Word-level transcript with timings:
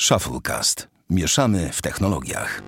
Shufflecast. 0.00 0.88
Mieszamy 1.10 1.70
w 1.72 1.82
technologiach. 1.82 2.62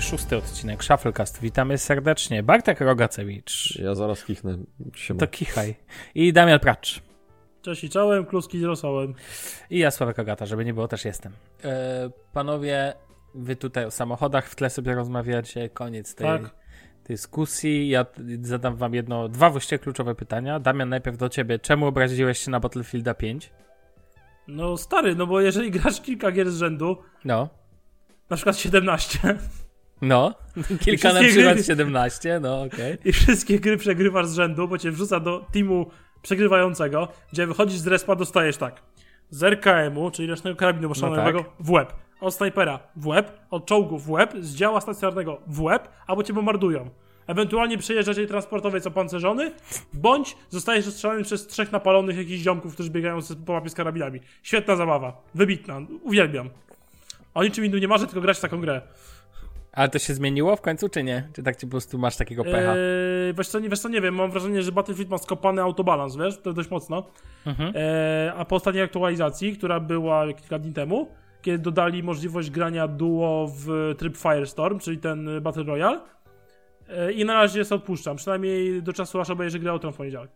szósty 0.00 0.36
odcinek 0.36 0.84
Shufflecast. 0.84 1.40
Witamy 1.40 1.78
serdecznie. 1.78 2.42
Bartek 2.42 2.80
Rogacewicz. 2.80 3.78
Ja 3.78 3.94
zaraz 3.94 4.24
kichnę. 4.24 4.58
Siema. 4.94 5.20
To 5.20 5.26
kichaj. 5.26 5.74
I 6.14 6.32
Damian 6.32 6.60
Pracz. 6.60 7.02
Cześć 7.62 7.84
i 7.84 7.90
czołem, 7.90 8.26
kluski 8.26 8.60
z 8.60 8.62
rosołem. 8.62 9.14
I 9.70 9.78
ja 9.78 9.90
Sławek 9.90 10.18
Agata, 10.18 10.46
żeby 10.46 10.64
nie 10.64 10.74
było, 10.74 10.88
też 10.88 11.04
jestem. 11.04 11.32
E, 11.64 12.10
panowie, 12.32 12.92
wy 13.34 13.56
tutaj 13.56 13.84
o 13.84 13.90
samochodach 13.90 14.48
w 14.48 14.54
tle 14.54 14.70
sobie 14.70 14.94
rozmawiacie, 14.94 15.68
koniec 15.68 16.14
tej 16.14 16.26
Tak. 16.26 16.61
Dyskusji. 17.08 17.88
Ja 17.88 18.06
zadam 18.42 18.76
wam 18.76 18.94
jedno, 18.94 19.28
dwa 19.28 19.50
właściwie 19.50 19.78
kluczowe 19.78 20.14
pytania. 20.14 20.60
Damian, 20.60 20.88
najpierw 20.88 21.16
do 21.16 21.28
ciebie. 21.28 21.58
Czemu 21.58 21.86
obraziłeś 21.86 22.38
się 22.38 22.50
na 22.50 22.60
Battlefielda 22.60 23.14
5? 23.14 23.50
No 24.48 24.76
stary, 24.76 25.14
no 25.14 25.26
bo 25.26 25.40
jeżeli 25.40 25.70
grasz 25.70 26.00
kilka 26.00 26.32
gier 26.32 26.50
z 26.50 26.56
rzędu, 26.58 26.96
No. 27.24 27.48
na 28.30 28.36
przykład 28.36 28.56
17 28.58 29.18
No, 30.02 30.34
kilka 30.80 31.12
na 31.12 31.20
przykład 31.20 31.56
gry- 31.56 31.62
17, 31.66 32.40
no 32.42 32.62
okej. 32.62 32.98
i 33.04 33.12
wszystkie 33.12 33.60
gry 33.60 33.76
przegrywasz 33.76 34.26
z 34.26 34.34
rzędu, 34.34 34.68
bo 34.68 34.78
cię 34.78 34.90
wrzuca 34.90 35.20
do 35.20 35.46
teamu 35.52 35.90
przegrywającego, 36.22 37.08
gdzie 37.32 37.46
wychodzisz 37.46 37.78
z 37.78 37.86
respa, 37.86 38.16
dostajesz 38.16 38.56
tak. 38.56 38.82
Z 39.30 39.42
RKM-u, 39.42 40.10
czyli 40.10 40.28
rocznego 40.28 40.56
karabinu 40.56 40.88
maszynowego, 40.88 41.38
No 41.38 41.44
tak. 41.44 41.52
w 41.66 41.70
łeb. 41.70 41.92
Od 42.22 42.34
snajpera 42.34 42.78
w 42.96 43.06
łeb, 43.06 43.38
od 43.50 43.66
czołgu 43.66 43.98
w 43.98 44.10
łeb, 44.10 44.34
z 44.40 44.54
działa 44.54 44.80
stacjonarnego 44.80 45.40
w 45.46 45.62
łeb, 45.62 45.88
albo 46.06 46.22
cię 46.22 46.32
bombardują. 46.32 46.90
Ewentualnie 47.26 47.78
przejeżdża 47.78 48.14
cię 48.14 48.26
transportowiec 48.26 48.86
opancerzony, 48.86 49.52
bądź 49.92 50.36
zostajesz 50.50 50.86
rozstrzelany 50.86 51.22
przez 51.22 51.46
trzech 51.46 51.72
napalonych 51.72 52.16
jakichś 52.16 52.42
ziomków, 52.42 52.74
którzy 52.74 52.90
biegają 52.90 53.18
po 53.46 53.52
mapie 53.52 53.68
z 53.68 53.74
karabinami. 53.74 54.20
Świetna 54.42 54.76
zabawa. 54.76 55.22
Wybitna. 55.34 55.80
Uwielbiam. 56.02 56.50
O 57.34 57.44
niczym 57.44 57.64
innym 57.64 57.80
nie 57.80 57.88
marzę, 57.88 58.06
tylko 58.06 58.20
grać 58.20 58.38
w 58.38 58.40
taką 58.40 58.60
grę. 58.60 58.80
Ale 59.72 59.88
to 59.88 59.98
się 59.98 60.14
zmieniło 60.14 60.56
w 60.56 60.60
końcu, 60.60 60.88
czy 60.88 61.02
nie? 61.02 61.28
Czy 61.32 61.42
tak 61.42 61.56
ci 61.56 61.66
po 61.66 61.70
prostu 61.70 61.98
masz 61.98 62.16
takiego 62.16 62.44
pecha? 62.44 62.72
Eee, 62.72 63.34
wiesz, 63.38 63.48
co, 63.48 63.58
nie, 63.58 63.68
wiesz 63.68 63.80
co, 63.80 63.88
nie 63.88 64.00
wiem, 64.00 64.14
mam 64.14 64.30
wrażenie, 64.30 64.62
że 64.62 64.72
Battlefield 64.72 65.10
ma 65.10 65.18
skopany 65.18 65.62
autobalans, 65.62 66.16
wiesz, 66.16 66.38
to 66.38 66.52
dość 66.52 66.70
mocno. 66.70 67.02
Mhm. 67.46 67.72
Eee, 67.76 68.32
a 68.36 68.44
po 68.44 68.56
ostatniej 68.56 68.84
aktualizacji, 68.84 69.56
która 69.56 69.80
była 69.80 70.32
kilka 70.32 70.58
dni 70.58 70.72
temu, 70.72 71.08
kiedy 71.42 71.58
dodali 71.58 72.02
możliwość 72.02 72.50
grania 72.50 72.88
duo 72.88 73.46
w 73.56 73.94
tryb 73.98 74.16
Firestorm, 74.16 74.78
czyli 74.78 74.98
ten 74.98 75.30
Battle 75.42 75.62
Royale, 75.64 76.00
eee, 76.88 77.20
i 77.20 77.24
na 77.24 77.34
razie 77.34 77.64
sobie 77.64 77.76
odpuszczam, 77.80 78.16
przynajmniej 78.16 78.82
do 78.82 78.92
czasu 78.92 79.20
aż 79.20 79.30
obejrzę 79.30 79.58
grę 79.58 79.72
o 79.72 79.78
Tron 79.78 79.92
w 79.92 79.96
poniedziałek. 79.96 80.30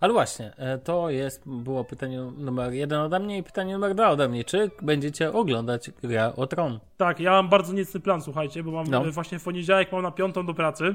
Ale 0.00 0.12
właśnie, 0.12 0.52
e, 0.56 0.78
to 0.78 1.10
jest, 1.10 1.42
było 1.48 1.84
pytanie 1.84 2.20
numer 2.38 2.72
jeden 2.72 3.00
ode 3.00 3.20
mnie 3.20 3.38
i 3.38 3.42
pytanie 3.42 3.72
numer 3.72 3.94
dwa 3.94 4.08
ode 4.10 4.28
mnie. 4.28 4.44
Czy 4.44 4.70
będziecie 4.82 5.32
oglądać 5.32 5.90
grę 5.90 6.32
o 6.36 6.46
Tron? 6.46 6.80
Tak, 6.96 7.20
ja 7.20 7.30
mam 7.30 7.48
bardzo 7.48 7.72
niecny 7.72 8.00
plan, 8.00 8.22
słuchajcie, 8.22 8.62
bo 8.62 8.70
mam 8.70 8.86
No. 8.90 9.06
e, 9.06 9.10
właśnie 9.10 9.38
w 9.38 9.44
poniedziałek 9.44 9.92
mam 9.92 10.02
na 10.02 10.10
piątą 10.10 10.46
do 10.46 10.54
pracy. 10.54 10.94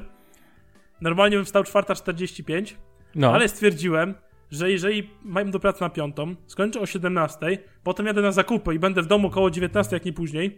Normalnie 1.02 1.36
bym 1.38 1.46
wstał 1.46 1.64
4.45, 1.64 2.76
No, 3.16 3.34
Ale 3.34 3.48
stwierdziłem, 3.48 4.14
że 4.52 4.72
jeżeli 4.72 5.10
mam 5.24 5.52
do 5.52 5.60
pracy 5.60 5.82
na 5.82 5.90
piątą, 5.90 6.36
skończę 6.48 6.80
o 6.80 6.86
17, 6.86 7.58
potem 7.84 8.06
jadę 8.06 8.22
na 8.22 8.32
zakupy 8.32 8.76
i 8.76 8.80
będę 8.80 9.02
w 9.02 9.08
domu 9.08 9.28
około 9.28 9.52
19, 9.52 9.96
jak 9.96 10.06
nie 10.06 10.14
później, 10.14 10.58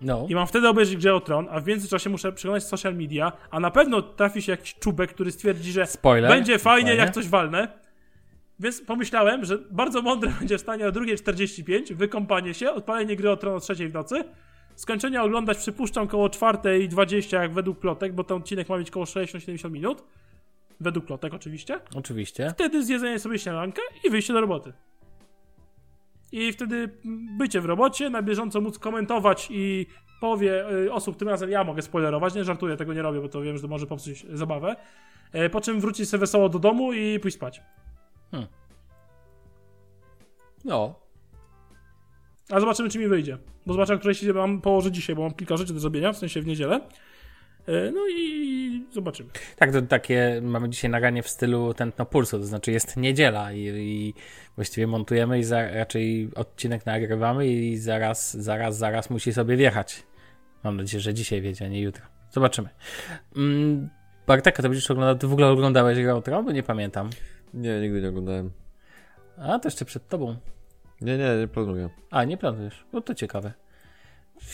no. 0.00 0.26
i 0.28 0.34
mam 0.34 0.46
wtedy 0.46 0.68
obejrzeć 0.68 0.96
Grę 0.96 1.14
o 1.14 1.20
Tron, 1.20 1.46
a 1.50 1.60
w 1.60 1.66
międzyczasie 1.66 2.10
muszę 2.10 2.32
przeglądać 2.32 2.64
social 2.64 2.96
media, 2.96 3.32
a 3.50 3.60
na 3.60 3.70
pewno 3.70 4.02
trafi 4.02 4.42
się 4.42 4.52
jakiś 4.52 4.74
czubek, 4.74 5.10
który 5.10 5.32
stwierdzi, 5.32 5.72
że 5.72 5.86
Spoiler. 5.86 6.30
będzie 6.30 6.58
fajnie, 6.58 6.88
Fajnie. 6.88 7.04
jak 7.04 7.14
coś 7.14 7.28
walnę. 7.28 7.68
Więc 8.60 8.80
pomyślałem, 8.80 9.44
że 9.44 9.58
bardzo 9.70 10.02
mądre 10.02 10.32
będzie 10.38 10.58
wstanie 10.58 10.86
o 10.86 10.90
2.45, 10.92 11.94
wykąpanie 11.94 12.54
się, 12.54 12.70
odpalenie 12.70 13.16
Gry 13.16 13.30
o 13.30 13.36
Tron 13.36 13.56
o 13.56 13.60
3 13.60 13.74
w 13.74 13.94
nocy, 13.94 14.24
skończenie 14.76 15.22
oglądać 15.22 15.58
przypuszczam 15.58 16.08
koło 16.08 16.28
4.20, 16.28 17.40
jak 17.40 17.52
według 17.52 17.78
plotek, 17.78 18.12
bo 18.12 18.24
ten 18.24 18.36
odcinek 18.36 18.68
ma 18.68 18.78
mieć 18.78 18.90
koło 18.90 19.04
60-70 19.04 19.70
minut. 19.70 20.02
Według 20.80 21.06
plotek 21.06 21.34
oczywiście 21.34 21.80
Oczywiście. 21.94 22.50
wtedy 22.50 22.84
zjedzenie 22.84 23.18
sobie 23.18 23.38
śniadanka 23.38 23.82
i 24.04 24.10
wyjście 24.10 24.32
do 24.32 24.40
roboty. 24.40 24.72
I 26.32 26.52
wtedy 26.52 26.90
bycie 27.38 27.60
w 27.60 27.64
robocie, 27.64 28.10
na 28.10 28.22
bieżąco 28.22 28.60
móc 28.60 28.78
komentować 28.78 29.48
i 29.50 29.86
powie 30.20 30.70
y, 30.70 30.92
osób, 30.92 31.16
tym 31.16 31.28
razem 31.28 31.50
ja 31.50 31.64
mogę 31.64 31.82
spoilerować, 31.82 32.34
nie 32.34 32.44
żartuję, 32.44 32.76
tego 32.76 32.94
nie 32.94 33.02
robię, 33.02 33.20
bo 33.20 33.28
to 33.28 33.42
wiem, 33.42 33.56
że 33.56 33.62
to 33.62 33.68
może 33.68 33.86
popsuć 33.86 34.26
zabawę. 34.32 34.76
E, 35.32 35.50
po 35.50 35.60
czym 35.60 35.80
wrócić 35.80 36.08
sobie 36.08 36.20
wesoło 36.20 36.48
do 36.48 36.58
domu 36.58 36.92
i 36.92 37.20
pójść 37.20 37.36
spać. 37.36 37.62
No. 40.64 40.94
A 42.50 42.60
zobaczymy, 42.60 42.88
czy 42.88 42.98
mi 42.98 43.08
wyjdzie. 43.08 43.38
Bo 43.66 43.72
zobaczę, 43.72 43.98
której 43.98 44.14
się 44.14 44.32
mam 44.32 44.60
położyć 44.60 44.94
dzisiaj, 44.94 45.16
bo 45.16 45.22
mam 45.22 45.34
kilka 45.34 45.56
rzeczy 45.56 45.74
do 45.74 45.80
zrobienia, 45.80 46.12
w 46.12 46.16
sensie 46.16 46.42
w 46.42 46.46
niedzielę. 46.46 46.80
E, 47.70 47.90
no 47.90 48.00
i 48.08 48.84
zobaczymy. 48.92 49.30
Tak, 49.56 49.72
to 49.72 49.82
takie 49.82 50.40
mamy 50.42 50.68
dzisiaj 50.68 50.90
nagranie 50.90 51.22
w 51.22 51.28
stylu 51.28 51.74
tętno 51.74 52.06
pulsu, 52.06 52.38
to 52.38 52.44
znaczy 52.44 52.72
jest 52.72 52.96
niedziela 52.96 53.52
i, 53.52 53.58
i 53.60 54.14
właściwie 54.56 54.86
montujemy 54.86 55.38
i 55.38 55.44
za, 55.44 55.70
raczej 55.70 56.30
odcinek 56.34 56.86
nagrywamy 56.86 57.46
i 57.46 57.76
zaraz, 57.76 58.36
zaraz, 58.36 58.78
zaraz 58.78 59.10
musi 59.10 59.32
sobie 59.32 59.56
wjechać. 59.56 60.02
Mam 60.64 60.76
nadzieję, 60.76 61.00
że 61.00 61.14
dzisiaj 61.14 61.40
wiedzie, 61.40 61.64
a 61.64 61.68
nie 61.68 61.80
jutro. 61.80 62.04
Zobaczymy. 62.30 62.68
Mm, 63.36 63.88
Bartek, 64.26 64.56
to 64.56 64.62
będziesz 64.62 64.90
oglądał, 64.90 65.18
ty 65.18 65.26
w 65.26 65.32
ogóle 65.32 65.46
oglądałeś 65.46 66.02
grę 66.02 66.14
o 66.14 66.22
Tron? 66.22 66.44
Bo 66.44 66.52
nie 66.52 66.62
pamiętam. 66.62 67.10
Nie, 67.54 67.80
nigdy 67.80 68.02
nie 68.02 68.08
oglądałem. 68.08 68.50
A, 69.38 69.58
to 69.58 69.68
jeszcze 69.68 69.84
przed 69.84 70.08
tobą. 70.08 70.36
Nie, 71.00 71.18
nie, 71.18 71.36
nie 71.40 71.48
planuję. 71.48 71.90
A, 72.10 72.24
nie 72.24 72.36
planujesz. 72.36 72.84
No 72.92 73.00
to 73.00 73.14
ciekawe. 73.14 73.52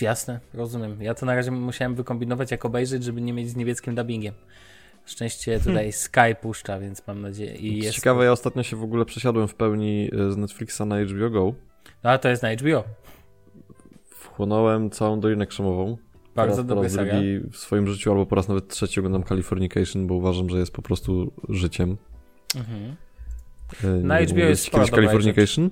Jasne, 0.00 0.40
rozumiem. 0.54 1.02
Ja 1.02 1.14
to 1.14 1.26
na 1.26 1.34
razie 1.34 1.50
musiałem 1.50 1.94
wykombinować, 1.94 2.50
jak 2.50 2.64
obejrzeć, 2.64 3.04
żeby 3.04 3.20
nie 3.20 3.32
mieć 3.32 3.50
z 3.50 3.56
niemieckim 3.56 3.94
dubbingiem. 3.94 4.34
Szczęście 5.06 5.60
tutaj 5.60 5.92
Sky 5.92 6.34
puszcza, 6.40 6.78
więc 6.78 7.06
mam 7.06 7.22
nadzieję. 7.22 7.56
I 7.56 7.78
jest. 7.78 7.96
Ciekawe, 7.96 8.24
ja 8.24 8.32
ostatnio 8.32 8.62
się 8.62 8.76
w 8.76 8.82
ogóle 8.82 9.04
przesiadłem 9.04 9.48
w 9.48 9.54
pełni 9.54 10.10
y, 10.28 10.32
z 10.32 10.36
Netflixa 10.36 10.80
na 10.86 11.04
HBO 11.04 11.30
Go. 11.30 11.54
No, 12.04 12.10
ale 12.10 12.18
to 12.18 12.28
jest 12.28 12.42
na 12.42 12.52
HBO. 12.54 12.84
Wchłonąłem 14.10 14.90
całą 14.90 15.20
Dolinę 15.20 15.46
Krzemową. 15.46 15.96
Bardzo 16.34 16.56
po 16.56 16.68
dobry 16.68 16.84
raz 16.84 16.92
serial. 16.92 17.22
drugi 17.22 17.50
w 17.50 17.56
swoim 17.56 17.86
życiu, 17.86 18.10
albo 18.10 18.26
po 18.26 18.36
raz 18.36 18.48
nawet 18.48 18.68
trzeci 18.68 19.00
oglądam 19.00 19.24
Californication, 19.24 20.06
bo 20.06 20.14
uważam, 20.14 20.50
że 20.50 20.58
jest 20.58 20.72
po 20.72 20.82
prostu 20.82 21.32
życiem. 21.48 21.96
Mhm. 22.56 22.96
Y, 23.84 24.04
Na 24.04 24.20
HBO 24.20 24.38
jest 24.38 24.70
kiedyś 24.70 24.90
Californication? 24.90 25.70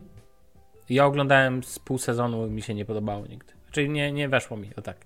Ja 0.89 1.07
oglądałem 1.07 1.63
z 1.63 1.79
pół 1.79 1.99
sezonu 1.99 2.47
i 2.47 2.51
mi 2.51 2.63
się 2.63 2.75
nie 2.75 2.85
podobało 2.85 3.27
nigdy. 3.27 3.54
Czyli 3.75 3.91
nie, 3.91 4.13
nie 4.13 4.29
weszło 4.29 4.57
mi, 4.57 4.71
o 4.77 4.83
tak. 4.83 4.97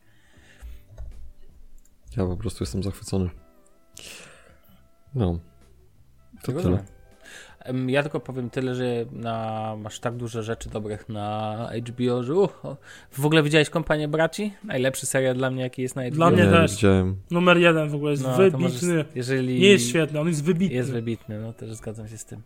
Ja 2.17 2.27
po 2.27 2.37
prostu 2.37 2.65
jestem 2.65 2.83
zachwycony. 2.83 3.31
No. 5.15 5.39
To 6.43 6.47
tyle. 6.47 6.55
Rozumiem. 6.55 7.91
Ja 7.91 8.03
tylko 8.03 8.21
powiem 8.21 8.51
tyle, 8.51 8.75
że 8.75 8.85
na, 9.13 9.77
masz 9.79 10.01
tak 10.01 10.17
dużo 10.17 10.43
rzeczy 10.43 10.71
dobrych 10.71 11.09
na 11.09 11.71
HBO, 11.89 12.23
że 12.23 12.35
uh, 12.35 12.51
w 13.13 13.27
ogóle 13.27 13.43
widziałeś 13.43 13.71
Kompanię 13.71 14.09
Braci? 14.09 14.55
Najlepszy 14.65 15.07
serial 15.07 15.35
dla 15.37 15.51
mnie, 15.51 15.63
jaki 15.63 15.83
jest 15.83 15.97
na 15.97 16.03
HBO. 16.03 16.15
Dla 16.15 16.31
mnie 16.31 16.45
nie, 16.45 16.51
też. 16.51 16.71
widziałem. 16.71 17.17
Numer 17.31 17.57
jeden 17.59 17.89
w 17.89 17.95
ogóle 17.95 18.11
jest 18.11 18.23
No, 18.23 18.37
wybitny. 18.37 18.59
możesz- 18.95 19.07
jeżeli 19.15 19.61
Nie 19.61 19.69
jest 19.69 19.89
świetny, 19.89 20.21
on 20.21 20.29
jest 20.29 20.45
wybitny. 20.45 20.77
Jest 20.77 20.93
wybitny, 20.93 21.41
no 21.41 21.53
też 21.53 21.75
zgadzam 21.75 22.09
się 22.09 22.19
z 22.19 22.25
tym. 22.25 22.43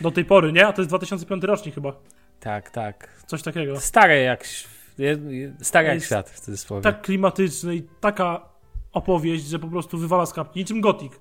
Do 0.00 0.10
tej 0.10 0.24
pory, 0.24 0.52
nie? 0.52 0.66
A 0.66 0.72
to 0.72 0.82
jest 0.82 0.90
2005 0.90 1.44
rocznik 1.44 1.74
chyba. 1.74 1.92
Tak, 2.40 2.70
tak. 2.70 3.08
Coś 3.26 3.42
takiego. 3.42 3.80
Stare 3.80 4.20
jak, 4.20 4.44
stare 5.60 5.86
jak 5.86 5.94
Jest 5.94 6.06
świat 6.06 6.30
w 6.30 6.40
cudzysłowie. 6.40 6.82
Tak 6.82 7.02
klimatyczny 7.02 7.76
i 7.76 7.82
taka 8.00 8.48
opowieść, 8.92 9.46
że 9.46 9.58
po 9.58 9.68
prostu 9.68 9.98
wywala 9.98 10.26
z 10.26 10.32
kapki. 10.32 10.60
Niczym 10.60 10.80
Gothic. 10.80 11.12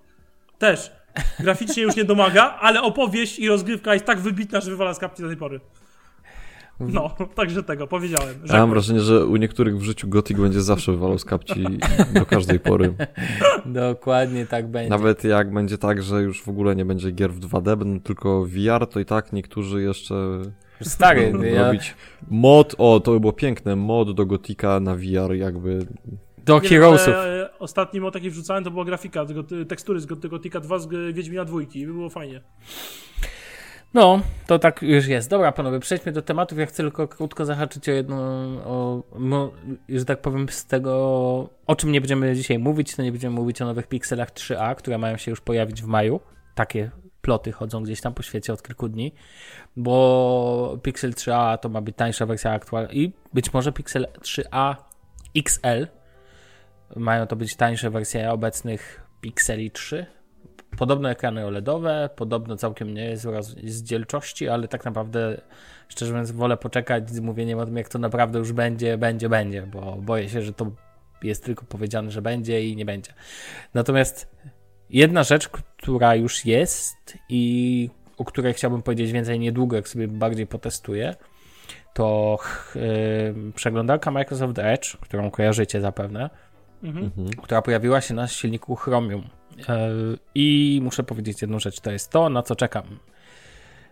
Też. 0.58 0.92
Graficznie 1.40 1.84
już 1.84 1.96
nie 1.96 2.06
domaga, 2.06 2.58
ale 2.62 2.82
opowieść 2.82 3.40
i 3.40 3.48
rozgrywka 3.48 3.94
jest 3.94 4.06
tak 4.06 4.20
wybitna, 4.20 4.62
że 4.62 4.72
wywala 4.72 4.94
z 4.94 5.00
kapki 5.00 5.22
do 5.22 5.28
tej 5.28 5.38
pory. 5.38 5.60
No, 6.80 7.16
także 7.36 7.64
tego, 7.64 7.88
powiedziałem. 7.88 8.36
Ja 8.46 8.60
mam 8.60 8.70
wrażenie, 8.70 9.00
że 9.00 9.26
u 9.26 9.36
niektórych 9.36 9.78
w 9.78 9.82
życiu 9.82 10.08
Gothic 10.08 10.38
będzie 10.38 10.62
zawsze 10.62 10.92
wywalał 10.92 11.20
z 11.20 11.26
kapci 11.26 11.66
do 12.14 12.26
każdej 12.26 12.60
pory. 12.60 12.94
Dokładnie 13.66 14.46
tak 14.46 14.68
będzie. 14.68 14.90
Nawet 14.90 15.24
jak 15.24 15.54
będzie 15.54 15.78
tak, 15.78 16.04
że 16.04 16.22
już 16.22 16.44
w 16.44 16.50
ogóle 16.50 16.76
nie 16.76 16.86
będzie 16.86 17.12
gier 17.12 17.34
w 17.34 17.40
2D, 17.40 17.78
będą 17.78 18.00
tylko 18.00 18.46
VR, 18.46 18.88
to 18.88 19.00
i 19.00 19.06
tak 19.06 19.34
niektórzy 19.34 19.82
jeszcze 19.82 20.42
Stary, 20.82 21.34
ja, 21.56 21.66
robić 21.68 21.96
mod, 22.30 22.76
o 22.78 23.00
to 23.00 23.12
by 23.12 23.20
było 23.20 23.34
piękne, 23.34 23.76
mod 23.76 24.12
do 24.12 24.26
Gotika 24.26 24.80
na 24.80 24.96
VR 24.96 25.34
jakby. 25.36 25.86
do 26.46 26.60
Nie, 26.60 26.70
Heroesów. 26.70 27.14
ale 27.14 27.50
Ostatnim 27.60 28.06
o 28.06 28.12
taki 28.12 28.30
wrzucałem, 28.30 28.64
to 28.64 28.72
była 28.72 28.86
grafika, 28.86 29.26
tego, 29.26 29.44
tekstury 29.68 30.00
z 30.00 30.06
Gothica 30.06 30.60
2 30.60 30.80
z 30.80 30.88
Wiedźmina 31.14 31.46
dwójki 31.46 31.80
i 31.80 31.88
by 31.88 31.94
było 31.94 32.10
fajnie. 32.10 32.42
No, 33.94 34.22
to 34.48 34.60
tak 34.60 34.82
już 34.82 35.08
jest. 35.08 35.30
Dobra, 35.30 35.52
panowie, 35.52 35.80
przejdźmy 35.80 36.12
do 36.12 36.22
tematów. 36.22 36.58
Ja 36.58 36.66
chcę 36.66 36.84
tylko 36.84 37.08
krótko 37.08 37.46
zahaczyć 37.46 37.90
o 37.90 37.92
jedno, 37.92 38.16
o, 38.66 39.04
no, 39.20 39.52
że 39.90 40.06
tak 40.06 40.22
powiem, 40.22 40.50
z 40.50 40.66
tego, 40.66 40.94
o 41.68 41.76
czym 41.76 41.92
nie 41.92 42.02
będziemy 42.02 42.36
dzisiaj 42.36 42.60
mówić, 42.60 42.96
to 42.96 43.04
nie 43.04 43.12
będziemy 43.12 43.36
mówić 43.36 43.62
o 43.62 43.66
nowych 43.66 43.88
pikselach 43.88 44.32
3A, 44.32 44.76
które 44.76 44.98
mają 44.98 45.18
się 45.18 45.32
już 45.32 45.42
pojawić 45.42 45.82
w 45.82 45.86
maju. 45.88 46.20
Takie 46.56 46.92
ploty 47.22 47.52
chodzą 47.52 47.84
gdzieś 47.84 48.02
tam 48.02 48.14
po 48.14 48.24
świecie 48.24 48.54
od 48.54 48.64
kilku 48.64 48.90
dni, 48.90 49.14
bo 49.76 50.78
Pixel 50.84 51.12
3a 51.12 51.58
to 51.58 51.70
ma 51.70 51.82
być 51.82 51.96
tańsza 51.96 52.26
wersja 52.26 52.52
aktualna 52.52 52.92
i 52.92 53.14
być 53.34 53.54
może 53.54 53.72
Pixel 53.72 54.08
3a 54.22 54.76
XL 55.36 55.88
mają 56.96 57.28
to 57.28 57.36
być 57.36 57.56
tańsze 57.56 57.90
wersje 57.90 58.32
obecnych 58.32 59.02
Pixeli 59.22 59.72
3. 59.72 60.06
Podobno 60.78 61.10
ekrany 61.10 61.46
OLEDowe, 61.46 62.10
podobno 62.16 62.58
całkiem 62.58 62.94
nie 62.94 63.06
jest 63.06 63.26
rozdzielczości, 63.26 64.50
ale 64.50 64.68
tak 64.68 64.86
naprawdę 64.86 65.42
szczerze 65.88 66.12
mówiąc 66.12 66.32
wolę 66.32 66.58
poczekać 66.58 67.10
z 67.10 67.20
mówieniem 67.20 67.60
o 67.60 67.66
tym, 67.66 67.78
jak 67.78 67.90
to 67.90 68.00
naprawdę 68.00 68.40
już 68.40 68.52
będzie, 68.52 68.98
będzie, 68.98 69.30
będzie, 69.30 69.62
bo 69.62 69.96
boję 69.96 70.30
się, 70.30 70.42
że 70.42 70.54
to 70.54 70.72
jest 71.24 71.46
tylko 71.46 71.66
powiedziane, 71.66 72.12
że 72.12 72.22
będzie 72.22 72.64
i 72.68 72.76
nie 72.76 72.86
będzie. 72.86 73.14
Natomiast 73.74 74.28
jedna 74.92 75.24
rzecz, 75.24 75.50
która 75.50 76.16
już 76.16 76.46
jest 76.46 77.18
i 77.30 77.90
o 78.18 78.26
której 78.26 78.54
chciałbym 78.54 78.82
powiedzieć 78.82 79.12
więcej 79.12 79.40
niedługo, 79.40 79.76
jak 79.76 79.88
sobie 79.88 80.08
bardziej 80.08 80.48
potestuję, 80.48 81.16
to 81.94 82.38
yy, 82.76 83.52
przeglądarka 83.56 84.12
Microsoft 84.12 84.60
Edge, 84.60 84.98
którą 84.98 85.32
kojarzycie 85.32 85.82
zapewne, 85.82 86.30
mhm. 86.84 87.12
która 87.44 87.62
pojawiła 87.62 88.02
się 88.02 88.14
na 88.14 88.28
silniku 88.28 88.76
Chromium. 88.76 89.24
Yy, 89.58 89.66
I 90.36 90.80
muszę 90.84 91.04
powiedzieć 91.04 91.42
jedną 91.42 91.60
rzecz, 91.60 91.80
to 91.80 91.92
jest 91.92 92.10
to, 92.10 92.30
na 92.30 92.44
co 92.44 92.56
czekam. 92.56 93.00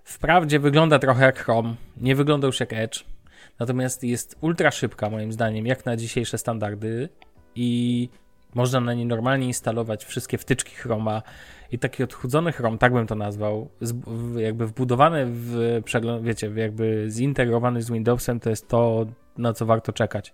Wprawdzie 0.03 0.59
wygląda 0.59 0.99
trochę 0.99 1.25
jak 1.25 1.39
Chrome, 1.39 1.75
nie 1.97 2.15
wygląda 2.15 2.47
już 2.47 2.59
jak 2.59 2.73
Edge, 2.73 3.05
natomiast 3.59 4.03
jest 4.03 4.37
ultra 4.41 4.71
szybka 4.71 5.09
moim 5.09 5.31
zdaniem, 5.31 5.67
jak 5.67 5.85
na 5.85 5.97
dzisiejsze 5.97 6.37
standardy 6.37 7.09
i 7.55 8.09
można 8.55 8.79
na 8.79 8.93
niej 8.93 9.05
normalnie 9.05 9.47
instalować 9.47 10.05
wszystkie 10.05 10.37
wtyczki 10.37 10.75
Chroma 10.75 11.21
i 11.71 11.79
taki 11.79 12.03
odchudzony 12.03 12.51
Chrome, 12.51 12.77
tak 12.77 12.93
bym 12.93 13.07
to 13.07 13.15
nazwał, 13.15 13.69
jakby 14.37 14.67
wbudowany 14.67 15.25
w 15.27 15.81
przegląd, 15.85 16.23
wiecie, 16.23 16.51
jakby 16.55 17.05
zintegrowany 17.09 17.81
z 17.81 17.91
Windowsem, 17.91 18.39
to 18.39 18.49
jest 18.49 18.67
to, 18.67 19.05
na 19.37 19.53
co 19.53 19.65
warto 19.65 19.93
czekać, 19.93 20.33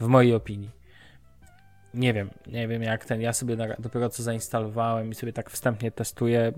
w 0.00 0.06
mojej 0.06 0.34
opinii. 0.34 0.70
Nie 1.94 2.12
wiem, 2.12 2.30
nie 2.46 2.68
wiem 2.68 2.82
jak 2.82 3.04
ten, 3.04 3.20
ja 3.20 3.32
sobie 3.32 3.56
dopiero 3.78 4.08
co 4.08 4.22
zainstalowałem 4.22 5.10
i 5.10 5.14
sobie 5.14 5.32
tak 5.32 5.50
wstępnie 5.50 5.90
testuję, 5.90 6.52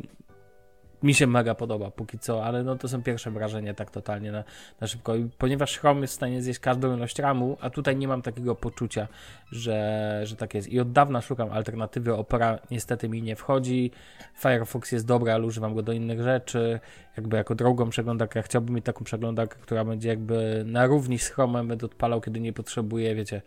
mi 1.03 1.15
się 1.15 1.27
mega 1.27 1.55
podoba 1.55 1.91
póki 1.91 2.19
co, 2.19 2.45
ale 2.45 2.63
no 2.63 2.77
to 2.77 2.89
są 2.89 3.03
pierwsze 3.03 3.31
wrażenia 3.31 3.75
tak 3.75 3.91
totalnie 3.91 4.33
na, 4.33 4.45
na 4.81 4.87
szybko. 4.87 5.17
I 5.17 5.29
ponieważ 5.39 5.79
Chrome 5.79 6.01
jest 6.01 6.13
w 6.13 6.17
stanie 6.17 6.43
zjeść 6.43 6.61
każdą 6.61 6.97
ilość 6.97 7.19
RAMu, 7.19 7.57
a 7.61 7.71
tutaj 7.71 7.97
nie 7.97 8.09
mam 8.09 8.23
takiego 8.23 8.55
poczucia, 8.55 9.09
że, 9.53 10.21
że 10.25 10.37
tak 10.37 10.55
jest. 10.55 10.69
I 10.69 10.81
od 10.81 10.93
dawna 10.93 11.21
szukam 11.21 11.51
alternatywy. 11.51 12.15
Opera 12.15 12.59
niestety 12.71 13.09
mi 13.09 13.23
nie 13.23 13.37
wchodzi. 13.37 13.91
Firefox 14.39 14.93
jest 14.93 15.07
dobry, 15.07 15.33
ale 15.33 15.47
używam 15.47 15.75
go 15.75 15.83
do 15.83 15.93
innych 15.93 16.23
rzeczy. 16.23 16.81
Jakby 17.17 17.37
jako 17.37 17.55
drugą 17.55 17.91
przeglądarkę. 17.91 18.43
Chciałbym 18.43 18.75
mieć 18.75 18.85
taką 18.85 19.05
przeglądarkę, 19.05 19.57
która 19.61 19.85
będzie 19.85 20.09
jakby 20.09 20.63
na 20.67 20.87
równi 20.87 21.19
z 21.19 21.29
Chromem, 21.29 21.69
będę 21.69 21.87
odpalał, 21.87 22.21
kiedy 22.21 22.41
nie 22.41 22.53
potrzebuję, 22.53 23.15
wiecie, 23.15 23.43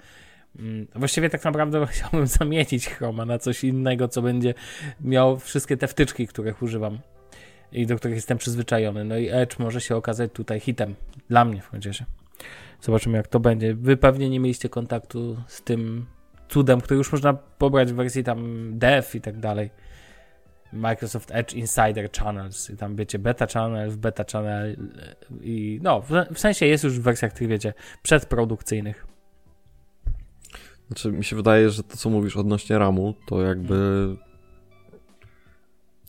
mm, 0.60 0.88
Właściwie 0.96 1.30
tak 1.30 1.44
naprawdę 1.44 1.88
chciałbym 1.92 2.28
zamienić 2.28 2.90
Chroma 2.90 3.26
na 3.26 3.40
coś 3.40 3.64
innego, 3.64 4.08
co 4.08 4.22
będzie 4.22 4.54
miał 5.02 5.40
wszystkie 5.40 5.78
te 5.78 5.88
wtyczki, 5.88 6.28
których 6.28 6.62
używam 6.62 7.00
i 7.72 7.86
do 7.86 7.96
których 7.96 8.16
jestem 8.16 8.38
przyzwyczajony. 8.38 9.06
No 9.06 9.18
i 9.18 9.30
Edge 9.30 9.60
może 9.60 9.82
się 9.82 9.96
okazać 9.96 10.32
tutaj 10.34 10.60
hitem. 10.60 10.96
Dla 11.30 11.46
mnie 11.46 11.62
w 11.62 11.70
końcu. 11.70 11.90
Zobaczymy 12.82 13.18
jak 13.18 13.28
to 13.28 13.40
będzie. 13.40 13.76
Wy 13.76 13.98
pewnie 13.98 14.30
nie 14.30 14.40
mieliście 14.40 14.70
kontaktu 14.70 15.38
z 15.48 15.62
tym 15.62 16.06
cudem, 16.50 16.82
który 16.82 16.98
już 16.98 17.12
można 17.12 17.34
pobrać 17.34 17.92
w 17.92 17.96
wersji 17.96 18.24
tam 18.24 18.72
dev 18.80 19.18
i 19.18 19.22
tak 19.22 19.40
dalej. 19.40 19.70
Microsoft 20.74 21.32
Edge 21.32 21.54
Insider 21.54 22.12
Channels 22.12 22.70
i 22.70 22.78
tam 22.78 22.96
wiecie 22.96 23.20
beta 23.20 23.48
channel, 23.48 23.98
beta 23.98 24.24
channel 24.32 24.78
i 25.42 25.80
no, 25.84 26.02
w 26.34 26.40
sensie 26.40 26.66
jest 26.66 26.84
już 26.84 27.00
w 27.00 27.02
wersjach 27.02 27.34
tych 27.34 27.48
wiecie, 27.48 27.74
przedprodukcyjnych. 28.02 29.08
Znaczy 30.88 31.12
mi 31.12 31.24
się 31.24 31.36
wydaje, 31.36 31.70
że 31.70 31.84
to 31.84 31.98
co 31.98 32.10
mówisz 32.10 32.38
odnośnie 32.38 32.78
RAMu, 32.78 33.14
to 33.28 33.42
jakby 33.42 34.08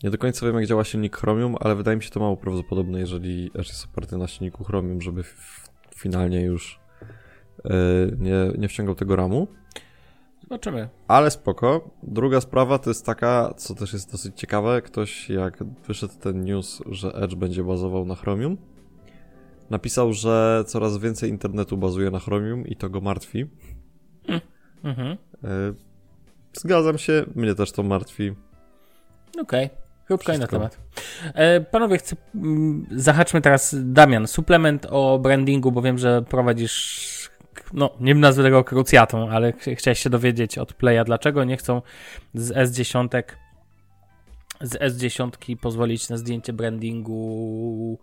nie 0.03 0.09
do 0.09 0.17
końca 0.17 0.45
wiem, 0.45 0.55
jak 0.55 0.65
działa 0.65 0.83
silnik 0.83 1.17
Chromium, 1.17 1.55
ale 1.59 1.75
wydaje 1.75 1.97
mi 1.97 2.03
się 2.03 2.09
to 2.09 2.19
mało 2.19 2.37
prawdopodobne, 2.37 2.99
jeżeli 2.99 3.51
Edge 3.55 3.67
jest 3.67 3.85
oparty 3.85 4.17
na 4.17 4.27
silniku 4.27 4.63
Chromium, 4.63 5.01
żeby 5.01 5.23
finalnie 5.95 6.41
już 6.41 6.79
yy, 7.65 7.71
nie, 8.19 8.51
nie 8.57 8.67
wciągał 8.67 8.95
tego 8.95 9.15
ramu. 9.15 9.47
Zobaczymy. 10.41 10.89
Ale 11.07 11.31
spoko. 11.31 11.89
Druga 12.03 12.41
sprawa 12.41 12.79
to 12.79 12.89
jest 12.89 13.05
taka, 13.05 13.53
co 13.57 13.75
też 13.75 13.93
jest 13.93 14.11
dosyć 14.11 14.39
ciekawe. 14.39 14.81
Ktoś, 14.81 15.29
jak 15.29 15.63
wyszedł 15.63 16.13
ten 16.19 16.43
news, 16.43 16.81
że 16.89 17.13
Edge 17.13 17.35
będzie 17.35 17.63
bazował 17.63 18.05
na 18.05 18.15
Chromium, 18.15 18.57
napisał, 19.69 20.13
że 20.13 20.63
coraz 20.67 20.97
więcej 20.97 21.29
internetu 21.29 21.77
bazuje 21.77 22.11
na 22.11 22.19
Chromium 22.19 22.67
i 22.67 22.75
to 22.75 22.89
go 22.89 23.01
martwi. 23.01 23.45
Mm. 24.27 24.41
Mhm. 24.83 25.17
Yy, 25.43 25.75
zgadzam 26.53 26.97
się, 26.97 27.25
mnie 27.35 27.55
też 27.55 27.71
to 27.71 27.83
martwi. 27.83 28.31
Okej. 29.41 29.65
Okay. 29.65 29.80
Krótko 30.17 30.37
na 30.37 30.47
temat. 30.47 30.77
E, 31.33 31.61
panowie, 31.61 31.97
chcę, 31.97 32.15
mm, 32.35 32.85
zahaczmy 32.91 33.41
teraz, 33.41 33.75
Damian, 33.79 34.27
suplement 34.27 34.87
o 34.89 35.19
brandingu, 35.19 35.71
bo 35.71 35.81
wiem, 35.81 35.97
że 35.97 36.21
prowadzisz, 36.21 37.29
no 37.73 37.89
nie 37.99 38.15
nazwę 38.15 38.43
tego 38.43 38.63
krucjatą, 38.63 39.29
ale 39.29 39.53
ch 39.53 39.65
chciałeś 39.77 39.99
się 39.99 40.09
dowiedzieć 40.09 40.57
od 40.57 40.73
Playa, 40.73 41.03
dlaczego 41.05 41.43
nie 41.43 41.57
chcą 41.57 41.81
z 42.33 42.51
S10 42.51 43.23
z 44.61 44.73
S10 44.73 45.57
pozwolić 45.57 46.09
na 46.09 46.17
zdjęcie 46.17 46.53
brandingu 46.53 47.99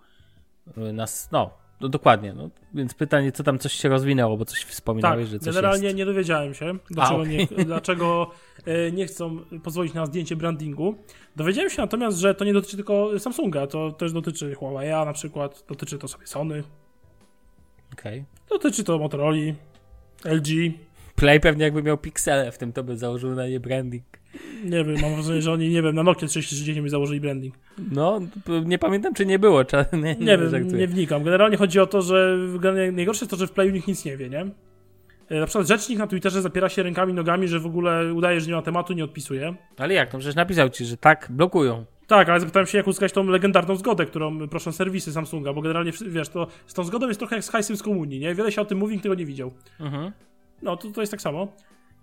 y, 0.78 0.92
na, 0.92 1.06
no, 1.32 1.50
no 1.80 1.88
dokładnie. 1.88 2.32
No, 2.32 2.50
więc 2.74 2.94
pytanie, 2.94 3.32
co 3.32 3.44
tam 3.44 3.58
coś 3.58 3.72
się 3.72 3.88
rozwinęło, 3.88 4.36
bo 4.36 4.44
coś 4.44 4.64
wspominałeś, 4.64 5.24
tak, 5.24 5.30
że 5.30 5.38
coś 5.38 5.54
generalnie 5.54 5.84
jest. 5.84 5.96
nie 5.96 6.06
dowiedziałem 6.06 6.54
się, 6.54 6.78
dlaczego, 6.90 7.18
A, 7.18 7.22
okay. 7.22 7.36
nie, 7.36 7.64
dlaczego 7.64 8.30
e, 8.66 8.92
nie 8.92 9.06
chcą 9.06 9.38
pozwolić 9.62 9.94
na 9.94 10.06
zdjęcie 10.06 10.36
brandingu. 10.36 10.94
Dowiedziałem 11.36 11.70
się 11.70 11.82
natomiast, 11.82 12.18
że 12.18 12.34
to 12.34 12.44
nie 12.44 12.52
dotyczy 12.52 12.76
tylko 12.76 13.18
Samsunga, 13.18 13.66
to 13.66 13.92
też 13.92 14.12
dotyczy 14.12 14.54
Huawei 14.54 14.90
na 14.90 15.12
przykład, 15.12 15.64
dotyczy 15.68 15.98
to 15.98 16.08
sobie 16.08 16.26
Sony. 16.26 16.62
Okay. 17.92 18.24
Dotyczy 18.50 18.84
to 18.84 18.98
Motorola, 18.98 19.36
LG. 20.24 20.48
Play 21.16 21.40
pewnie 21.40 21.64
jakby 21.64 21.82
miał 21.82 21.98
piksele 21.98 22.52
w 22.52 22.58
tym, 22.58 22.72
to 22.72 22.84
by 22.84 22.96
założył 22.96 23.34
na 23.34 23.48
nie 23.48 23.60
branding. 23.60 24.17
Nie 24.64 24.84
wiem, 24.84 25.00
mam 25.02 25.14
wrażenie, 25.14 25.42
że 25.42 25.52
oni, 25.52 25.68
nie 25.68 25.82
wiem, 25.82 25.94
na 25.94 26.02
Nokia 26.02 26.28
3310 26.28 26.84
mi 26.84 26.90
założyli 26.90 27.20
branding. 27.20 27.54
No, 27.90 28.20
nie 28.64 28.78
pamiętam, 28.78 29.14
czy 29.14 29.26
nie 29.26 29.38
było. 29.38 29.64
Czy, 29.64 29.76
nie, 29.92 29.98
nie, 30.00 30.14
nie 30.14 30.38
wiem, 30.38 30.68
nie 30.76 30.86
wnikam. 30.86 31.24
Generalnie 31.24 31.56
chodzi 31.56 31.80
o 31.80 31.86
to, 31.86 32.02
że 32.02 32.38
najgorsze 32.92 33.24
jest 33.24 33.30
to, 33.30 33.36
że 33.36 33.46
w 33.46 33.52
Playu 33.52 33.70
nikt 33.70 33.88
nic 33.88 34.04
nie 34.04 34.16
wie, 34.16 34.28
nie? 34.28 34.46
E, 35.28 35.40
na 35.40 35.46
przykład 35.46 35.68
rzecznik 35.68 35.98
na 35.98 36.06
Twitterze 36.06 36.42
zapiera 36.42 36.68
się 36.68 36.82
rękami, 36.82 37.14
nogami, 37.14 37.48
że 37.48 37.60
w 37.60 37.66
ogóle 37.66 38.14
udaje, 38.14 38.40
że 38.40 38.46
nie 38.46 38.54
ma 38.54 38.62
tematu, 38.62 38.92
nie 38.92 39.04
odpisuje. 39.04 39.54
Ale 39.76 39.94
jak? 39.94 40.12
No 40.12 40.18
przecież 40.18 40.36
napisał 40.36 40.68
ci, 40.68 40.84
że 40.84 40.96
tak, 40.96 41.28
blokują. 41.30 41.84
Tak, 42.06 42.28
ale 42.28 42.40
zapytałem 42.40 42.66
się, 42.66 42.78
jak 42.78 42.86
uzyskać 42.86 43.12
tą 43.12 43.24
legendarną 43.24 43.76
zgodę, 43.76 44.06
którą 44.06 44.48
proszą 44.48 44.72
serwisy 44.72 45.12
Samsunga, 45.12 45.52
bo 45.52 45.62
generalnie, 45.62 45.92
wiesz, 46.06 46.28
to 46.28 46.46
z 46.66 46.74
tą 46.74 46.84
zgodą 46.84 47.08
jest 47.08 47.20
trochę 47.20 47.36
jak 47.36 47.44
z 47.44 47.50
hajsem 47.50 47.76
z 47.76 47.82
komunii, 47.82 48.20
nie? 48.20 48.34
Wiele 48.34 48.52
się 48.52 48.60
o 48.60 48.64
tym 48.64 48.78
mówi, 48.78 48.92
nikt 48.92 49.02
tego 49.02 49.14
nie 49.14 49.26
widział. 49.26 49.52
Mhm. 49.80 50.12
No, 50.62 50.76
to, 50.76 50.90
to 50.90 51.00
jest 51.00 51.10
tak 51.10 51.20
samo. 51.20 51.48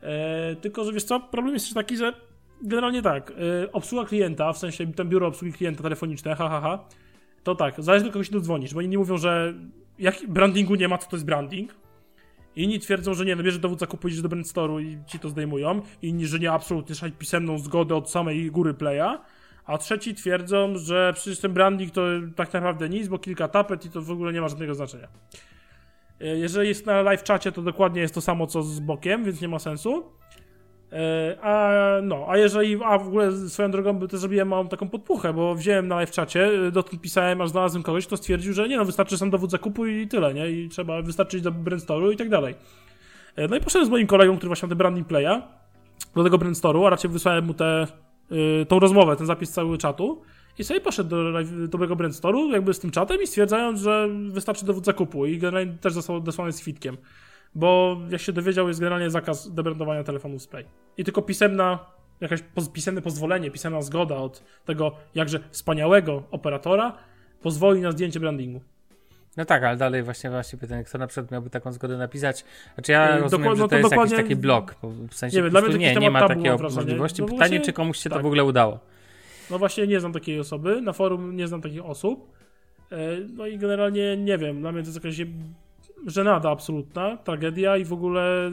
E, 0.05 0.55
tylko, 0.55 0.83
że 0.83 0.93
wiesz 0.93 1.03
co, 1.03 1.19
problem 1.19 1.53
jest 1.53 1.74
taki, 1.74 1.97
że 1.97 2.13
generalnie 2.62 3.01
tak, 3.01 3.31
y, 3.31 3.71
obsługa 3.71 4.05
klienta, 4.05 4.53
w 4.53 4.57
sensie 4.57 4.93
ten 4.93 5.09
biuro 5.09 5.27
obsługi 5.27 5.53
klienta 5.53 5.83
telefoniczne, 5.83 6.35
hahaha, 6.35 6.62
ha, 6.62 6.77
ha, 6.77 6.85
to 7.43 7.55
tak, 7.55 7.83
zależy 7.83 8.05
do 8.05 8.12
kogo 8.12 8.24
się 8.24 8.31
dodzwonisz, 8.31 8.74
bo 8.74 8.81
inni 8.81 8.97
mówią, 8.97 9.17
że 9.17 9.53
jak 10.00 10.15
brandingu 10.27 10.75
nie 10.75 10.88
ma, 10.88 10.97
co 10.97 11.09
to 11.09 11.15
jest 11.15 11.25
branding. 11.25 11.75
Inni 12.55 12.79
twierdzą, 12.79 13.13
że 13.13 13.25
nie, 13.25 13.35
bierzesz 13.35 13.59
dowód 13.59 13.79
zakupu, 13.79 14.07
idziesz 14.07 14.21
do 14.21 14.29
brandstoru 14.29 14.79
i 14.79 14.97
ci 15.07 15.19
to 15.19 15.29
zdejmują. 15.29 15.81
Inni, 16.01 16.27
że 16.27 16.39
nie, 16.39 16.51
absolutnie, 16.51 16.95
trzeba 16.95 17.12
pisemną 17.12 17.59
zgodę 17.59 17.95
od 17.95 18.12
samej 18.12 18.51
góry 18.51 18.74
playa. 18.74 19.19
A 19.65 19.77
trzeci 19.77 20.15
twierdzą, 20.15 20.77
że 20.77 21.13
przecież 21.15 21.39
ten 21.39 21.53
branding 21.53 21.91
to 21.91 22.01
tak 22.35 22.53
naprawdę 22.53 22.89
nic, 22.89 23.07
bo 23.07 23.19
kilka 23.19 23.47
tapet 23.47 23.85
i 23.85 23.89
to 23.89 24.01
w 24.01 24.12
ogóle 24.12 24.33
nie 24.33 24.41
ma 24.41 24.47
żadnego 24.47 24.75
znaczenia. 24.75 25.07
Y, 26.22 26.25
jeżeli 26.25 26.67
jest 26.67 26.86
na 26.86 27.01
live 27.01 27.24
czacie, 27.24 27.51
to 27.51 27.62
dokładnie 27.62 28.01
jest 28.01 28.13
to 28.13 28.22
samo 28.22 28.48
co 28.48 28.63
z 28.63 28.79
bokiem, 28.79 29.24
więc 29.24 29.41
nie 29.41 29.48
ma 29.48 29.60
sensu. 29.60 30.03
E, 30.91 31.38
a 31.41 31.74
no, 32.03 32.25
a 32.29 32.38
jeżeli, 32.38 32.84
a 32.84 32.98
w 32.98 33.07
ogóle 33.07 33.31
swoją 33.31 33.72
drogą 33.72 34.00
też 34.07 34.19
zrobiłem 34.19 34.48
małą 34.48 34.67
taką 34.67 34.89
podpuchę, 34.89 35.34
bo 35.34 35.55
wziąłem 35.55 35.88
na 35.88 35.95
live 35.95 36.12
czacie, 36.12 36.50
e, 36.67 36.72
dotąd 36.72 37.01
pisałem, 37.01 37.41
aż 37.41 37.50
znalazłem 37.50 37.84
kogoś, 37.84 38.07
kto 38.07 38.17
stwierdził, 38.17 38.53
że 38.53 38.69
nie 38.69 38.77
no, 38.77 38.86
wystarczy 38.86 39.17
sam 39.17 39.29
dowód 39.29 39.51
zakupu 39.51 39.86
i 39.86 40.07
tyle, 40.07 40.34
nie? 40.34 40.50
I 40.50 40.69
trzeba 40.69 41.01
wystarczyć 41.01 41.41
do 41.41 41.51
brandstoru 41.51 42.12
i 42.12 42.17
tak 42.17 42.29
dalej. 42.29 42.55
E, 43.36 43.48
no 43.48 43.55
i 43.55 43.60
poszedłem 43.60 43.86
z 43.86 43.89
moim 43.89 44.07
kolegą, 44.07 44.38
który 44.38 44.48
właśnie 44.48 44.65
ma 44.65 44.69
ten 44.69 44.77
branding 44.77 45.07
playa, 45.07 45.41
do 46.15 46.24
tego 46.24 46.38
brandstoru, 46.38 46.86
a 46.86 46.89
raczej 46.89 47.12
wysłałem 47.12 47.45
mu 47.45 47.53
tę, 47.53 47.88
tą 48.67 48.79
rozmowę, 48.79 49.15
ten 49.15 49.27
zapis 49.27 49.51
cały 49.51 49.77
czatu 49.77 50.22
I 50.57 50.63
sobie 50.63 50.81
poszedł 50.81 51.09
do 51.09 51.43
dobrego 51.67 51.95
brandstoru, 51.95 52.51
jakby 52.51 52.74
z 52.74 52.79
tym 52.79 52.91
czatem 52.91 53.21
i 53.21 53.27
stwierdzając, 53.27 53.81
że 53.81 54.09
wystarczy 54.29 54.65
dowód 54.65 54.85
zakupu 54.85 55.25
i 55.25 55.38
generalnie 55.38 55.74
też 55.74 55.93
został 55.93 56.15
odesłany 56.15 56.51
z 56.51 56.62
kwitkiem. 56.62 56.97
Bo 57.55 57.97
jak 58.09 58.21
się 58.21 58.33
dowiedział, 58.33 58.67
jest 58.67 58.79
generalnie 58.79 59.09
zakaz 59.09 59.53
debrandowania 59.53 60.03
telefonów 60.03 60.41
z 60.41 60.47
Play. 60.47 60.65
I 60.97 61.03
tylko 61.03 61.21
pisemna, 61.21 61.79
jakaś 62.21 62.39
pisemne 62.74 63.01
pozwolenie, 63.01 63.51
pisemna 63.51 63.81
zgoda 63.81 64.15
od 64.15 64.43
tego 64.65 64.91
jakże 65.15 65.39
wspaniałego 65.51 66.24
operatora 66.31 66.97
pozwoli 67.41 67.81
na 67.81 67.91
zdjęcie 67.91 68.19
brandingu. 68.19 68.62
No 69.38 69.45
tak, 69.45 69.63
ale 69.63 69.77
dalej 69.77 70.03
właśnie 70.03 70.29
właśnie 70.29 70.59
pytanie, 70.59 70.83
kto 70.83 70.97
na 70.97 71.07
przykład 71.07 71.31
miałby 71.31 71.50
taką 71.50 71.71
zgodę 71.71 71.97
napisać. 71.97 72.45
Znaczy 72.74 72.91
ja 72.91 73.15
Yy, 73.15 73.21
rozumiem, 73.21 73.55
że 73.55 73.62
no 73.62 73.67
to 73.67 73.69
to 73.69 73.77
jest 73.77 73.91
jakiś 73.91 74.13
taki 74.13 74.35
blok. 74.35 74.75
W 75.09 75.15
sensie 75.15 75.38
Nie 75.38 75.43
wiem, 75.43 75.51
dla 75.51 75.62
mnie 75.62 75.71
to 75.71 75.77
nie, 75.77 75.95
nie 75.95 76.12
ma 76.12 76.27
takiej 76.27 76.51
możliwości. 76.51 77.21
No 77.21 77.27
Pytanie, 77.27 77.38
właśnie- 77.38 77.59
czy 77.62 77.74
komuś 77.74 77.97
się 77.97 78.09
to 78.09 78.15
tak. 78.15 78.24
w 78.24 78.25
ogóle 78.25 78.43
udało. 78.43 78.79
No 79.51 79.59
właśnie 79.59 79.87
nie 79.87 79.99
znam 79.99 80.13
takiej 80.13 80.39
osoby, 80.39 80.81
na 80.81 80.93
forum 80.93 81.35
nie 81.35 81.47
znam 81.47 81.61
takich 81.61 81.85
osób. 81.85 82.31
E, 82.91 82.97
No 83.33 83.47
i 83.47 83.57
generalnie 83.57 84.17
nie 84.17 84.37
wiem, 84.37 84.61
dla 84.61 84.71
mnie 84.71 84.81
to 84.81 84.87
jest 84.87 85.03
jakaś 85.03 85.21
żenada 86.07 86.49
absolutna, 86.49 87.17
tragedia 87.17 87.77
i 87.77 87.85
w 87.85 87.93
ogóle 87.93 88.51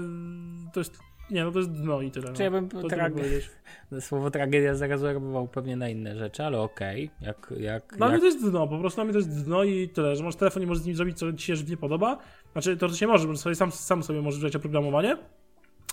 to 0.73 0.81
jest, 0.81 0.99
nie 1.31 1.45
no 1.45 1.51
to 1.51 1.59
jest 1.59 1.73
dno 1.73 2.01
i 2.01 2.11
tyle. 2.11 2.33
Czy 2.33 2.43
ja 2.43 2.51
no. 2.51 2.61
bym 2.61 2.69
To 2.69 2.89
tyle 2.89 3.03
trage-. 3.03 3.49
Słowo 4.01 4.31
tragedia 4.31 4.75
zareagował 4.75 5.49
pewnie 5.49 5.77
na 5.77 5.89
inne 5.89 6.17
rzeczy, 6.17 6.45
ale 6.45 6.61
okej. 6.61 7.11
Jak, 7.21 7.55
jak, 7.61 7.97
Dla 7.97 8.07
mnie 8.07 8.15
jak... 8.15 8.21
to 8.21 8.27
jest 8.27 8.51
dno, 8.51 8.69
po 8.69 8.79
prostu 8.79 8.97
dla 8.97 9.05
mnie 9.05 9.13
to 9.13 9.19
jest 9.19 9.45
dno 9.45 9.65
i 9.65 9.89
tyle, 9.89 10.17
że 10.17 10.25
masz 10.25 10.37
telefon 10.37 10.63
i 10.63 10.67
możesz 10.67 10.83
z 10.83 10.87
nim 10.87 10.97
zrobić, 10.97 11.19
co 11.19 11.33
ci 11.33 11.57
się 11.57 11.65
nie 11.69 11.77
podoba. 11.77 12.19
Znaczy, 12.53 12.77
to 12.77 12.89
się 12.89 13.07
może, 13.07 13.29
bo 13.29 13.37
sobie 13.37 13.55
sam, 13.55 13.73
sam 13.73 14.03
sobie 14.03 14.23
możesz 14.23 14.41
wziąć 14.41 14.57
oprogramowanie, 14.57 15.17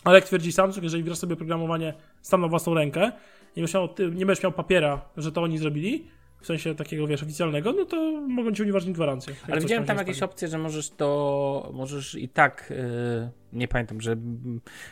ale 0.03 0.15
jak 0.17 0.25
twierdzi 0.25 0.51
Samsung, 0.51 0.83
jeżeli 0.83 1.03
wgrasz 1.03 1.17
sobie 1.17 1.33
oprogramowanie 1.33 1.93
sam 2.21 2.41
na 2.41 2.47
własną 2.47 2.73
rękę, 2.73 3.01
nie 3.01 3.63
będziesz 3.63 3.73
miał, 3.73 3.89
nie 4.13 4.25
będziesz 4.25 4.43
miał 4.43 4.51
papiera, 4.51 5.01
że 5.17 5.31
to 5.31 5.41
oni 5.41 5.57
zrobili, 5.57 6.07
w 6.41 6.45
sensie 6.45 6.75
takiego, 6.75 7.07
wiesz, 7.07 7.23
oficjalnego, 7.23 7.71
no 7.71 7.85
to 7.85 8.21
mogą 8.27 8.51
ci 8.51 8.61
unieważnić 8.61 8.95
gwarancję. 8.95 9.35
Ale 9.47 9.61
widziałem 9.61 9.85
tam 9.85 9.97
jakieś 9.97 10.23
opcje, 10.23 10.47
że 10.47 10.57
możesz 10.57 10.89
to, 10.89 11.71
możesz 11.73 12.15
i 12.15 12.29
tak, 12.29 12.73
yy, 12.75 13.29
nie 13.53 13.67
pamiętam, 13.67 14.01
że 14.01 14.15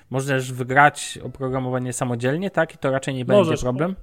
możesz 0.09 0.51
wygrać 0.51 1.19
oprogramowanie 1.23 1.93
samodzielnie, 1.93 2.51
tak? 2.51 2.75
I 2.75 2.77
to 2.77 2.91
raczej 2.91 3.13
nie 3.13 3.25
będzie 3.25 3.43
Możesz. 3.43 3.61
problem. 3.61 3.95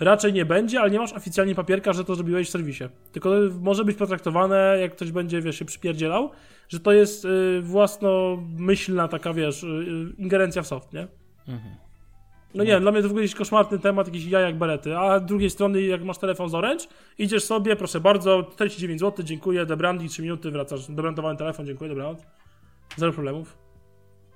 Raczej 0.00 0.32
nie 0.32 0.44
będzie, 0.44 0.80
ale 0.80 0.90
nie 0.90 0.98
masz 0.98 1.12
oficjalnie 1.12 1.54
papierka, 1.54 1.92
że 1.92 2.04
to 2.04 2.14
zrobiłeś 2.14 2.48
w 2.48 2.50
serwisie. 2.50 2.84
Tylko 3.12 3.30
może 3.60 3.84
być 3.84 3.96
potraktowane, 3.96 4.76
jak 4.80 4.92
ktoś 4.92 5.12
będzie, 5.12 5.42
wiesz, 5.42 5.58
się 5.58 5.64
przypierdzielał, 5.64 6.30
że 6.68 6.80
to 6.80 6.92
jest 6.92 7.24
y, 7.24 7.60
własnomyślna 7.62 9.08
taka, 9.08 9.32
wiesz, 9.32 9.62
y, 9.62 9.66
y, 9.66 10.22
ingerencja 10.22 10.62
w 10.62 10.66
soft, 10.66 10.92
nie? 10.92 11.08
Mhm. 11.48 11.74
No 12.54 12.64
nie, 12.64 12.80
dla 12.80 12.92
mnie 12.92 13.02
to 13.02 13.08
w 13.08 13.10
ogóle 13.10 13.22
jakiś 13.24 13.36
koszmarny 13.36 13.78
temat, 13.78 14.06
jakiś 14.06 14.24
jajak 14.24 14.58
berety. 14.58 14.98
A 14.98 15.18
z 15.18 15.24
drugiej 15.24 15.50
strony, 15.50 15.82
jak 15.82 16.04
masz 16.04 16.18
telefon 16.18 16.48
z 16.48 16.54
Orange, 16.54 16.84
idziesz 17.18 17.44
sobie, 17.44 17.76
proszę 17.76 18.00
bardzo, 18.00 18.42
49 18.42 19.00
zł, 19.00 19.24
dziękuję, 19.24 19.66
debrandi, 19.66 20.08
3 20.08 20.22
minuty, 20.22 20.50
wracasz, 20.50 20.86
debrandowany 20.86 21.38
telefon, 21.38 21.66
dziękuję, 21.66 21.88
dobranoc. 21.88 22.18
Zero 22.96 23.12
problemów, 23.12 23.56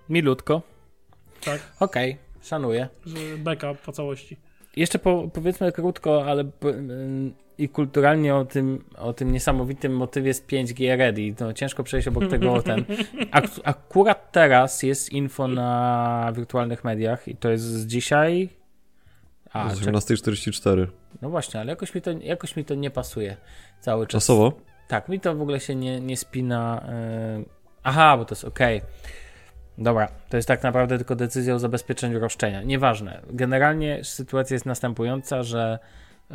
Milutko. 0.08 0.62
tak, 1.44 1.72
Okej, 1.80 2.16
szanuję. 2.42 2.88
że 3.06 3.16
backup 3.38 3.78
po 3.78 3.92
całości. 3.92 4.36
Jeszcze 4.76 4.98
po, 4.98 5.28
powiedzmy 5.32 5.72
krótko, 5.72 6.24
ale 6.26 6.44
ym, 6.64 7.34
i 7.58 7.68
kulturalnie 7.68 8.34
o 8.34 8.44
tym, 8.44 8.84
o 8.98 9.12
tym 9.12 9.32
niesamowitym 9.32 9.96
motywie 9.96 10.34
z 10.34 10.42
5G 10.42 10.96
Ready. 10.96 11.34
No, 11.40 11.52
ciężko 11.52 11.84
przejść 11.84 12.08
obok 12.08 12.26
tego 12.30 12.62
ten. 12.62 12.84
Ak 13.30 13.44
akurat 13.64 14.32
teraz 14.32 14.82
jest 14.82 15.12
info 15.12 15.48
na 15.48 16.32
wirtualnych 16.36 16.84
mediach 16.84 17.28
i 17.28 17.36
to 17.36 17.50
jest 17.50 17.64
z 17.64 17.86
dzisiaj. 17.86 18.48
A, 19.52 19.74
Z 19.74 19.80
czek- 19.80 19.94
18.44. 19.94 20.86
no 21.22 21.30
właśnie, 21.30 21.60
ale 21.60 21.70
jakoś 21.70 21.94
mi, 21.94 22.02
to, 22.02 22.10
jakoś 22.10 22.56
mi 22.56 22.64
to 22.64 22.74
nie 22.74 22.90
pasuje 22.90 23.36
cały 23.80 24.06
czas. 24.06 24.22
Czasowo? 24.22 24.52
Tak, 24.88 25.08
mi 25.08 25.20
to 25.20 25.34
w 25.34 25.42
ogóle 25.42 25.60
się 25.60 25.74
nie, 25.74 26.00
nie 26.00 26.16
spina. 26.16 26.84
Yy... 27.38 27.44
Aha, 27.82 28.16
bo 28.16 28.24
to 28.24 28.34
jest 28.34 28.44
ok. 28.44 28.58
Dobra, 29.78 30.08
to 30.28 30.36
jest 30.36 30.48
tak 30.48 30.62
naprawdę 30.62 30.98
tylko 30.98 31.16
decyzja 31.16 31.54
o 31.54 31.58
zabezpieczeniu 31.58 32.20
roszczenia. 32.20 32.62
Nieważne. 32.62 33.22
Generalnie 33.30 34.04
sytuacja 34.04 34.54
jest 34.54 34.66
następująca, 34.66 35.42
że 35.42 35.78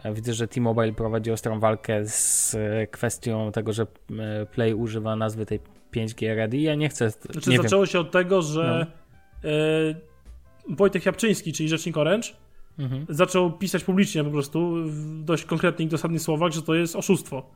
e, 0.03 0.13
widzę, 0.13 0.33
że 0.33 0.47
T-Mobile 0.47 0.93
prowadzi 0.93 1.31
ostrą 1.31 1.59
walkę 1.59 2.05
z 2.05 2.55
e, 2.55 2.87
kwestią 2.87 3.51
tego, 3.51 3.73
że 3.73 3.83
e, 3.83 4.45
Play 4.45 4.73
używa 4.73 5.15
nazwy 5.15 5.45
tej 5.45 5.59
5G 5.93 6.35
Ready. 6.35 6.57
Ja 6.57 6.75
nie 6.75 6.89
chcę. 6.89 7.09
Znaczy, 7.09 7.49
nie 7.49 7.55
wiem. 7.55 7.63
zaczęło 7.63 7.85
się 7.85 7.99
od 7.99 8.11
tego, 8.11 8.41
że 8.41 8.85
e, 9.43 9.49
Wojtek 10.69 11.05
Jabczyński, 11.05 11.53
czyli 11.53 11.69
rzecznik 11.69 11.97
Orange, 11.97 12.29
Mhm. 12.79 13.05
zaczął 13.09 13.51
pisać 13.51 13.83
publicznie 13.83 14.23
po 14.23 14.31
prostu 14.31 14.75
w 14.85 15.23
dość 15.23 15.45
konkretnych, 15.45 15.87
dosadnych 15.87 16.21
słowach, 16.21 16.51
że 16.51 16.61
to 16.61 16.75
jest 16.75 16.95
oszustwo. 16.95 17.49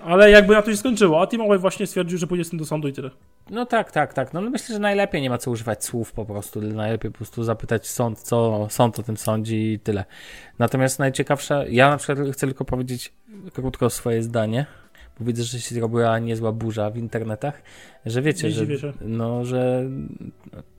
Ale 0.00 0.30
jakby 0.30 0.54
na 0.54 0.62
to 0.62 0.70
się 0.70 0.76
skończyło, 0.76 1.22
a 1.22 1.26
T-Mobile 1.26 1.58
właśnie 1.58 1.86
stwierdził, 1.86 2.18
że 2.18 2.26
pójdzie 2.26 2.44
z 2.44 2.50
tym 2.50 2.58
do 2.58 2.64
sądu 2.64 2.88
i 2.88 2.92
tyle. 2.92 3.10
No 3.50 3.66
tak, 3.66 3.92
tak, 3.92 4.14
tak. 4.14 4.32
No 4.32 4.40
myślę, 4.40 4.74
że 4.74 4.78
najlepiej 4.78 5.22
nie 5.22 5.30
ma 5.30 5.38
co 5.38 5.50
używać 5.50 5.84
słów 5.84 6.12
po 6.12 6.24
prostu. 6.24 6.60
Najlepiej 6.60 7.10
po 7.10 7.16
prostu 7.16 7.44
zapytać 7.44 7.88
sąd, 7.88 8.18
co 8.18 8.66
sąd 8.70 8.98
o 8.98 9.02
tym 9.02 9.16
sądzi 9.16 9.72
i 9.72 9.78
tyle. 9.78 10.04
Natomiast 10.58 10.98
najciekawsze, 10.98 11.66
ja 11.70 11.90
na 11.90 11.96
przykład 11.96 12.28
chcę 12.32 12.46
tylko 12.46 12.64
powiedzieć 12.64 13.12
krótko 13.54 13.90
swoje 13.90 14.22
zdanie, 14.22 14.66
bo 15.20 15.26
widzę, 15.26 15.42
że 15.42 15.60
się 15.60 15.74
zrobiła 15.74 16.18
niezła 16.18 16.52
burza 16.52 16.90
w 16.90 16.96
internetach, 16.96 17.62
że 18.06 18.22
wiecie, 18.22 18.50
że, 18.50 18.66
no, 19.00 19.44
że 19.44 19.84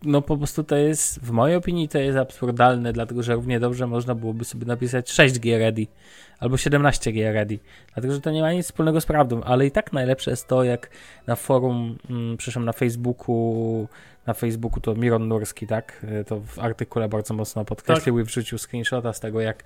no 0.04 0.22
po 0.22 0.38
prostu 0.38 0.64
to 0.64 0.76
jest, 0.76 1.20
w 1.20 1.32
mojej 1.32 1.56
opinii 1.58 1.90
to 1.90 1.98
jest 1.98 2.18
absurdalne, 2.18 2.94
dlatego 2.94 3.24
że 3.24 3.34
równie 3.34 3.60
dobrze 3.60 3.88
można 3.88 4.16
byłoby 4.16 4.46
sobie 4.46 4.66
napisać 4.66 5.12
6G 5.12 5.60
ready 5.60 5.88
albo 6.40 6.56
17G 6.56 7.34
ready, 7.34 7.60
dlatego 7.94 8.14
że 8.14 8.22
to 8.22 8.32
nie 8.32 8.42
ma 8.42 8.54
nic 8.54 8.66
wspólnego 8.66 9.02
z 9.02 9.06
prawdą, 9.06 9.44
ale 9.44 9.66
i 9.66 9.72
tak 9.72 9.94
najlepsze 9.94 10.32
jest 10.32 10.48
to, 10.48 10.64
jak 10.64 10.90
na 11.28 11.36
forum, 11.36 11.98
mm, 12.10 12.38
przepraszam, 12.38 12.66
na 12.66 12.74
Facebooku, 12.74 13.88
na 14.28 14.34
Facebooku 14.34 14.82
to 14.82 14.96
Miron 14.96 15.28
Nurski, 15.28 15.68
tak, 15.68 16.00
E, 16.04 16.24
to 16.24 16.40
w 16.40 16.60
artykule 16.60 17.10
bardzo 17.10 17.34
mocno 17.34 17.66
podkreślił 17.66 18.20
i 18.20 18.24
wrzucił 18.24 18.58
screenshota 18.58 19.14
z 19.14 19.20
tego, 19.20 19.42
jak 19.42 19.64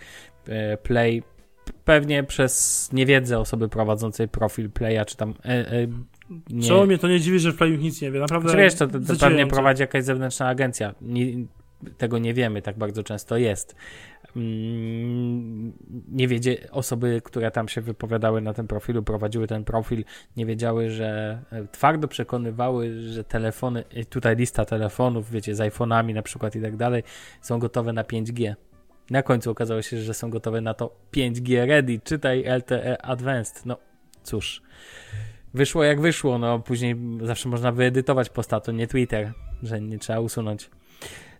e, 0.47 0.77
Play 0.77 1.23
pewnie 1.85 2.23
przez 2.23 2.89
niewiedzę 2.93 3.39
osoby 3.39 3.69
prowadzącej 3.69 4.27
profil 4.27 4.69
Playa, 4.69 5.05
czy 5.07 5.17
tam 5.17 5.33
e, 5.45 5.49
e, 5.49 5.87
nie, 6.49 6.67
Czemu 6.67 6.85
mnie 6.85 6.97
to 6.97 7.07
nie 7.07 7.19
dziwi, 7.19 7.39
że 7.39 7.51
w 7.51 7.57
Playu 7.57 7.75
nic 7.75 8.01
nie 8.01 8.11
wie, 8.11 8.19
naprawdę. 8.19 8.49
znaczy, 8.49 8.63
wiesz, 8.63 8.75
to, 8.75 8.87
to, 8.87 8.99
to 8.99 9.15
pewnie 9.19 9.47
prowadzi 9.47 9.81
jakaś 9.81 10.03
zewnętrzna 10.03 10.47
agencja. 10.47 10.95
Nie, 11.01 11.25
tego 11.97 12.17
nie 12.17 12.33
wiemy, 12.33 12.61
tak 12.61 12.77
bardzo 12.77 13.03
często 13.03 13.37
jest. 13.37 13.75
Mm, 14.35 15.73
Nie 16.11 16.27
wiedzie, 16.27 16.57
osoby, 16.71 17.21
które 17.23 17.51
tam 17.51 17.67
się 17.67 17.81
wypowiadały 17.81 18.41
na 18.41 18.53
tym 18.53 18.67
profilu, 18.67 19.03
prowadziły 19.03 19.47
ten 19.47 19.63
profil, 19.63 20.03
nie 20.37 20.45
wiedziały, 20.45 20.89
że 20.89 21.39
e, 21.51 21.67
twardo 21.67 22.07
przekonywały, 22.07 23.01
że 23.01 23.23
telefony, 23.23 23.83
i 23.95 24.05
tutaj 24.05 24.35
lista 24.35 24.65
telefonów, 24.65 25.31
wiecie, 25.31 25.55
z 25.55 25.59
iPhone'ami 25.59 26.13
na 26.13 26.21
przykład 26.21 26.55
i 26.55 26.61
tak 26.61 26.77
dalej, 26.77 27.03
są 27.41 27.59
gotowe 27.59 27.93
na 27.93 28.03
5G. 28.03 28.55
Na 29.09 29.23
końcu 29.23 29.51
okazało 29.51 29.81
się, 29.81 29.97
że 29.97 30.13
są 30.13 30.29
gotowe 30.29 30.61
na 30.61 30.73
to 30.73 30.95
5G 31.13 31.65
ready, 31.67 31.99
czytaj 32.03 32.43
LTE 32.57 33.05
Advanced. 33.05 33.65
No 33.65 33.77
cóż, 34.23 34.61
wyszło 35.53 35.83
jak 35.83 36.01
wyszło, 36.01 36.37
no 36.37 36.59
później 36.59 36.95
zawsze 37.21 37.49
można 37.49 37.71
wyedytować 37.71 38.29
posta, 38.29 38.59
to 38.59 38.71
nie 38.71 38.87
Twitter, 38.87 39.31
że 39.63 39.81
nie 39.81 39.99
trzeba 39.99 40.19
usunąć. 40.19 40.69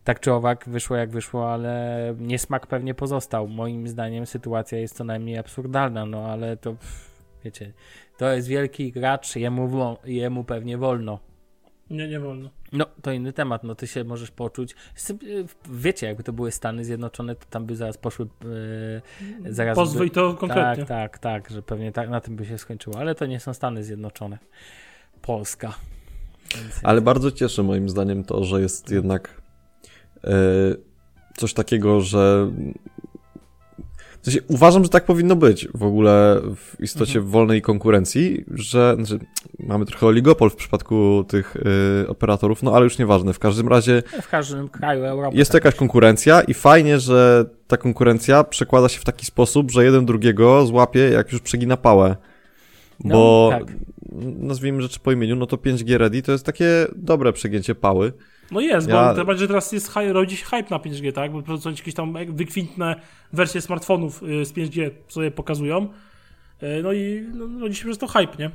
Tak 0.03 0.19
czy 0.19 0.33
owak, 0.33 0.69
wyszło 0.69 0.97
jak 0.97 1.09
wyszło, 1.09 1.53
ale 1.53 2.15
niesmak 2.19 2.67
pewnie 2.67 2.93
pozostał. 2.93 3.47
Moim 3.47 3.87
zdaniem 3.87 4.25
sytuacja 4.25 4.79
jest 4.79 4.95
co 4.95 5.03
najmniej 5.03 5.37
absurdalna, 5.37 6.05
no 6.05 6.25
ale 6.25 6.57
to 6.57 6.75
wiecie, 7.43 7.73
to 8.17 8.31
jest 8.33 8.47
wielki 8.47 8.91
gracz, 8.91 9.35
jemu, 9.35 9.97
jemu 10.05 10.43
pewnie 10.43 10.77
wolno. 10.77 11.19
Nie, 11.93 12.07
nie 12.07 12.19
wolno. 12.19 12.49
No, 12.71 12.85
to 13.01 13.11
inny 13.11 13.33
temat, 13.33 13.63
no 13.63 13.75
ty 13.75 13.87
się 13.87 14.03
możesz 14.03 14.31
poczuć. 14.31 14.75
Sy- 14.95 15.45
Wiecie, 15.71 16.07
jakby 16.07 16.23
to 16.23 16.33
były 16.33 16.51
Stany 16.51 16.85
Zjednoczone, 16.85 17.35
to 17.35 17.45
tam 17.49 17.65
by 17.65 17.75
zaraz 17.75 17.97
poszły. 17.97 18.27
Yy, 19.43 19.53
zaraz 19.53 19.75
Pozwy 19.75 19.99
by, 19.99 20.05
i 20.05 20.11
to 20.11 20.33
konkretnie. 20.33 20.85
Tak, 20.85 21.19
tak, 21.19 21.19
tak, 21.19 21.49
że 21.49 21.61
pewnie 21.61 21.91
tak 21.91 22.09
na 22.09 22.21
tym 22.21 22.35
by 22.35 22.45
się 22.45 22.57
skończyło, 22.57 22.97
ale 22.99 23.15
to 23.15 23.25
nie 23.25 23.39
są 23.39 23.53
Stany 23.53 23.83
Zjednoczone. 23.83 24.37
Polska. 25.21 25.73
Więc 26.55 26.79
Ale 26.83 27.01
bardzo 27.01 27.31
cieszy 27.31 27.63
moim 27.63 27.89
zdaniem 27.89 28.23
to, 28.23 28.43
że 28.43 28.61
jest 28.61 28.91
jednak 28.91 29.41
e, 30.23 30.29
coś 31.37 31.53
takiego, 31.53 32.01
że 32.01 32.51
w 34.21 34.25
sensie, 34.25 34.39
uważam, 34.47 34.83
że 34.83 34.89
tak 34.89 35.05
powinno 35.05 35.35
być 35.35 35.67
w 35.73 35.83
ogóle 35.83 36.41
w 36.55 36.75
istocie 36.79 37.19
Mhm. 37.19 37.31
wolnej 37.31 37.61
konkurencji, 37.61 38.45
że 38.51 38.95
znaczy, 38.95 39.25
mamy 39.67 39.85
trochę 39.85 40.07
oligopol 40.07 40.49
w 40.49 40.55
przypadku 40.55 41.25
tych 41.27 41.57
e, 42.03 42.07
operatorów, 42.07 42.63
no 42.63 42.75
ale 42.75 42.83
już 42.83 42.97
nieważne. 42.97 43.33
W 43.33 43.39
każdym 43.39 43.67
razie 43.67 44.03
w 44.21 44.29
każdym 44.29 44.69
kraju 44.69 45.03
Europy. 45.03 45.37
jest 45.37 45.51
to 45.51 45.57
jakaś 45.57 45.75
konkurencja 45.75 46.41
i 46.41 46.53
fajnie, 46.53 46.99
że 46.99 47.45
ta 47.67 47.77
konkurencja 47.77 48.43
przekłada 48.43 48.89
się 48.89 48.99
w 48.99 49.03
taki 49.03 49.25
sposób, 49.25 49.71
że 49.71 49.85
jeden 49.85 50.05
drugiego 50.05 50.65
złapie, 50.65 50.99
jak 50.99 51.31
już 51.31 51.41
przegina 51.41 51.77
pałę. 51.77 52.15
No, 53.03 53.15
Bo 53.15 53.49
tak. 53.51 53.63
nazwijmy 54.39 54.81
rzeczy 54.81 54.99
po 54.99 55.11
imieniu, 55.11 55.35
no 55.35 55.45
to 55.45 55.57
5G 55.57 55.97
Ready 55.97 56.21
to 56.21 56.31
jest 56.31 56.45
takie 56.45 56.87
dobre 56.95 57.33
przegięcie 57.33 57.75
pały. 57.75 58.13
No 58.51 58.59
jest, 58.61 58.87
Ja- 58.87 59.09
bo 59.09 59.15
to 59.15 59.25
będzie 59.25 59.47
teraz 59.47 59.71
jest 59.71 59.93
rodzi 60.11 60.37
się 60.37 60.45
hype 60.45 60.69
na 60.69 60.77
5G, 60.79 61.11
tak? 61.13 61.31
Bo 61.31 61.41
producenci 61.41 61.81
jakieś 61.81 61.93
tam 61.93 62.13
wykwintne 62.35 62.95
wersje 63.33 63.61
smartfonów 63.61 64.23
y, 64.23 64.45
z 64.45 64.53
5G 64.53 64.89
sobie 65.07 65.31
pokazują. 65.31 65.87
Y, 66.63 66.83
No 66.83 66.93
i 66.93 67.27
no, 67.33 67.59
rodzi 67.59 67.75
się 67.75 67.85
przez 67.85 67.97
to 67.97 68.07
hype, 68.07 68.37
nie? 68.39 68.51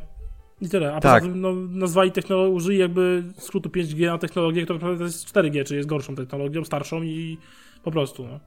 I 0.61 0.69
tyle. 0.69 0.95
A 0.95 1.01
Tak. 1.01 1.23
poza 1.23 1.33
tym 1.33 1.41
no, 1.41 1.55
nazwali 1.55 2.13
technologię, 2.13 2.55
użyli 2.55 2.79
jakby 2.79 3.25
skrótu 3.39 3.69
5G 3.69 4.07
na 4.07 4.19
technologię, 4.19 4.63
która 4.65 4.79
naprawdę 4.79 5.05
jest 5.05 5.27
4G, 5.35 5.65
czyli 5.65 5.77
jest 5.77 5.89
gorszą 5.89 6.15
technologią, 6.15 6.65
starszą 6.65 7.03
i 7.03 7.39
po 7.83 7.91
prostu, 7.91 8.27
no. 8.29 8.41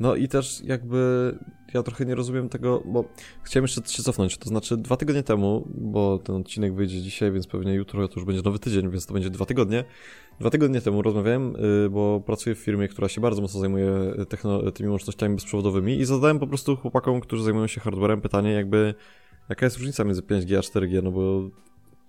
No 0.00 0.16
i 0.16 0.28
też 0.28 0.60
jakby 0.64 1.34
ja 1.74 1.82
trochę 1.82 2.06
nie 2.06 2.14
rozumiem 2.14 2.48
tego, 2.48 2.82
bo 2.86 3.04
chciałem 3.42 3.64
jeszcze 3.64 3.80
się 3.86 4.02
cofnąć. 4.02 4.38
To 4.38 4.48
znaczy 4.48 4.76
dwa 4.76 4.96
tygodnie 4.96 5.22
temu, 5.22 5.68
bo 5.74 6.18
ten 6.18 6.36
odcinek 6.36 6.74
wyjdzie 6.74 7.02
dzisiaj, 7.02 7.32
więc 7.32 7.46
pewnie 7.46 7.74
jutro 7.74 8.08
to 8.08 8.14
już 8.16 8.24
będzie 8.24 8.42
nowy 8.42 8.58
tydzień, 8.58 8.90
więc 8.90 9.06
to 9.06 9.14
będzie 9.14 9.30
dwa 9.30 9.46
tygodnie. 9.46 9.84
Dwa 10.40 10.50
tygodnie 10.50 10.80
temu 10.80 11.02
rozmawiałem, 11.02 11.56
y, 11.86 11.90
bo 11.90 12.20
pracuję 12.26 12.54
w 12.56 12.58
firmie, 12.58 12.88
która 12.88 13.08
się 13.08 13.20
bardzo 13.20 13.42
mocno 13.42 13.60
zajmuje 13.60 13.90
techno- 14.28 14.70
tymi 14.72 14.88
łącznościami 14.90 15.34
bezprzewodowymi 15.34 15.98
i 15.98 16.04
zadałem 16.04 16.38
po 16.38 16.46
prostu 16.46 16.76
chłopakom, 16.76 17.20
którzy 17.20 17.44
zajmują 17.44 17.66
się 17.66 17.80
hardwarem 17.80 18.20
pytanie 18.20 18.52
jakby 18.52 18.94
jaka 19.52 19.66
jest 19.66 19.76
różnica 19.76 20.04
między 20.04 20.22
5G 20.22 20.56
a 20.56 20.60
4G, 20.60 21.02
no 21.02 21.10
bo 21.10 21.42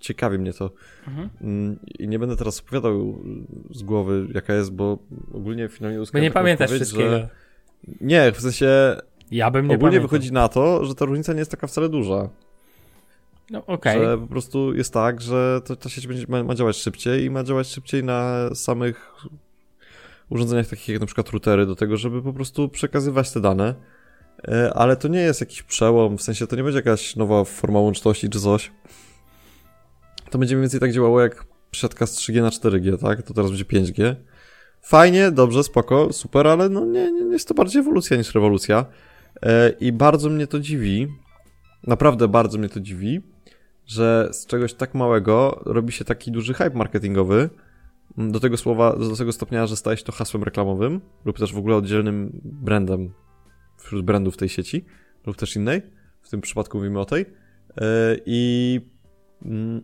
ciekawi 0.00 0.38
mnie 0.38 0.52
to. 0.52 0.70
Mhm. 1.08 1.30
Mm, 1.40 1.78
I 1.98 2.08
nie 2.08 2.18
będę 2.18 2.36
teraz 2.36 2.60
opowiadał 2.60 3.22
z 3.70 3.82
głowy 3.82 4.26
jaka 4.34 4.54
jest, 4.54 4.72
bo 4.72 4.98
ogólnie 5.34 5.68
finalnie 5.68 5.98
Bo 5.98 6.02
uzyskałem 6.02 6.22
nie 6.22 6.30
taką 6.30 6.40
pamiętasz 6.40 6.70
wszystkiego. 6.70 7.10
Że... 7.10 7.28
Nie, 8.00 8.32
w 8.32 8.40
sensie 8.40 8.96
Ja 9.30 9.50
bym 9.50 9.68
nie 9.68 9.74
ogólnie 9.74 9.90
pamiętał. 9.98 10.08
wychodzi 10.08 10.32
na 10.32 10.48
to, 10.48 10.84
że 10.84 10.94
ta 10.94 11.04
różnica 11.04 11.32
nie 11.32 11.38
jest 11.38 11.50
taka 11.50 11.66
wcale 11.66 11.88
duża. 11.88 12.28
No 13.50 13.66
okej. 13.66 13.98
Że 13.98 14.18
po 14.18 14.26
prostu 14.26 14.74
jest 14.74 14.92
tak, 14.92 15.20
że 15.20 15.60
to, 15.64 15.76
ta 15.76 15.88
sieć 15.88 16.06
będzie, 16.06 16.24
ma, 16.28 16.44
ma 16.44 16.54
działać 16.54 16.76
szybciej 16.76 17.24
i 17.24 17.30
ma 17.30 17.44
działać 17.44 17.66
szybciej 17.66 18.04
na 18.04 18.48
samych 18.54 19.12
urządzeniach 20.28 20.66
takich 20.66 20.88
jak 20.88 21.00
na 21.00 21.06
przykład 21.06 21.30
routery 21.30 21.66
do 21.66 21.74
tego, 21.74 21.96
żeby 21.96 22.22
po 22.22 22.32
prostu 22.32 22.68
przekazywać 22.68 23.32
te 23.32 23.40
dane. 23.40 23.74
E, 24.48 24.74
Ale 24.74 24.96
to 24.96 25.08
nie 25.08 25.20
jest 25.20 25.40
jakiś 25.40 25.62
przełom, 25.62 26.18
w 26.18 26.22
sensie 26.22 26.46
to 26.46 26.56
nie 26.56 26.62
będzie 26.62 26.78
jakaś 26.78 27.16
nowa 27.16 27.44
forma 27.44 27.80
łączności 27.80 28.30
czy 28.30 28.40
coś. 28.40 28.72
To 30.30 30.38
będzie 30.38 30.54
mniej 30.54 30.62
więcej 30.62 30.80
tak 30.80 30.92
działało 30.92 31.20
jak 31.20 31.44
przesiadka 31.70 32.06
z 32.06 32.16
3G 32.16 32.42
na 32.42 32.48
4G, 32.48 32.98
tak? 32.98 33.22
To 33.22 33.34
teraz 33.34 33.50
będzie 33.50 33.64
5G. 33.64 34.14
Fajnie, 34.82 35.30
dobrze, 35.30 35.64
spoko, 35.64 36.12
super, 36.12 36.46
ale 36.46 36.68
no 36.68 36.84
nie, 36.84 37.12
nie 37.12 37.32
jest 37.32 37.48
to 37.48 37.54
bardziej 37.54 37.80
ewolucja 37.80 38.16
niż 38.16 38.34
rewolucja. 38.34 38.86
E, 39.42 39.70
I 39.70 39.92
bardzo 39.92 40.30
mnie 40.30 40.46
to 40.46 40.60
dziwi, 40.60 41.08
naprawdę 41.86 42.28
bardzo 42.28 42.58
mnie 42.58 42.68
to 42.68 42.80
dziwi, 42.80 43.20
że 43.86 44.28
z 44.32 44.46
czegoś 44.46 44.74
tak 44.74 44.94
małego 44.94 45.62
robi 45.66 45.92
się 45.92 46.04
taki 46.04 46.32
duży 46.32 46.54
hype 46.54 46.74
marketingowy, 46.74 47.50
do 48.18 48.40
tego 48.40 48.56
słowa, 48.56 48.96
do 48.96 49.16
tego 49.16 49.32
stopnia, 49.32 49.66
że 49.66 49.76
staje 49.76 49.96
się 49.96 50.04
to 50.04 50.12
hasłem 50.12 50.42
reklamowym, 50.42 51.00
lub 51.24 51.38
też 51.38 51.52
w 51.52 51.58
ogóle 51.58 51.76
oddzielnym 51.76 52.40
brandem 52.44 53.12
wśród 53.84 54.04
brandów 54.04 54.36
tej 54.36 54.48
sieci, 54.48 54.84
lub 55.26 55.36
też 55.36 55.56
innej, 55.56 55.82
w 56.22 56.28
tym 56.28 56.40
przypadku 56.40 56.78
mówimy 56.78 57.00
o 57.00 57.04
tej. 57.04 57.22
E, 57.76 58.16
I 58.26 58.80
mm, 59.44 59.82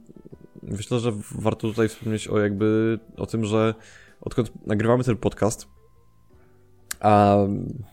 myślę, 0.62 0.98
że 0.98 1.12
warto 1.34 1.68
tutaj 1.68 1.88
wspomnieć 1.88 2.28
o 2.28 2.38
jakby, 2.38 2.98
o 3.16 3.26
tym, 3.26 3.44
że 3.44 3.74
odkąd 4.20 4.66
nagrywamy 4.66 5.04
ten 5.04 5.16
podcast, 5.16 5.68
a 7.00 7.36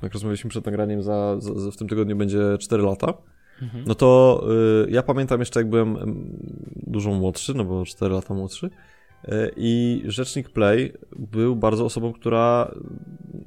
jak 0.02 0.14
rozmawialiśmy 0.14 0.50
przed 0.50 0.66
nagraniem, 0.66 1.04
za, 1.04 1.40
za, 1.40 1.60
za 1.60 1.72
w 1.72 1.78
tym 1.78 1.88
tygodniu 1.88 2.16
będzie 2.16 2.58
4 2.60 2.84
lata, 2.84 3.14
Mhm. 3.62 3.84
no 3.88 3.96
to 3.96 4.44
y, 4.88 4.92
ja 4.92 5.04
pamiętam 5.04 5.40
jeszcze 5.40 5.60
jak 5.60 5.70
byłem 5.70 5.98
em, 5.98 6.38
dużo 6.76 7.12
młodszy, 7.12 7.54
no 7.54 7.66
bo 7.66 7.86
4 7.86 8.14
lata 8.14 8.34
młodszy 8.34 8.66
y, 8.66 9.52
i 9.56 10.04
Rzecznik 10.06 10.50
Play 10.50 10.94
był 11.16 11.56
bardzo 11.56 11.86
osobą, 11.86 12.14
która 12.14 12.72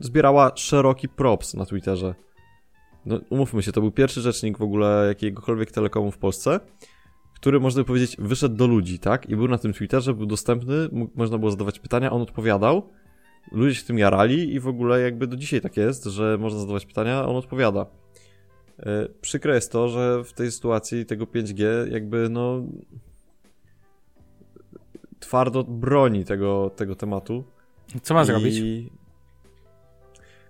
zbierała 0.00 0.52
szeroki 0.55 1.09
props 1.09 1.55
na 1.55 1.67
Twitterze. 1.67 2.14
No 3.07 3.21
umówmy 3.30 3.62
się, 3.62 3.73
to 3.73 3.80
był 3.80 3.90
pierwszy 3.90 4.21
rzecznik 4.21 4.59
w 4.59 4.62
ogóle 4.62 5.04
jakiegokolwiek 5.09 5.71
telekomu 5.71 6.11
w 6.11 6.19
Polsce, 6.19 6.61
który 7.35 7.61
można 7.61 7.85
powiedzieć 7.85 8.16
wyszedł 8.19 8.57
do 8.57 8.66
ludzi, 8.66 8.99
tak? 8.99 9.28
I 9.28 9.37
był 9.37 9.49
na 9.49 9.59
tym 9.59 9.73
Twitterze, 9.73 10.14
był 10.14 10.26
dostępny, 10.26 10.88
mógł, 10.92 11.12
można 11.14 11.38
było 11.38 11.50
zadawać 11.50 11.78
pytania, 11.78 12.12
on 12.12 12.23
odpowiadał, 12.23 12.90
ludzie 13.52 13.75
się 13.75 13.85
tym 13.85 13.99
jarali 13.99 14.54
i 14.54 14.61
w 14.61 14.69
ogóle 14.69 15.00
jakby 15.00 15.26
do 15.26 15.37
dzisiaj 15.37 15.61
tak 15.61 15.76
jest, 15.76 16.04
że 16.04 16.38
można 16.38 16.61
zadawać 16.61 16.87
pytania, 16.87 17.19
a 17.19 17.25
on 17.25 17.37
odpowiada. 17.37 17.87
E, 18.78 19.09
Przykre 19.21 19.54
jest 19.54 19.73
to, 19.73 19.88
że 19.88 20.25
w 20.25 20.33
tej 20.33 20.52
sytuacji 20.52 21.07
tego 21.07 21.25
5G 21.25 21.65
jakby 21.91 22.28
no 22.28 22.63
twardo 25.21 25.65
broni 25.65 26.25
tego, 26.25 26.71
tego 26.76 26.95
tematu. 26.95 27.45
Co 28.02 28.15
ma 28.15 28.23
I... 28.23 28.26
zrobić? 28.26 28.60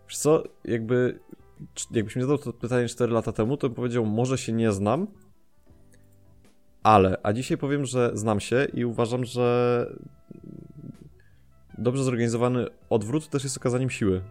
Wiesz 0.09 0.19
co, 0.19 0.43
jakby 0.65 1.19
jakbyś 1.91 2.17
mi 2.17 2.23
zadał 2.23 2.39
to 2.39 2.53
pytanie 2.53 2.89
4 2.89 3.13
lata 3.13 3.33
temu, 3.33 3.57
to 3.57 3.69
bym 3.69 3.77
powiedział, 3.77 4.07
może 4.07 4.39
się 4.39 4.53
nie 4.53 4.73
znam, 4.73 5.07
ale, 6.83 7.21
a 7.23 7.33
dzisiaj 7.33 7.59
powiem, 7.59 7.85
że 7.87 8.11
znam 8.15 8.41
się 8.41 8.67
i 8.75 8.85
uważam, 8.85 9.25
że 9.25 9.87
dobrze 11.79 12.05
zorganizowany 12.05 12.67
odwrót 12.91 13.29
też 13.29 13.45
jest 13.45 13.57
okazaniem 13.57 13.91
siły. 13.91 14.23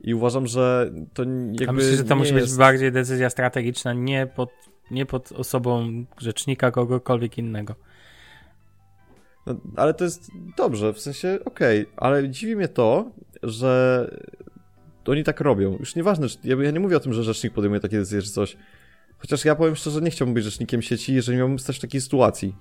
I 0.00 0.14
uważam, 0.14 0.46
że 0.46 0.92
to 1.14 1.22
jakby 1.22 1.68
A 1.68 1.72
myślę, 1.72 1.96
że 1.96 2.04
to 2.04 2.16
musi 2.16 2.34
jest... 2.34 2.46
być 2.46 2.58
bardziej 2.58 2.92
decyzja 2.92 3.30
strategiczna, 3.30 3.92
nie 3.92 4.26
pod, 4.26 4.50
nie 4.90 5.06
pod 5.06 5.32
osobą 5.32 6.04
rzecznika 6.18 6.70
kogokolwiek 6.70 7.38
innego. 7.38 7.74
No, 9.46 9.54
ale 9.76 9.94
to 9.94 10.04
jest 10.04 10.30
dobrze, 10.56 10.92
w 10.92 11.00
sensie 11.00 11.38
okej, 11.44 11.86
ale 11.96 12.28
dziwi 12.28 12.56
mnie 12.56 12.68
to, 12.68 13.10
że 13.42 14.10
oni 15.08 15.24
tak 15.24 15.40
robią. 15.40 15.76
Już 15.80 15.96
nieważne, 15.96 16.28
czy, 16.28 16.38
ja, 16.44 16.56
ja 16.62 16.70
nie 16.70 16.80
mówię 16.80 16.96
o 16.96 17.00
tym, 17.00 17.12
że 17.12 17.24
rzecznik 17.24 17.52
podejmuje 17.52 17.80
takie 17.80 17.98
decyzje 17.98 18.22
czy 18.22 18.30
coś. 18.30 18.56
Chociaż 19.18 19.44
ja 19.44 19.54
powiem 19.54 19.76
szczerze, 19.76 20.00
nie 20.00 20.10
chciałbym 20.10 20.34
być 20.34 20.44
rzecznikiem 20.44 20.82
sieci, 20.82 21.14
jeżeli 21.14 21.38
miałbym 21.38 21.58
stać 21.58 21.76
w 21.76 21.80
takiej 21.80 22.00
sytuacji. 22.00 22.56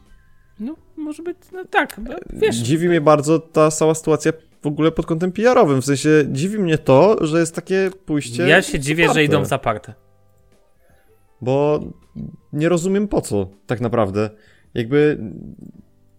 No, 0.59 0.75
może 0.97 1.23
być, 1.23 1.37
no 1.53 1.65
tak, 1.65 1.97
no, 1.97 2.15
wiesz. 2.33 2.55
Dziwi 2.55 2.89
mnie 2.89 3.01
bardzo 3.01 3.39
ta 3.39 3.71
cała 3.71 3.95
sytuacja 3.95 4.31
w 4.61 4.67
ogóle 4.67 4.91
pod 4.91 5.05
kątem 5.05 5.31
PR-owym. 5.31 5.81
W 5.81 5.85
sensie 5.85 6.09
dziwi 6.31 6.59
mnie 6.59 6.77
to, 6.77 7.25
że 7.25 7.39
jest 7.39 7.55
takie 7.55 7.91
pójście. 8.05 8.47
Ja 8.47 8.61
się 8.61 8.79
dziwię, 8.79 9.03
że 9.03 9.07
zaparte. 9.07 9.23
idą 9.23 9.41
w 9.41 9.47
zaparte. 9.47 9.93
Bo 11.41 11.79
nie 12.53 12.69
rozumiem 12.69 13.07
po 13.07 13.21
co, 13.21 13.49
tak 13.67 13.81
naprawdę. 13.81 14.29
Jakby. 14.73 15.17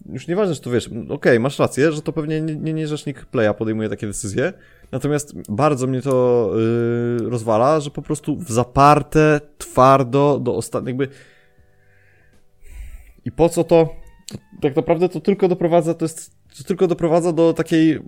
Już 0.08 0.28
nieważne, 0.28 0.54
że 0.54 0.60
to 0.60 0.70
wiesz, 0.70 0.90
okej, 1.08 1.40
masz 1.40 1.58
rację, 1.58 1.92
że 1.92 2.02
to 2.02 2.12
pewnie 2.12 2.40
nie, 2.40 2.56
nie, 2.56 2.72
nie 2.72 2.86
rzecznik 2.88 3.24
Playa 3.26 3.54
podejmuje 3.58 3.88
takie 3.88 4.06
decyzje, 4.06 4.52
natomiast 4.92 5.34
bardzo 5.48 5.86
mnie 5.86 6.02
to 6.02 6.50
yy, 7.20 7.30
rozwala, 7.30 7.80
że 7.80 7.90
po 7.90 8.02
prostu 8.02 8.36
w 8.36 8.50
zaparte, 8.50 9.40
twardo, 9.58 10.38
do 10.42 10.56
ostatniego, 10.56 11.02
jakby... 11.02 11.16
I 13.24 13.32
po 13.32 13.48
co 13.48 13.64
to? 13.64 13.94
Tak 14.62 14.76
naprawdę 14.76 15.08
to 15.08 15.20
tylko 15.20 15.48
doprowadza, 15.48 15.94
to 15.94 16.04
jest, 16.04 16.30
to 16.58 16.64
tylko 16.64 16.86
doprowadza 16.86 17.32
do 17.32 17.52
takiej 17.52 17.98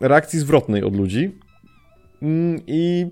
reakcji 0.00 0.38
zwrotnej 0.38 0.82
od 0.82 0.96
ludzi. 0.96 1.38
Mm, 2.22 2.62
I 2.66 3.06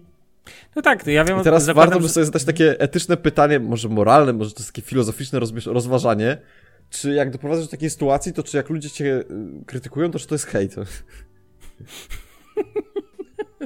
No 0.77 0.83
tak, 0.83 1.07
ja 1.07 1.25
wiem, 1.25 1.41
i 1.41 1.43
teraz 1.43 1.65
zakładam, 1.65 1.91
warto 1.91 2.01
by 2.01 2.07
że- 2.09 2.13
sobie 2.13 2.27
zadać 2.27 2.45
takie 2.45 2.81
etyczne 2.81 3.17
pytanie, 3.17 3.61
może 3.61 3.89
moralne, 3.89 4.33
może 4.33 4.51
to 4.53 4.59
jest 4.61 4.73
takie 4.73 4.83
filozoficzne 4.83 5.41
rozważanie, 5.67 6.39
czy 7.01 7.15
jak 7.15 7.31
doprowadzasz 7.31 7.65
do 7.65 7.71
takiej 7.71 7.91
sytuacji, 7.91 8.33
to 8.33 8.43
czy 8.43 8.57
jak 8.57 8.71
ludzie 8.71 8.91
cię 8.91 9.05
y, 9.05 9.25
krytykują, 9.67 10.11
to 10.11 10.19
czy 10.19 10.27
to 10.27 10.35
jest 10.35 10.47
hejt? 10.47 10.75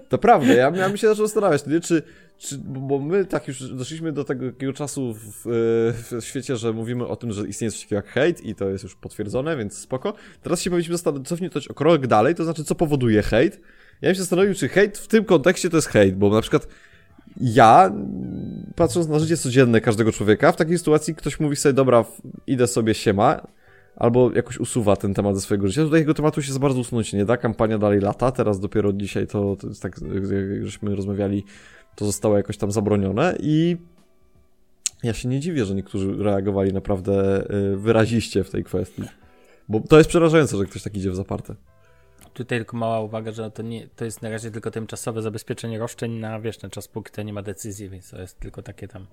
To 0.09 0.19
prawda, 0.19 0.53
ja, 0.53 0.73
ja 0.77 0.89
bym 0.89 0.97
się 0.97 1.09
zaczął 1.09 1.27
zastanawiać, 1.27 1.67
nie? 1.67 1.81
Czy, 1.81 2.03
czy, 2.39 2.59
bo 2.59 2.99
my 2.99 3.25
tak 3.25 3.49
już 3.49 3.63
doszliśmy 3.63 4.13
do 4.13 4.25
tego 4.25 4.53
takiego 4.53 4.73
czasu 4.73 5.15
w, 5.15 5.43
w 5.45 6.25
świecie, 6.25 6.57
że 6.57 6.73
mówimy 6.73 7.07
o 7.07 7.17
tym, 7.17 7.33
że 7.33 7.49
istnieje 7.49 7.71
coś 7.71 7.81
takiego 7.81 7.97
jak 7.97 8.07
hejt 8.07 8.45
i 8.45 8.55
to 8.55 8.69
jest 8.69 8.85
już 8.85 8.95
potwierdzone, 8.95 9.57
więc 9.57 9.79
spoko. 9.79 10.15
Teraz 10.43 10.61
się 10.63 10.71
powinniśmy 10.71 10.97
zastan- 10.97 11.25
cofnąć 11.25 11.69
o 11.69 11.75
krok 11.75 12.07
dalej, 12.07 12.35
to 12.35 12.45
znaczy 12.45 12.65
co 12.65 12.75
powoduje 12.75 13.23
hejt. 13.23 13.61
Ja 14.01 14.09
bym 14.09 14.15
się 14.15 14.21
zastanowił, 14.21 14.55
czy 14.55 14.69
hejt 14.69 14.99
w 14.99 15.07
tym 15.07 15.25
kontekście 15.25 15.71
to 15.71 15.77
jest 15.77 15.89
hejt, 15.89 16.17
bo 16.17 16.31
na 16.31 16.41
przykład 16.41 16.69
ja, 17.37 17.93
patrząc 18.77 19.09
na 19.09 19.19
życie 19.19 19.37
codzienne 19.37 19.81
każdego 19.81 20.13
człowieka, 20.13 20.53
w 20.53 20.57
takiej 20.57 20.79
sytuacji 20.79 21.15
ktoś 21.15 21.41
mówi 21.41 21.57
sobie, 21.57 21.73
dobra, 21.73 22.05
idę 22.47 22.67
sobie 22.67 22.95
siema, 22.95 23.47
albo 23.97 24.33
jakoś 24.33 24.59
usuwa 24.59 24.97
ten 24.97 25.15
temat 25.15 25.37
ze 25.37 25.41
swojego 25.41 25.69
życia. 25.69 25.83
Tutaj 25.85 26.01
tego 26.01 26.15
tematu 26.15 26.43
się 26.43 26.53
za 26.53 26.59
bardzo 26.59 26.81
usunąć 26.81 27.13
nie 27.13 27.25
da, 27.25 27.37
kampania 27.37 27.79
dalej 27.79 28.01
lata, 28.01 28.33
teraz 28.33 28.61
dopiero 28.61 28.93
dzisiaj 28.93 29.27
to, 29.27 29.57
to 29.57 29.67
jest 29.69 29.83
tak, 29.83 29.97
jak 30.15 30.65
żeśmy 30.65 30.97
rozmawiali, 30.97 31.45
to 31.97 32.07
zostało 32.07 32.37
jakoś 32.37 32.57
tam 32.57 32.73
zabronione 32.73 33.37
i 33.41 33.77
ja 35.03 35.13
się 35.13 35.29
nie 35.29 35.41
dziwię, 35.41 35.65
że 35.65 35.75
niektórzy 35.75 36.23
reagowali 36.23 36.73
naprawdę 36.73 37.45
y, 37.73 37.77
wyraziście 37.77 38.45
w 38.45 38.51
tej 38.51 38.65
kwestii. 38.65 39.03
Bo 39.69 39.81
to 39.81 39.99
jest 39.99 40.11
przerażające, 40.11 40.57
że 40.57 40.65
ktoś 40.65 40.83
tak 40.83 40.97
idzie 40.97 41.11
w 41.11 41.17
zaparte. 41.17 41.55
Tutaj 42.35 42.59
tylko 42.59 42.77
mała 42.77 43.01
uwaga, 43.01 43.33
że 43.33 43.51
to, 43.51 43.63
nie, 43.63 43.89
to 43.89 44.05
jest 44.05 44.23
na 44.23 44.31
razie 44.31 44.51
tylko 44.51 44.71
tymczasowe 44.71 45.23
zabezpieczenie 45.23 45.79
roszczeń 45.79 46.13
na 46.13 46.41
wiesz, 46.41 46.63
na 46.63 46.71
czas, 46.71 46.89
póki 46.89 47.13
to 47.13 47.23
nie 47.23 47.33
ma 47.33 47.43
decyzji, 47.43 47.89
więc 47.89 48.11
to 48.11 48.21
jest 48.21 48.41
tylko 48.41 48.63
takie 48.63 48.89
tam, 48.89 49.07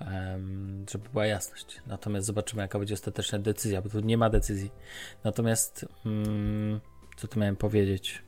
em, 0.00 0.84
żeby 0.90 1.08
była 1.08 1.26
jasność. 1.26 1.80
Natomiast 1.86 2.26
zobaczymy, 2.26 2.62
jaka 2.62 2.78
będzie 2.78 2.94
ostateczna 2.94 3.38
decyzja, 3.38 3.82
bo 3.82 3.88
tu 3.88 4.00
nie 4.00 4.18
ma 4.18 4.30
decyzji. 4.30 4.70
Natomiast 5.24 5.86
mm, 6.06 6.80
Co 7.16 7.28
tu 7.28 7.40
miałem 7.40 7.56
powiedzieć? 7.56 8.22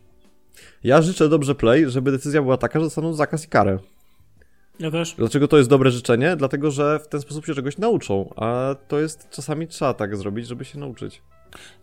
Ja 0.85 1.03
życzę 1.03 1.29
dobrze 1.29 1.55
Play, 1.55 1.91
żeby 1.91 2.11
decyzja 2.11 2.43
była 2.43 2.57
taka, 2.57 2.79
że 2.79 2.87
dostaną 2.87 3.13
zakaz 3.13 3.45
i 3.45 3.49
karę. 3.49 3.79
Ja 4.81 4.91
też. 4.91 5.15
Dlaczego 5.19 5.49
to 5.49 5.57
jest 5.59 5.71
dobre 5.71 5.91
życzenie? 5.91 6.37
Dlatego, 6.37 6.71
że 6.71 6.99
w 6.99 7.09
ten 7.09 7.21
sposób 7.21 7.47
się 7.47 7.55
czegoś 7.55 7.79
nauczą, 7.79 8.35
a 8.37 8.75
to 8.89 9.01
jest 9.01 9.31
czasami 9.31 9.69
trzeba 9.69 9.95
tak 9.95 10.17
zrobić, 10.17 10.47
żeby 10.47 10.65
się 10.65 10.79
nauczyć. 10.79 11.23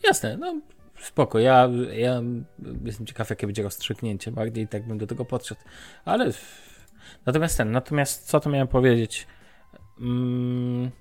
Jasne, 0.04 0.38
no 0.38 0.62
spoko. 1.02 1.40
Ja, 1.40 1.70
ja 1.94 2.22
jestem 2.86 3.06
ciekaw, 3.06 3.30
jakie 3.30 3.48
będzie 3.48 3.64
rozstrzygnięcie. 3.64 4.32
Bardziej 4.32 4.68
tak 4.68 4.88
bym 4.88 4.98
do 4.98 5.08
tego 5.08 5.26
podszedł. 5.26 5.62
Ale 6.06 6.32
natomiast 7.26 7.58
ten, 7.58 7.72
natomiast 7.72 8.28
co 8.28 8.40
to 8.40 8.50
miałem 8.50 8.68
powiedzieć? 8.68 9.28
Mm, 10.00 10.92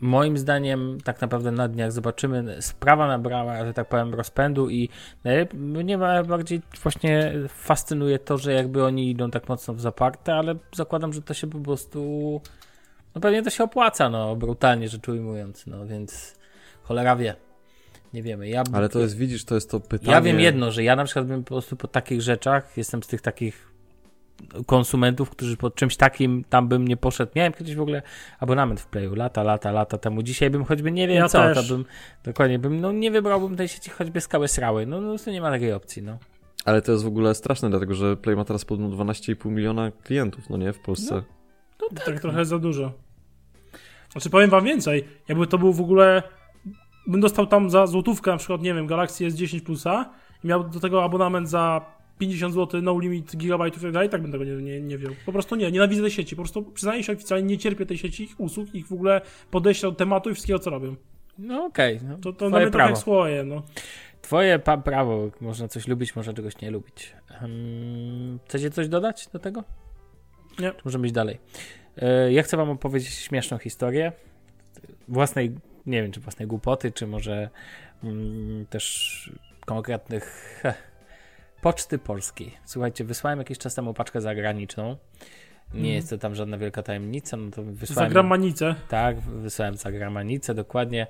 moim 0.00 0.38
zdaniem 0.38 0.98
tak 1.04 1.20
naprawdę 1.20 1.50
na 1.50 1.68
dniach 1.68 1.92
zobaczymy. 1.92 2.62
Sprawa 2.62 3.06
nabrała, 3.06 3.64
że 3.64 3.74
tak 3.74 3.88
powiem, 3.88 4.14
rozpędu 4.14 4.70
i 4.70 4.88
mnie 5.54 5.98
bardziej 5.98 6.62
właśnie 6.82 7.32
fascynuje 7.48 8.18
to, 8.18 8.38
że 8.38 8.52
jakby 8.52 8.84
oni 8.84 9.10
idą 9.10 9.30
tak 9.30 9.48
mocno 9.48 9.74
w 9.74 9.80
zaparte, 9.80 10.34
ale 10.34 10.54
zakładam, 10.74 11.12
że 11.12 11.22
to 11.22 11.34
się 11.34 11.46
po 11.46 11.58
prostu 11.58 12.40
no 13.14 13.20
pewnie 13.20 13.42
to 13.42 13.50
się 13.50 13.64
opłaca, 13.64 14.08
no 14.08 14.36
brutalnie 14.36 14.88
rzecz 14.88 15.08
ujmując, 15.08 15.66
no 15.66 15.86
więc 15.86 16.38
cholera 16.82 17.16
wie. 17.16 17.43
Nie 18.14 18.22
wiemy. 18.22 18.48
Ja, 18.48 18.64
ale 18.72 18.88
to 18.88 18.98
jest, 19.00 19.16
widzisz, 19.16 19.44
to 19.44 19.54
jest 19.54 19.70
to 19.70 19.80
pytanie. 19.80 20.12
Ja 20.12 20.20
wiem 20.20 20.40
jedno, 20.40 20.70
że 20.70 20.84
ja 20.84 20.96
na 20.96 21.04
przykład 21.04 21.26
bym 21.26 21.44
po 21.44 21.48
prostu 21.48 21.76
po 21.76 21.88
takich 21.88 22.22
rzeczach, 22.22 22.76
jestem 22.76 23.02
z 23.02 23.06
tych 23.06 23.20
takich 23.20 23.74
konsumentów, 24.66 25.30
którzy 25.30 25.56
pod 25.56 25.74
czymś 25.74 25.96
takim 25.96 26.44
tam 26.48 26.68
bym 26.68 26.88
nie 26.88 26.96
poszedł. 26.96 27.32
Miałem 27.36 27.52
kiedyś 27.52 27.74
w 27.74 27.80
ogóle 27.80 28.02
abonament 28.40 28.80
w 28.80 28.86
Playu, 28.86 29.14
lata, 29.14 29.42
lata, 29.42 29.72
lata 29.72 29.98
temu. 29.98 30.22
Dzisiaj 30.22 30.50
bym 30.50 30.64
choćby 30.64 30.92
nie 30.92 31.08
wiem 31.08 31.16
ja 31.16 31.28
co, 31.28 31.38
też. 31.38 31.68
to 31.68 31.74
bym 31.74 31.84
dokładnie 32.24 32.58
bym, 32.58 32.80
no 32.80 32.92
nie 32.92 33.10
wybrałbym 33.10 33.56
tej 33.56 33.68
sieci 33.68 33.90
choćby 33.90 34.20
skały 34.20 34.48
srały. 34.48 34.86
No, 34.86 35.00
no 35.00 35.18
to 35.18 35.30
nie 35.30 35.40
ma 35.40 35.50
takiej 35.50 35.72
opcji, 35.72 36.02
no. 36.02 36.18
Ale 36.64 36.82
to 36.82 36.92
jest 36.92 37.04
w 37.04 37.06
ogóle 37.06 37.34
straszne, 37.34 37.70
dlatego 37.70 37.94
że 37.94 38.16
Play 38.16 38.36
ma 38.36 38.44
teraz 38.44 38.64
podobno 38.64 39.04
12,5 39.04 39.50
miliona 39.50 39.90
klientów, 40.02 40.50
no 40.50 40.56
nie, 40.56 40.72
w 40.72 40.78
Polsce. 40.78 41.14
No, 41.14 41.22
no 41.80 41.88
tak, 41.88 42.04
tak 42.04 42.20
trochę 42.20 42.44
za 42.44 42.58
dużo. 42.58 42.92
Znaczy 44.12 44.30
powiem 44.30 44.50
wam 44.50 44.64
więcej, 44.64 45.04
jakby 45.28 45.46
to 45.46 45.58
był 45.58 45.72
w 45.72 45.80
ogóle 45.80 46.22
bym 47.06 47.20
dostał 47.20 47.46
tam 47.46 47.70
za 47.70 47.86
złotówkę 47.86 48.30
na 48.30 48.36
przykład, 48.36 48.62
nie 48.62 48.74
wiem, 48.74 48.86
Galaxy 48.86 49.24
S10 49.24 49.60
Plusa 49.60 50.10
i 50.44 50.46
miał 50.46 50.68
do 50.68 50.80
tego 50.80 51.04
abonament 51.04 51.48
za 51.48 51.94
50 52.18 52.54
zł, 52.54 52.82
no 52.82 52.98
limit 52.98 53.36
gigabajtów 53.36 53.82
i 53.82 53.84
tak 53.84 53.92
dalej, 53.92 54.08
tak 54.08 54.22
bym 54.22 54.32
tego 54.32 54.44
nie, 54.44 54.56
nie, 54.56 54.80
nie 54.80 54.98
wziął. 54.98 55.12
Po 55.26 55.32
prostu 55.32 55.56
nie, 55.56 55.72
nienawidzę 55.72 56.02
tej 56.02 56.10
sieci. 56.10 56.36
Po 56.36 56.42
prostu 56.42 56.62
przyznaję 56.62 57.02
się 57.02 57.12
oficjalnie, 57.12 57.46
nie 57.46 57.58
cierpię 57.58 57.86
tej 57.86 57.98
sieci, 57.98 58.24
ich 58.24 58.40
usług, 58.40 58.74
ich 58.74 58.86
w 58.86 58.92
ogóle 58.92 59.20
podejścia 59.50 59.90
do 59.90 59.94
tematu 59.94 60.30
i 60.30 60.34
wszystkiego, 60.34 60.58
co 60.58 60.70
robią. 60.70 60.96
No 61.38 61.64
okej. 61.64 61.96
Okay, 61.96 62.08
no, 62.08 62.18
to 62.18 62.32
to 62.32 62.50
nawet 62.50 62.72
tak 62.72 62.88
jak 62.88 62.98
słoje, 62.98 63.44
no. 63.44 63.62
Twoje 64.22 64.58
prawo, 64.58 65.30
można 65.40 65.68
coś 65.68 65.88
lubić, 65.88 66.16
można 66.16 66.32
czegoś 66.32 66.60
nie 66.60 66.70
lubić. 66.70 67.12
Um, 67.42 68.38
chcecie 68.44 68.70
coś 68.70 68.88
dodać 68.88 69.28
do 69.32 69.38
tego? 69.38 69.64
Nie. 70.58 70.72
Możemy 70.84 71.06
iść 71.06 71.14
dalej? 71.14 71.38
E, 71.96 72.32
ja 72.32 72.42
chcę 72.42 72.56
wam 72.56 72.70
opowiedzieć 72.70 73.14
śmieszną 73.14 73.58
historię 73.58 74.12
własnej, 75.08 75.54
nie 75.86 76.02
wiem, 76.02 76.12
czy 76.12 76.20
własnej 76.20 76.48
głupoty, 76.48 76.92
czy 76.92 77.06
może 77.06 77.50
mm, 78.04 78.66
też 78.66 79.32
konkretnych 79.66 80.58
heh, 80.62 80.94
Poczty 81.62 81.98
Polskiej. 81.98 82.54
Słuchajcie, 82.64 83.04
wysłałem 83.04 83.38
jakiś 83.38 83.58
czas 83.58 83.74
temu 83.74 83.94
paczkę 83.94 84.20
zagraniczną. 84.20 84.96
Nie 85.74 85.80
mm. 85.80 85.92
jest 85.92 86.10
to 86.10 86.18
tam 86.18 86.34
żadna 86.34 86.58
wielka 86.58 86.82
tajemnica, 86.82 87.36
no 87.36 87.50
to 87.50 87.62
wysłałem... 87.62 88.10
Za 88.10 88.12
gramanicę. 88.12 88.74
Tak, 88.88 89.20
wysłałem 89.20 89.76
za 89.76 89.92
gramanicę, 89.92 90.54
dokładnie. 90.54 91.06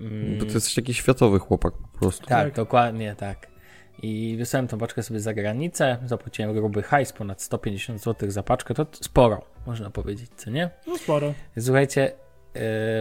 Mm. 0.00 0.38
Bo 0.38 0.44
to 0.44 0.52
jesteś 0.52 0.74
taki 0.74 0.94
światowy 0.94 1.38
chłopak 1.38 1.74
po 1.92 1.98
prostu. 1.98 2.26
Tak, 2.26 2.44
tak, 2.44 2.54
dokładnie 2.54 3.14
tak. 3.14 3.54
I 4.02 4.34
wysłałem 4.38 4.68
tą 4.68 4.78
paczkę 4.78 5.02
sobie 5.02 5.20
za 5.20 5.34
granicę, 5.34 5.98
zapłaciłem 6.06 6.54
gruby 6.54 6.82
hajs, 6.82 7.12
ponad 7.12 7.42
150 7.42 8.02
zł 8.02 8.30
za 8.30 8.42
paczkę, 8.42 8.74
to 8.74 8.86
sporo, 8.92 9.44
można 9.66 9.90
powiedzieć, 9.90 10.30
co 10.36 10.50
nie? 10.50 10.70
No 10.86 10.98
sporo. 10.98 11.34
Słuchajcie, 11.58 12.12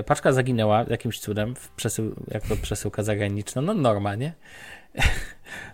paczka 0.06 0.32
zaginęła 0.32 0.86
jakimś 0.90 1.20
cudem, 1.20 1.56
w 1.56 1.70
przesył, 1.70 2.16
jak 2.32 2.48
to 2.48 2.56
przesyłka 2.56 3.04
zagraniczna, 3.04 3.62
no 3.62 3.74
normalnie. 3.74 4.34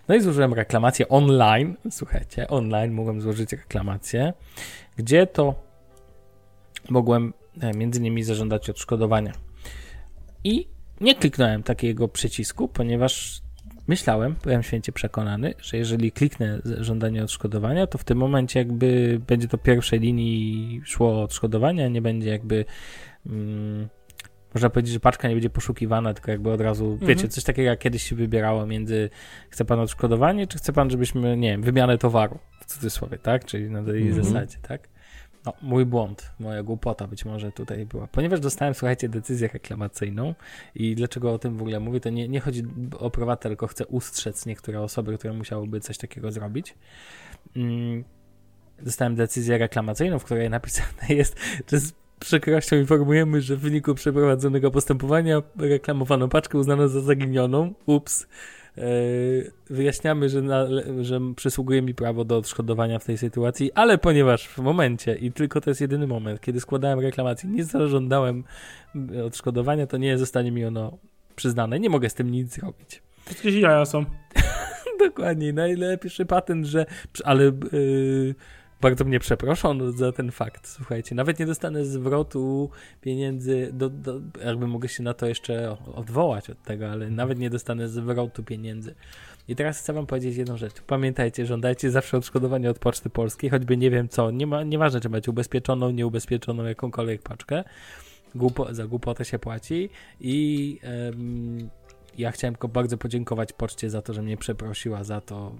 No 0.08 0.14
i 0.14 0.20
złożyłem 0.20 0.54
reklamację 0.54 1.08
online. 1.08 1.76
Słuchajcie, 1.90 2.48
online 2.48 2.92
mogłem 2.92 3.20
złożyć 3.20 3.52
reklamację, 3.52 4.32
gdzie 4.96 5.26
to 5.26 5.54
mogłem 6.88 7.32
e, 7.60 7.72
między 7.72 8.00
innymi 8.00 8.22
zażądać 8.22 8.70
odszkodowania. 8.70 9.32
I 10.44 10.68
nie 11.00 11.14
kliknąłem 11.14 11.62
takiego 11.62 12.08
przycisku, 12.08 12.68
ponieważ 12.68 13.42
myślałem, 13.86 14.36
byłem 14.42 14.62
święcie 14.62 14.92
przekonany, 14.92 15.54
że 15.58 15.76
jeżeli 15.76 16.12
kliknę 16.12 16.60
żądanie 16.64 17.22
odszkodowania, 17.22 17.86
to 17.86 17.98
w 17.98 18.04
tym 18.04 18.18
momencie 18.18 18.58
jakby 18.58 19.20
będzie 19.26 19.48
to 19.48 19.58
pierwszej 19.58 20.00
linii 20.00 20.80
szło 20.84 21.22
odszkodowania, 21.22 21.88
nie 21.88 22.02
będzie 22.02 22.30
jakby 22.30 22.64
mm, 23.26 23.88
można 24.54 24.70
powiedzieć, 24.70 24.92
że 24.92 25.00
paczka 25.00 25.28
nie 25.28 25.34
będzie 25.34 25.50
poszukiwana, 25.50 26.14
tylko 26.14 26.30
jakby 26.30 26.50
od 26.52 26.60
razu, 26.60 26.84
mhm. 26.84 27.08
wiecie, 27.08 27.28
coś 27.28 27.44
takiego 27.44 27.70
jak 27.70 27.78
kiedyś 27.78 28.02
się 28.02 28.16
wybierało 28.16 28.66
między 28.66 29.10
chce 29.50 29.64
pan 29.64 29.80
odszkodowanie, 29.80 30.46
czy 30.46 30.58
chce 30.58 30.72
pan, 30.72 30.90
żebyśmy, 30.90 31.36
nie 31.36 31.50
wiem, 31.50 31.62
wymianę 31.62 31.98
towaru, 31.98 32.38
w 32.60 32.66
cudzysłowie, 32.66 33.18
tak? 33.18 33.44
Czyli 33.44 33.70
na 33.70 33.82
tej 33.82 34.02
mhm. 34.08 34.24
zasadzie, 34.24 34.58
tak? 34.62 34.88
No, 35.46 35.52
mój 35.62 35.86
błąd, 35.86 36.32
moja 36.40 36.62
głupota 36.62 37.06
być 37.06 37.24
może 37.24 37.52
tutaj 37.52 37.86
była. 37.86 38.06
Ponieważ 38.06 38.40
dostałem, 38.40 38.74
słuchajcie, 38.74 39.08
decyzję 39.08 39.48
reklamacyjną 39.48 40.34
i 40.74 40.94
dlaczego 40.94 41.32
o 41.32 41.38
tym 41.38 41.56
w 41.56 41.60
ogóle 41.60 41.80
mówię, 41.80 42.00
to 42.00 42.10
nie, 42.10 42.28
nie 42.28 42.40
chodzi 42.40 42.62
o 42.98 43.10
prywatę, 43.10 43.48
tylko 43.48 43.66
chcę 43.66 43.86
ustrzec 43.86 44.46
niektóre 44.46 44.80
osoby, 44.80 45.18
które 45.18 45.32
musiałyby 45.32 45.80
coś 45.80 45.98
takiego 45.98 46.32
zrobić. 46.32 46.74
Mm, 47.56 48.04
dostałem 48.82 49.14
decyzję 49.14 49.58
reklamacyjną, 49.58 50.18
w 50.18 50.24
której 50.24 50.50
napisane 50.50 51.08
jest, 51.08 51.36
że 51.72 51.78
przykrością 52.20 52.76
informujemy, 52.76 53.40
że 53.40 53.56
w 53.56 53.60
wyniku 53.60 53.94
przeprowadzonego 53.94 54.70
postępowania 54.70 55.42
reklamowaną 55.58 56.28
paczkę 56.28 56.58
uznano 56.58 56.88
za 56.88 57.00
zaginioną. 57.00 57.74
Ups. 57.86 58.26
E, 58.78 58.82
wyjaśniamy, 59.70 60.28
że, 60.28 60.42
na, 60.42 60.66
że 61.00 61.20
przysługuje 61.36 61.82
mi 61.82 61.94
prawo 61.94 62.24
do 62.24 62.36
odszkodowania 62.36 62.98
w 62.98 63.04
tej 63.04 63.18
sytuacji, 63.18 63.72
ale 63.72 63.98
ponieważ 63.98 64.48
w 64.48 64.58
momencie, 64.58 65.14
i 65.14 65.32
tylko 65.32 65.60
to 65.60 65.70
jest 65.70 65.80
jedyny 65.80 66.06
moment, 66.06 66.40
kiedy 66.40 66.60
składałem 66.60 67.00
reklamację, 67.00 67.50
nie 67.50 67.64
zażądałem 67.64 68.44
odszkodowania, 69.26 69.86
to 69.86 69.96
nie 69.96 70.18
zostanie 70.18 70.52
mi 70.52 70.64
ono 70.64 70.98
przyznane. 71.36 71.80
Nie 71.80 71.90
mogę 71.90 72.10
z 72.10 72.14
tym 72.14 72.30
nic 72.30 72.54
zrobić. 72.54 73.02
Wszystkie 73.24 73.60
jaja 73.60 73.84
są. 73.86 74.04
Dokładnie, 75.06 75.52
najlepszy 75.52 76.26
patent, 76.26 76.66
że. 76.66 76.86
Ale. 77.24 77.44
Yy, 77.44 78.34
bardzo 78.80 79.04
mnie 79.04 79.20
przeproszono 79.20 79.92
za 79.92 80.12
ten 80.12 80.30
fakt. 80.30 80.68
Słuchajcie, 80.68 81.14
nawet 81.14 81.38
nie 81.38 81.46
dostanę 81.46 81.84
zwrotu 81.84 82.70
pieniędzy, 83.00 83.70
do, 83.72 83.90
do, 83.90 84.20
jakby 84.44 84.66
mogę 84.66 84.88
się 84.88 85.02
na 85.02 85.14
to 85.14 85.26
jeszcze 85.26 85.76
odwołać 85.94 86.50
od 86.50 86.62
tego, 86.62 86.90
ale 86.90 87.10
nawet 87.10 87.38
nie 87.38 87.50
dostanę 87.50 87.88
zwrotu 87.88 88.42
pieniędzy. 88.44 88.94
I 89.48 89.56
teraz 89.56 89.78
chcę 89.78 89.92
wam 89.92 90.06
powiedzieć 90.06 90.36
jedną 90.36 90.56
rzecz. 90.56 90.74
Pamiętajcie, 90.86 91.46
żądajcie 91.46 91.90
zawsze 91.90 92.16
odszkodowania 92.16 92.70
od 92.70 92.78
Poczty 92.78 93.10
Polskiej, 93.10 93.50
choćby 93.50 93.76
nie 93.76 93.90
wiem 93.90 94.08
co, 94.08 94.30
nie 94.30 94.46
ma, 94.46 94.62
nieważne 94.62 95.00
czy 95.00 95.08
macie 95.08 95.30
ubezpieczoną, 95.30 95.90
nieubezpieczoną 95.90 96.64
jakąkolwiek 96.64 97.22
paczkę, 97.22 97.64
Głupo, 98.34 98.74
za 98.74 98.86
głupotę 98.86 99.24
się 99.24 99.38
płaci 99.38 99.90
i 100.20 100.78
ja 102.20 102.30
chciałem 102.30 102.54
tylko 102.54 102.68
bardzo 102.68 102.98
podziękować 102.98 103.52
poczcie 103.52 103.90
za 103.90 104.02
to, 104.02 104.14
że 104.14 104.22
mnie 104.22 104.36
przeprosiła 104.36 105.04
za 105.04 105.20
to, 105.20 105.54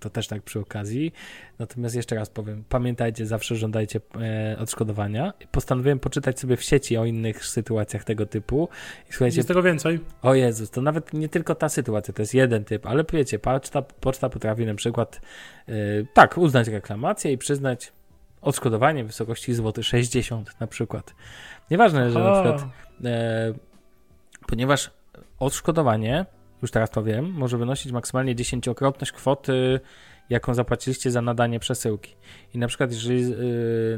to 0.00 0.10
też 0.10 0.28
tak 0.28 0.42
przy 0.42 0.60
okazji. 0.60 1.12
Natomiast 1.58 1.94
jeszcze 1.94 2.16
raz 2.16 2.30
powiem, 2.30 2.64
pamiętajcie, 2.68 3.26
zawsze 3.26 3.56
żądajcie 3.56 4.00
e, 4.20 4.58
odszkodowania. 4.58 5.32
Postanowiłem 5.52 5.98
poczytać 5.98 6.40
sobie 6.40 6.56
w 6.56 6.62
sieci 6.62 6.96
o 6.96 7.04
innych 7.04 7.46
sytuacjach 7.46 8.04
tego 8.04 8.26
typu. 8.26 8.68
I 9.10 9.12
słuchajcie, 9.12 9.36
Jest 9.36 9.48
tego 9.48 9.62
więcej. 9.62 10.00
O 10.22 10.34
Jezus, 10.34 10.70
to 10.70 10.82
nawet 10.82 11.12
nie 11.12 11.28
tylko 11.28 11.54
ta 11.54 11.68
sytuacja, 11.68 12.14
to 12.14 12.22
jest 12.22 12.34
jeden 12.34 12.64
typ, 12.64 12.86
ale 12.86 13.04
wiecie, 13.12 13.38
poczta, 13.38 13.82
poczta 13.82 14.28
potrafi 14.28 14.66
na 14.66 14.74
przykład 14.74 15.20
e, 15.68 15.72
tak, 16.14 16.38
uznać 16.38 16.68
reklamację 16.68 17.32
i 17.32 17.38
przyznać 17.38 17.92
odszkodowanie 18.40 19.04
w 19.04 19.06
wysokości 19.06 19.54
złoty 19.54 19.82
60 19.82 20.60
na 20.60 20.66
przykład. 20.66 21.14
Nieważne, 21.70 22.10
że 22.10 22.18
na 22.18 22.32
przykład 22.32 22.66
e, 23.04 23.54
ponieważ 24.46 24.90
odszkodowanie, 25.38 26.26
już 26.62 26.70
teraz 26.70 26.90
to 26.90 27.02
wiem, 27.02 27.30
może 27.32 27.58
wynosić 27.58 27.92
maksymalnie 27.92 28.34
dziesięciokrotność 28.34 29.12
kwoty, 29.12 29.80
jaką 30.30 30.54
zapłaciliście 30.54 31.10
za 31.10 31.22
nadanie 31.22 31.60
przesyłki. 31.60 32.16
I 32.54 32.58
na 32.58 32.66
przykład, 32.68 32.92
jeżeli 32.92 33.22
yy, 33.30 33.36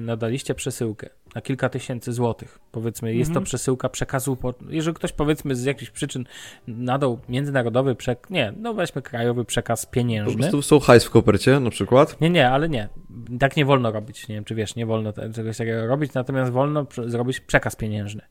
nadaliście 0.01 0.55
przesyłkę, 0.55 1.09
na 1.35 1.41
kilka 1.41 1.69
tysięcy 1.69 2.13
złotych. 2.13 2.59
Powiedzmy, 2.73 3.15
jest 3.15 3.29
to 3.29 3.33
Mhm. 3.33 3.45
przesyłka 3.45 3.89
przekazu, 3.89 4.37
po, 4.37 4.55
jeżeli 4.69 4.95
ktoś 4.95 5.13
powiedzmy 5.13 5.57
z 5.57 5.65
jakichś 5.65 5.91
przyczyn 5.91 6.25
nadał 6.67 7.19
międzynarodowy 7.29 7.95
przekaz, 7.95 8.31
nie, 8.31 8.53
no 8.57 8.75
weźmy 8.75 9.03
krajowy 9.03 9.45
przekaz 9.45 9.87
Po 9.87 9.93
pieniężny. 9.93 10.37
prostu 10.37 10.63
są 10.63 10.81
hajs 10.81 11.05
w 11.05 11.11
kopercie 11.11 11.61
na 11.61 11.71
przykład. 11.71 12.21
Nie, 12.21 12.31
nie, 12.31 12.51
ale 12.51 12.69
nie. 12.69 12.89
Tak 13.41 13.57
nie 13.57 13.65
wolno 13.65 13.93
robić. 13.93 14.29
Nie 14.29 14.35
wiem, 14.35 14.45
czy 14.45 14.55
wiesz, 14.55 14.77
nie 14.77 14.87
wolno 14.87 15.13
czegoś 15.35 15.57
takiego 15.57 15.87
robić, 15.87 16.15
natomiast 16.15 16.53
wolno 16.53 16.87
zrobić 17.07 17.41
przekaz 17.41 17.77
pieniężny. 17.77 18.23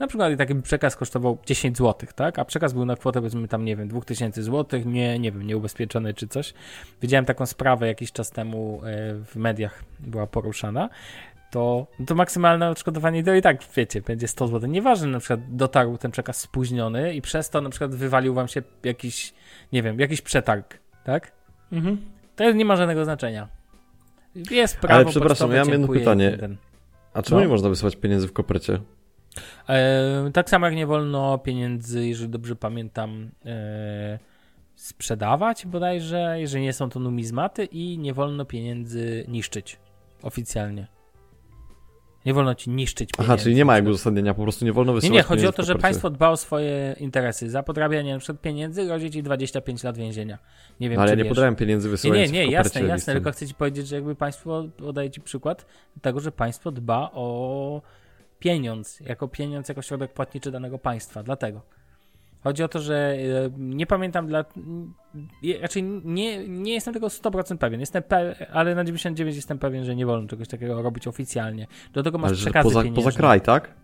Na 0.00 0.06
przykład 0.06 0.38
taki 0.38 0.54
przekaz 0.54 0.96
kosztował 0.96 1.38
10 1.46 1.78
zł, 1.78 2.08
tak? 2.14 2.38
A 2.38 2.44
przekaz 2.44 2.72
był 2.72 2.84
na 2.84 2.96
kwotę, 2.96 3.20
powiedzmy 3.20 3.48
tam, 3.48 3.64
nie 3.64 3.76
wiem, 3.76 3.88
2000 3.88 4.42
zł, 4.42 4.80
nie, 4.86 5.18
nie 5.18 5.32
wiem, 5.32 5.42
nieubezpieczony 5.46 6.14
czy 6.14 6.28
coś. 6.28 6.54
Widziałem 7.02 7.24
taką 7.24 7.46
sprawę 7.46 7.86
jakiś 7.86 8.12
czas 8.12 8.30
temu 8.30 8.80
e, 8.84 9.14
w 9.24 9.36
mediach 9.36 9.84
była 10.00 10.26
poruszana. 10.26 10.88
To, 11.50 11.86
to 12.06 12.14
maksymalne 12.14 12.70
odszkodowanie 12.70 13.24
to 13.24 13.34
i 13.34 13.42
tak, 13.42 13.58
wiecie, 13.76 14.02
będzie 14.02 14.28
100 14.28 14.48
zł. 14.48 14.70
Nieważne, 14.70 15.06
na 15.08 15.18
przykład 15.18 15.40
dotarł 15.56 15.98
ten 15.98 16.10
przekaz 16.10 16.40
spóźniony 16.40 17.14
i 17.14 17.22
przez 17.22 17.50
to 17.50 17.60
na 17.60 17.70
przykład 17.70 17.94
wywalił 17.94 18.34
wam 18.34 18.48
się 18.48 18.62
jakiś, 18.84 19.34
nie 19.72 19.82
wiem, 19.82 20.00
jakiś 20.00 20.20
przetarg, 20.20 20.78
tak? 21.04 21.32
Mhm. 21.72 21.98
To 22.36 22.52
nie 22.52 22.64
ma 22.64 22.76
żadnego 22.76 23.04
znaczenia. 23.04 23.48
Jest 24.50 24.76
prawo 24.78 24.94
Ale 24.94 25.04
przepraszam, 25.04 25.52
ja 25.52 25.64
mam 25.64 25.72
jedno 25.72 25.88
pytanie. 25.88 26.36
ten. 26.40 26.56
A 27.14 27.22
czemu 27.22 27.40
No. 27.40 27.46
nie 27.46 27.48
można 27.48 27.68
wysyłać 27.68 27.96
pieniędzy 27.96 28.28
w 28.28 28.32
kopercie? 28.32 28.80
E, 29.68 30.30
tak 30.32 30.50
samo 30.50 30.66
jak 30.66 30.74
nie 30.76 30.86
wolno 30.86 31.38
pieniędzy, 31.38 32.06
jeżeli 32.06 32.30
dobrze 32.30 32.56
pamiętam, 32.56 33.30
e, 33.46 34.18
sprzedawać 34.74 35.66
bodajże, 35.66 36.34
jeżeli 36.38 36.64
nie 36.64 36.72
są 36.72 36.90
to 36.90 37.00
numizmaty 37.00 37.64
i 37.64 37.98
nie 37.98 38.14
wolno 38.14 38.44
pieniędzy 38.44 39.24
niszczyć 39.28 39.78
oficjalnie. 40.22 40.86
Nie 42.26 42.34
wolno 42.34 42.54
ci 42.54 42.70
niszczyć 42.70 43.10
pieniędzy. 43.12 43.32
Aha, 43.32 43.42
czyli 43.42 43.54
nie 43.54 43.64
ma 43.64 43.74
jakby 43.74 43.90
uzasadnienia, 43.90 44.34
po 44.34 44.42
prostu 44.42 44.64
nie 44.64 44.72
wolno 44.72 44.92
Nie, 44.92 44.94
wysyłać 44.94 45.14
nie, 45.14 45.22
chodzi 45.22 45.46
o 45.46 45.52
to, 45.52 45.62
że 45.62 45.74
państwo 45.74 46.10
dba 46.10 46.28
o 46.28 46.36
swoje 46.36 46.96
interesy. 46.98 47.50
Za 47.50 47.62
podrabianie 47.62 48.18
przykład 48.18 48.40
pieniędzy 48.40 48.84
grozi 48.86 49.10
ci 49.10 49.22
25 49.22 49.84
lat 49.84 49.96
więzienia. 49.96 50.38
Nie 50.80 50.88
wiem, 50.88 50.96
No, 50.96 51.02
ale 51.02 51.10
ja 51.10 51.16
nie 51.16 51.24
wiesz. 51.24 51.30
podrabiam 51.30 51.56
pieniędzy 51.56 51.88
Nie, 51.88 51.90
wysyłając 51.90 52.32
nie, 52.32 52.40
nie, 52.40 52.48
w 52.48 52.50
jasne, 52.50 52.80
jasne, 52.80 52.94
listem. 52.94 53.14
tylko 53.14 53.32
chcę 53.32 53.46
ci 53.46 53.54
powiedzieć, 53.54 53.88
że 53.88 53.96
jakby 53.96 54.14
państwo, 54.14 54.64
podaje 54.76 55.10
ci 55.10 55.20
przykład 55.20 55.66
tego, 56.02 56.20
że 56.20 56.32
państwo 56.32 56.70
dba 56.72 57.10
o 57.12 57.82
pieniądz, 58.40 59.00
jako 59.00 59.28
pieniądz, 59.28 59.68
jako 59.68 59.82
środek 59.82 60.12
płatniczy 60.12 60.50
danego 60.50 60.78
państwa, 60.78 61.22
dlatego. 61.22 61.62
Chodzi 62.44 62.62
o 62.62 62.68
to, 62.68 62.80
że 62.80 63.16
e, 63.46 63.50
nie 63.58 63.86
pamiętam 63.86 64.26
dla... 64.26 64.44
Raczej 65.60 65.82
nie, 66.04 66.48
nie 66.48 66.72
jestem 66.74 66.94
tego 66.94 67.06
100% 67.06 67.58
pewien, 67.58 67.80
jestem 67.80 68.02
pe... 68.02 68.46
ale 68.52 68.74
na 68.74 68.84
99 68.84 69.36
jestem 69.36 69.58
pewien, 69.58 69.84
że 69.84 69.96
nie 69.96 70.06
wolno 70.06 70.28
czegoś 70.28 70.48
takiego 70.48 70.82
robić 70.82 71.06
oficjalnie. 71.06 71.66
Do 71.92 72.02
tego 72.02 72.18
masz 72.18 72.30
Ale 72.30 72.36
przekazy 72.36 72.68
poza, 72.68 72.82
pieniężne. 72.82 73.04
poza 73.04 73.18
kraj, 73.18 73.40
tak? 73.40 73.74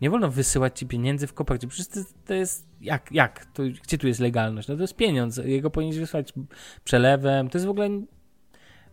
Nie 0.00 0.10
wolno 0.10 0.28
wysyłać 0.28 0.78
ci 0.78 0.86
pieniędzy 0.86 1.26
w 1.26 1.34
kopercie. 1.34 1.68
Przecież 1.68 1.88
to, 1.88 2.00
to 2.26 2.34
jest. 2.34 2.68
Jak? 2.80 3.12
jak? 3.12 3.46
To, 3.46 3.62
gdzie 3.82 3.98
tu 3.98 4.06
jest 4.06 4.20
legalność? 4.20 4.68
No 4.68 4.76
to 4.76 4.80
jest 4.82 4.96
pieniądz. 4.96 5.36
Jego 5.36 5.70
powinieneś 5.70 6.00
wysłać 6.00 6.32
przelewem. 6.84 7.48
To 7.48 7.58
jest 7.58 7.66
w 7.66 7.70
ogóle. 7.70 7.88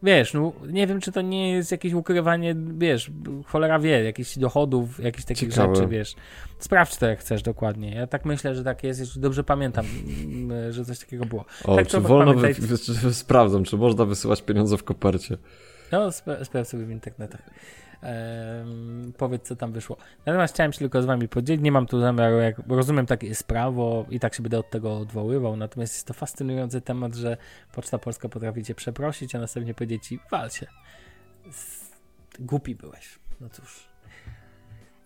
Wiesz, 0.05 0.33
no 0.33 0.53
nie 0.67 0.87
wiem, 0.87 1.01
czy 1.01 1.11
to 1.11 1.21
nie 1.21 1.51
jest 1.51 1.71
jakieś 1.71 1.93
ukrywanie, 1.93 2.55
wiesz, 2.77 3.11
cholera 3.45 3.79
wie, 3.79 4.03
jakichś 4.03 4.37
dochodów, 4.37 4.99
jakichś 4.99 5.25
takich 5.25 5.49
Ciekawe. 5.53 5.75
rzeczy, 5.75 5.87
wiesz. 5.87 6.15
Sprawdź 6.59 6.95
to, 6.97 7.05
jak 7.05 7.19
chcesz 7.19 7.41
dokładnie. 7.41 7.95
Ja 7.95 8.07
tak 8.07 8.25
myślę, 8.25 8.55
że 8.55 8.63
tak 8.63 8.83
jest, 8.83 8.99
jeśli 8.99 9.21
dobrze 9.21 9.43
pamiętam, 9.43 9.85
mm, 10.25 10.71
że 10.73 10.85
coś 10.85 10.99
takiego 10.99 11.25
było. 11.25 11.45
O, 11.63 11.75
Tak, 11.75 11.87
czy 11.87 11.99
wolno, 11.99 12.33
pamiętaj- 12.33 12.53
wy, 12.61 12.77
czy, 12.77 13.13
sprawdzam, 13.13 13.63
czy 13.63 13.77
można 13.77 14.05
wysyłać 14.05 14.41
pieniądze 14.41 14.77
w 14.77 14.83
kopercie. 14.83 15.37
No, 15.91 16.11
sprawdź 16.11 16.69
sobie 16.69 16.85
w 16.85 16.91
internetach. 16.91 17.41
Ehm, 18.01 19.13
powiedz, 19.17 19.43
co 19.43 19.55
tam 19.55 19.71
wyszło. 19.71 19.97
Natomiast 20.25 20.53
chciałem 20.53 20.73
się 20.73 20.79
tylko 20.79 21.01
z 21.01 21.05
wami 21.05 21.27
podzielić. 21.27 21.63
Nie 21.63 21.71
mam 21.71 21.85
tu 21.85 21.99
zamiaru, 21.99 22.37
jak 22.37 22.55
rozumiem, 22.67 23.05
takie 23.05 23.27
jest 23.27 23.43
prawo 23.43 24.05
i 24.09 24.19
tak 24.19 24.33
się 24.33 24.43
będę 24.43 24.59
od 24.59 24.69
tego 24.69 24.97
odwoływał. 24.97 25.57
Natomiast 25.57 25.93
jest 25.93 26.07
to 26.07 26.13
fascynujący 26.13 26.81
temat, 26.81 27.15
że 27.15 27.37
Poczta 27.73 27.97
Polska 27.97 28.29
potrafi 28.29 28.63
cię 28.63 28.75
przeprosić, 28.75 29.35
a 29.35 29.39
następnie 29.39 29.73
powiedzieć 29.73 30.07
ci, 30.07 30.19
wal 30.31 30.49
się. 30.49 30.67
Głupi 32.39 32.75
byłeś. 32.75 33.19
No 33.41 33.49
cóż. 33.49 33.87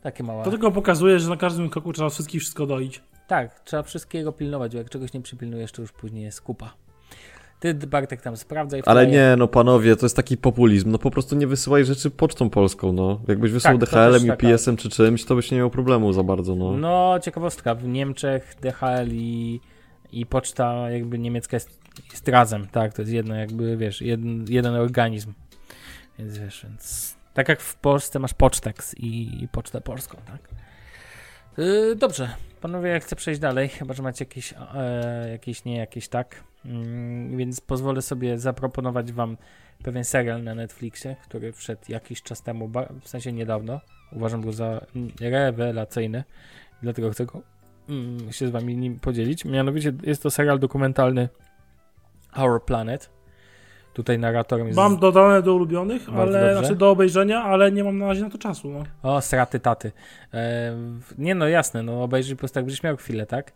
Takie 0.01 0.23
małe. 0.23 0.43
To 0.43 0.51
tylko 0.51 0.71
pokazuje, 0.71 1.19
że 1.19 1.29
na 1.29 1.37
każdym 1.37 1.69
kroku 1.69 1.93
trzeba 1.93 2.09
wszystkich 2.09 2.41
wszystko 2.41 2.65
doić. 2.65 3.03
Tak, 3.27 3.59
trzeba 3.59 3.83
wszystkiego 3.83 4.31
pilnować, 4.31 4.71
bo 4.71 4.77
jak 4.77 4.89
czegoś 4.89 5.13
nie 5.13 5.21
przypilnujesz, 5.21 5.71
to 5.71 5.81
już 5.81 5.91
później 5.91 6.23
jest 6.23 6.41
kupa. 6.41 6.73
Ty, 7.59 7.73
Bartek, 7.73 8.21
tam 8.21 8.37
sprawdzaj. 8.37 8.81
Ale 8.85 9.07
nie, 9.07 9.35
no 9.37 9.47
panowie, 9.47 9.95
to 9.95 10.05
jest 10.05 10.15
taki 10.15 10.37
populizm. 10.37 10.91
No 10.91 10.97
po 10.97 11.11
prostu 11.11 11.35
nie 11.35 11.47
wysyłaj 11.47 11.85
rzeczy 11.85 12.11
pocztą 12.11 12.49
polską, 12.49 12.93
no. 12.93 13.21
Jakbyś 13.27 13.51
wysłał 13.51 13.77
Tak, 13.77 13.89
DHL-em 13.89 14.13
też 14.13 14.23
i 14.23 14.27
taka- 14.27 14.47
PS-em 14.47 14.77
czy 14.77 14.89
czymś, 14.89 15.25
to 15.25 15.35
byś 15.35 15.51
nie 15.51 15.57
miał 15.57 15.69
problemu 15.69 16.13
za 16.13 16.23
bardzo, 16.23 16.55
no. 16.55 16.71
No, 16.71 17.19
ciekawostka. 17.21 17.75
W 17.75 17.83
Niemczech 17.87 18.55
DHL 18.61 19.07
i, 19.11 19.59
i 20.11 20.25
poczta 20.25 20.89
jakby 20.91 21.19
niemiecka 21.19 21.55
jest, 21.55 21.79
jest 22.11 22.27
razem, 22.27 22.67
tak? 22.67 22.93
To 22.93 23.01
jest 23.01 23.11
jedno 23.11 23.35
jakby, 23.35 23.77
wiesz, 23.77 24.01
jeden, 24.01 24.45
jeden 24.49 24.75
organizm. 24.75 25.33
Więc 26.19 26.37
wiesz, 26.37 26.63
więc... 26.63 27.15
Tak 27.33 27.49
jak 27.49 27.61
w 27.61 27.75
Polsce 27.75 28.19
masz 28.19 28.33
Pocztex 28.33 28.95
i, 28.97 29.43
i 29.43 29.47
Pocztę 29.47 29.81
Polską, 29.81 30.17
tak? 30.25 30.49
Yy, 31.57 31.95
dobrze. 31.95 32.29
Panowie, 32.61 32.89
ja 32.89 32.99
chcę 32.99 33.15
przejść 33.15 33.39
dalej, 33.41 33.69
chyba, 33.69 33.93
że 33.93 34.03
macie 34.03 34.25
jakieś, 34.25 34.53
e, 34.75 35.29
jakieś 35.31 35.65
nie, 35.65 35.77
jakieś 35.77 36.07
tak. 36.07 36.43
Mm, 36.65 37.37
więc 37.37 37.61
pozwolę 37.61 38.01
sobie 38.01 38.37
zaproponować 38.37 39.11
wam 39.11 39.37
pewien 39.83 40.03
serial 40.03 40.43
na 40.43 40.55
Netflixie, 40.55 41.15
który 41.23 41.53
wszedł 41.53 41.81
jakiś 41.89 42.21
czas 42.21 42.43
temu, 42.43 42.71
w 43.01 43.07
sensie 43.07 43.31
niedawno. 43.31 43.81
Uważam 44.11 44.41
go 44.41 44.53
za 44.53 44.85
rewelacyjny. 45.19 46.23
Dlatego 46.81 47.11
chcę 47.11 47.25
go 47.25 47.41
mm, 47.89 48.31
się 48.31 48.47
z 48.47 48.51
wami 48.51 48.77
nim 48.77 48.99
podzielić. 48.99 49.45
Mianowicie 49.45 49.93
jest 50.03 50.23
to 50.23 50.31
serial 50.31 50.59
dokumentalny 50.59 51.29
Our 52.37 52.65
Planet. 52.65 53.18
Tutaj 53.93 54.19
narratorem 54.19 54.67
jest... 54.67 54.77
Mam 54.77 54.97
dodane 54.97 55.41
do 55.41 55.55
ulubionych, 55.55 56.05
Bardzo 56.11 56.37
ale 56.37 56.47
dobrze. 56.47 56.59
znaczy 56.59 56.75
do 56.75 56.89
obejrzenia, 56.91 57.43
ale 57.43 57.71
nie 57.71 57.83
mam 57.83 57.97
na 57.97 58.07
razie 58.07 58.21
na 58.21 58.29
to 58.29 58.37
czasu. 58.37 58.69
No. 58.69 58.83
O, 59.03 59.21
straty 59.21 59.59
taty. 59.59 59.91
E, 60.33 60.73
nie 61.17 61.35
no, 61.35 61.47
jasne, 61.47 61.83
no 61.83 62.03
obejrzyj 62.03 62.35
po 62.35 62.39
prostu 62.39 62.55
tak 62.55 62.63
będziesz 62.65 62.83
miał 62.83 62.97
chwilę, 62.97 63.25
tak? 63.25 63.51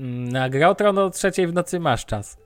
Mm, 0.00 0.28
Na 0.28 0.48
grę 0.48 0.68
o 0.68 0.74
Tron 0.74 0.98
o 0.98 1.10
trzeciej 1.10 1.46
w 1.46 1.52
nocy 1.54 1.80
masz 1.80 2.06
czas. 2.06 2.38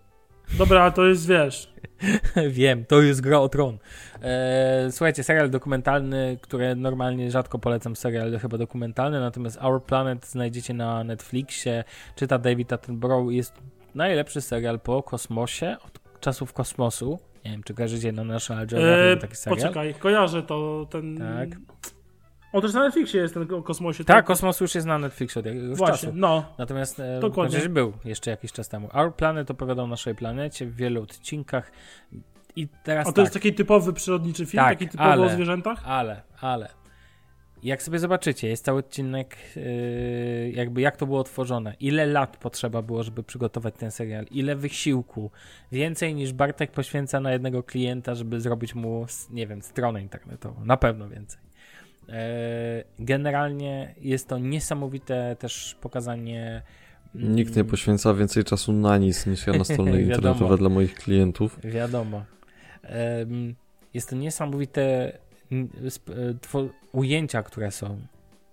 Dobra, 0.59 0.83
ale 0.83 0.93
to 0.93 1.07
jest, 1.07 1.29
wiesz, 1.29 1.73
Wiem, 2.51 2.85
to 2.85 3.03
jest 3.03 3.21
gra 3.21 3.39
o 3.41 3.49
Tron. 3.49 3.79
E, 4.23 4.89
słuchajcie, 4.91 5.25
serial 5.25 5.51
dokumentalny, 5.51 6.39
który 6.43 6.75
normalnie 6.77 7.31
rzadko 7.31 7.59
polecam 7.59 7.97
serial 7.97 8.39
chyba 8.39 8.59
dokumentalny, 8.59 9.21
natomiast 9.21 9.59
Our 9.63 9.83
Planet 9.85 10.27
znajdziecie 10.27 10.75
na 10.75 11.05
Netflixie, 11.05 11.85
czyta 12.17 12.39
David 12.39 12.73
Attenborough, 12.73 13.33
jest 13.33 13.55
najlepszy 13.95 14.41
serial 14.41 14.81
po 14.81 15.03
kosmosie, 15.03 15.77
od 15.87 15.99
czasów 16.21 16.53
kosmosu. 16.53 17.19
Nie 17.45 17.51
wiem, 17.51 17.63
czy 17.63 17.75
kojarzycie 17.75 18.13
na 18.13 18.25
National 18.25 18.67
Geographic 18.67 19.17
e, 19.19 19.21
taki 19.21 19.37
serial? 19.37 19.59
poczekaj, 19.61 19.95
kojarzę 19.95 20.43
to, 20.43 20.87
ten... 20.91 21.19
Tak. 21.19 21.59
O, 22.53 22.61
też 22.61 22.75
na 22.75 22.81
Netflixie 22.81 23.21
jest 23.21 23.35
ten 23.35 23.55
o 23.55 23.63
kosmosie. 23.63 24.05
Tak, 24.05 24.17
ten- 24.17 24.25
kosmos 24.25 24.61
już 24.61 24.75
jest 24.75 24.87
na 24.87 24.99
Netflixie 24.99 25.41
od 25.41 25.47
jakiegoś 25.47 25.79
Właśnie, 25.79 25.97
czasu. 26.09 26.13
no. 26.15 26.45
Natomiast 26.59 27.01
e, 27.01 27.21
Dokładnie. 27.21 27.57
chociaż 27.57 27.69
był 27.73 27.93
jeszcze 28.05 28.31
jakiś 28.31 28.53
czas 28.53 28.69
temu. 28.69 28.89
Our 28.93 29.15
Planet 29.15 29.51
opowiadał 29.51 29.85
o 29.85 29.89
naszej 29.89 30.15
planecie 30.15 30.67
w 30.67 30.77
wielu 30.77 31.03
odcinkach. 31.03 31.73
I 32.57 32.69
teraz 32.85 33.07
A 33.07 33.11
to 33.11 33.17
tak, 33.17 33.23
jest 33.25 33.35
taki 33.35 33.55
typowy 33.55 33.93
przyrodniczy 33.93 34.47
film, 34.47 34.63
Tak, 34.65 34.79
taki 34.79 34.89
typowy 34.89 35.11
ale- 35.11 35.27
o 35.27 35.29
zwierzętach? 35.29 35.83
ale, 35.85 36.23
ale. 36.41 36.69
Jak 37.67 37.83
sobie 37.83 37.99
zobaczycie, 37.99 38.49
jest 38.49 38.65
cały 38.65 38.79
odcinek, 38.79 39.37
yy, 39.57 40.51
jakby 40.55 40.81
jak 40.81 40.97
to 40.97 41.07
było 41.07 41.25
tworzone, 41.25 41.75
ile 41.81 42.07
lat 42.07 42.37
potrzeba 42.37 42.83
było, 42.83 43.03
żeby 43.03 43.23
przygotować 43.23 43.75
ten 43.79 43.91
serial, 43.91 44.25
ile 44.31 44.57
wysiłku, 44.57 45.31
więcej 45.73 46.15
niż 46.15 46.33
Bartek 46.33 46.73
poświęca 46.73 47.21
na 47.21 47.33
jednego 47.33 47.63
klienta, 47.63 48.15
żeby 48.15 48.41
zrobić 48.41 48.75
mu, 48.75 49.07
nie 49.31 49.47
wiem, 49.47 49.63
stronę 49.63 50.03
internetową, 50.03 50.65
na 50.65 50.77
pewno 50.77 51.09
więcej. 51.09 51.41
Yy, 52.09 52.15
generalnie 52.99 53.95
jest 54.01 54.29
to 54.29 54.39
niesamowite 54.39 55.37
też 55.39 55.77
pokazanie. 55.81 56.63
mm, 57.15 57.35
Nikt 57.37 57.57
nie 57.57 57.65
poświęca 57.65 58.15
więcej 58.15 58.45
czasu 58.45 58.73
na 58.73 58.99
nic 58.99 59.27
niż 59.27 59.47
ja 59.47 59.53
na 59.53 59.65
strony 59.75 59.93
Wiadomo. 59.93 60.15
internetowe 60.15 60.57
dla 60.57 60.69
moich 60.69 60.95
klientów. 60.95 61.59
Wiadomo. 61.65 62.25
Em, 62.83 63.55
Jest 63.95 64.11
to 64.11 64.17
niesamowite 64.17 65.13
ujęcia, 66.93 67.43
które 67.43 67.71
są. 67.71 67.99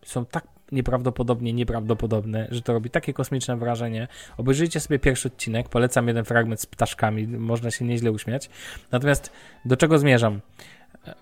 Są 0.06 0.25
tak 0.25 0.47
nieprawdopodobnie 0.71 1.53
nieprawdopodobne, 1.53 2.47
że 2.51 2.62
to 2.62 2.73
robi 2.73 2.89
takie 2.89 3.13
kosmiczne 3.13 3.58
wrażenie. 3.58 4.08
Obejrzyjcie 4.38 4.79
sobie 4.79 4.99
pierwszy 4.99 5.27
odcinek, 5.27 5.69
polecam 5.69 6.08
jeden 6.08 6.25
fragment 6.25 6.62
z 6.62 6.65
ptaszkami, 6.65 7.27
można 7.27 7.71
się 7.71 7.86
nieźle 7.86 8.12
uśmiać. 8.12 8.49
Natomiast 8.91 9.32
do 9.65 9.77
czego 9.77 9.99
zmierzam? 9.99 10.41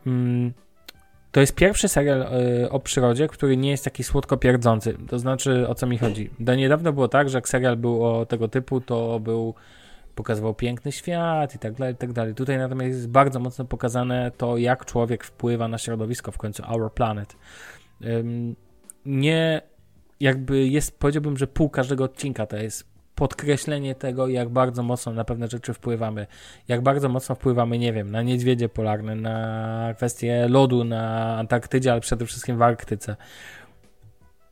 Em, 0.08 0.54
To 1.32 1.40
jest 1.40 1.56
pierwszy 1.56 1.88
serial 1.88 2.22
e, 2.22 2.70
o 2.70 2.80
przyrodzie, 2.80 3.28
który 3.28 3.58
nie 3.58 3.70
jest 3.72 3.84
taki 3.84 4.04
słodko 4.04 4.38
pierdzący. 4.38 4.98
To 5.10 5.20
znaczy, 5.20 5.68
o 5.68 5.76
co 5.76 5.88
mi 5.88 5.98
chodzi? 5.98 6.30
Do 6.40 6.56
niedawno 6.56 6.94
było 6.94 7.08
tak, 7.08 7.30
że 7.30 7.38
jak 7.38 7.50
serial 7.50 7.78
był 7.78 8.06
o 8.06 8.26
tego 8.26 8.48
typu, 8.48 8.82
to 8.82 9.20
był 9.20 9.54
pokazywał 10.16 10.54
piękny 10.54 10.92
świat 10.92 11.56
i 11.56 11.60
tak 11.60 11.74
dalej, 11.74 11.94
i 11.94 11.98
tak 11.98 12.14
dalej. 12.14 12.36
Tutaj 12.36 12.58
natomiast 12.58 12.88
jest 12.88 13.10
bardzo 13.10 13.40
mocno 13.40 13.66
pokazane 13.66 14.32
to, 14.38 14.58
jak 14.58 14.86
człowiek 14.86 15.24
wpływa 15.24 15.68
na 15.68 15.78
środowisko, 15.78 16.32
w 16.32 16.38
końcu 16.38 16.64
Our 16.68 16.94
Planet. 16.94 17.36
Nie, 19.06 19.62
jakby 20.20 20.68
jest, 20.68 21.00
powiedziałbym, 21.00 21.38
że 21.38 21.48
pół 21.48 21.70
każdego 21.70 22.04
odcinka 22.04 22.46
to 22.46 22.58
jest 22.58 22.92
podkreślenie 23.16 23.96
tego, 23.96 24.28
jak 24.28 24.50
bardzo 24.50 24.84
mocno 24.84 25.14
na 25.14 25.24
pewne 25.24 25.48
rzeczy 25.48 25.74
wpływamy. 25.74 26.28
Jak 26.68 26.82
bardzo 26.82 27.10
mocno 27.10 27.36
wpływamy, 27.36 27.78
nie 27.78 27.94
wiem, 27.94 28.12
na 28.12 28.22
niedźwiedzie 28.22 28.70
polarne, 28.70 29.16
na 29.16 29.94
kwestie 29.98 30.48
lodu 30.50 30.84
na 30.84 31.36
Antarktydzie, 31.38 31.92
ale 31.92 32.02
przede 32.02 32.26
wszystkim 32.26 32.58
w 32.58 32.62
Arktyce. 32.62 33.16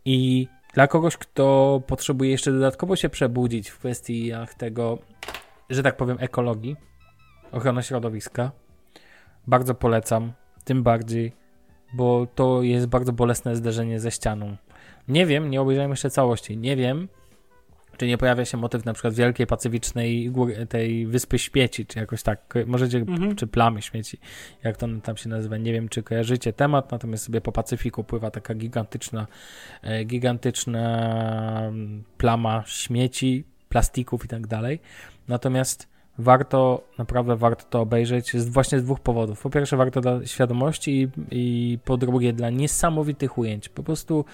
I 0.06 0.48
dla 0.74 0.88
kogoś, 0.88 1.17
kto 1.17 1.82
potrzebuje 1.88 2.32
jeszcze 2.32 2.52
dodatkowo 2.52 2.95
się 2.95 3.10
przebudzić 3.10 3.69
w 3.69 3.80
kwestiach 3.80 4.54
tego, 4.54 4.98
że 5.69 5.84
tak 5.84 5.97
powiem, 5.97 6.17
ekologii, 6.19 6.75
ochrony 7.51 7.84
środowiska, 7.84 8.51
bardzo 9.47 9.75
polecam. 9.75 10.34
Tym 10.63 10.84
bardziej, 10.84 11.32
bo 11.93 12.27
to 12.36 12.63
jest 12.63 12.88
bardzo 12.88 13.13
bolesne 13.13 13.55
zderzenie 13.55 13.99
ze 13.99 14.12
ścianą. 14.12 14.58
Nie 15.08 15.25
wiem, 15.25 15.49
nie 15.49 15.62
obejrzałem 15.62 15.91
jeszcze 15.91 16.10
całości. 16.10 16.58
Nie 16.58 16.75
wiem, 16.75 17.08
czy 17.97 18.08
nie 18.08 18.17
pojawia 18.17 18.45
się 18.45 18.58
motyw 18.58 18.86
na 18.86 18.93
przykład 18.93 19.13
Wielkiej 19.13 19.47
Pacyficznej 19.47 20.32
góry, 20.32 20.65
tej 20.65 21.08
Wyspy 21.08 21.39
Śmieci, 21.39 21.86
czy 21.86 21.99
jakoś 21.99 22.23
tak, 22.23 22.53
możecie, 22.65 22.97
Mhm. 22.97 23.36
czy 23.36 23.47
Plamy 23.47 23.82
Śmieci, 23.82 24.17
jak 24.63 24.77
to 24.77 24.88
tam 25.03 25.17
się 25.17 25.29
nazywa, 25.29 25.58
nie 25.58 25.73
wiem, 25.73 25.89
czy 25.89 26.03
kojarzycie 26.03 26.53
temat, 26.53 26.91
natomiast 26.91 27.25
sobie 27.25 27.41
po 27.41 27.51
Pacyfiku 27.51 28.03
pływa 28.03 28.32
taka 28.32 28.53
gigantyczna, 28.53 29.27
e, 29.82 30.03
gigantyczna 30.03 30.82
mm, 31.67 32.03
plama 32.17 32.63
śmieci, 32.67 33.43
plastików 33.69 34.25
i 34.25 34.27
tak 34.27 34.47
dalej, 34.47 34.79
natomiast 35.27 35.88
warto, 36.17 36.84
naprawdę 36.97 37.36
warto 37.36 37.65
to 37.69 37.82
obejrzeć 37.82 38.38
z, 38.38 38.49
właśnie 38.49 38.79
z 38.79 38.84
dwóch 38.84 38.99
powodów. 38.99 39.41
Po 39.41 39.49
pierwsze 39.49 39.77
warto 39.77 40.01
dla 40.01 40.25
świadomości 40.25 41.01
i, 41.01 41.08
i 41.32 41.79
po 41.86 41.97
drugie 41.97 42.34
dla 42.34 42.49
niesamowitych 42.49 43.38
ujęć, 43.38 43.69
po 43.69 43.84
prostu 43.84 44.25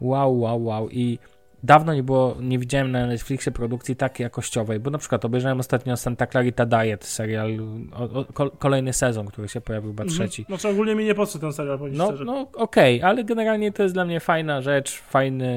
wow, 0.00 0.40
wow, 0.40 0.64
wow 0.64 0.90
i 0.90 1.18
dawno 1.62 1.94
nie 1.94 2.02
było, 2.02 2.36
nie 2.40 2.58
widziałem 2.58 2.92
na 2.92 3.06
Netflixie 3.06 3.52
produkcji 3.52 3.96
tak 3.96 4.20
jakościowej, 4.20 4.80
bo 4.80 4.90
na 4.90 4.98
przykład 4.98 5.24
obejrzałem 5.24 5.60
ostatnio 5.60 5.96
Santa 5.96 6.26
Clarita 6.26 6.66
Diet, 6.66 7.04
serial, 7.04 7.50
o, 7.92 8.02
o, 8.20 8.24
ko- 8.24 8.50
kolejny 8.50 8.92
sezon, 8.92 9.26
który 9.26 9.48
się 9.48 9.60
pojawił, 9.60 9.90
chyba 9.90 10.04
trzeci. 10.04 10.42
Mhm. 10.42 10.58
Znaczy 10.58 10.72
ogólnie 10.74 10.94
mi 10.94 11.04
nie 11.04 11.14
podszedł 11.14 11.40
ten 11.42 11.52
serial, 11.52 11.78
powiem 11.78 11.94
No, 11.96 12.06
szczerze. 12.06 12.24
no 12.24 12.46
okej, 12.54 13.02
ale 13.02 13.24
generalnie 13.24 13.72
to 13.72 13.82
jest 13.82 13.94
dla 13.94 14.04
mnie 14.04 14.20
fajna 14.20 14.60
rzecz, 14.62 15.00
fajny 15.00 15.48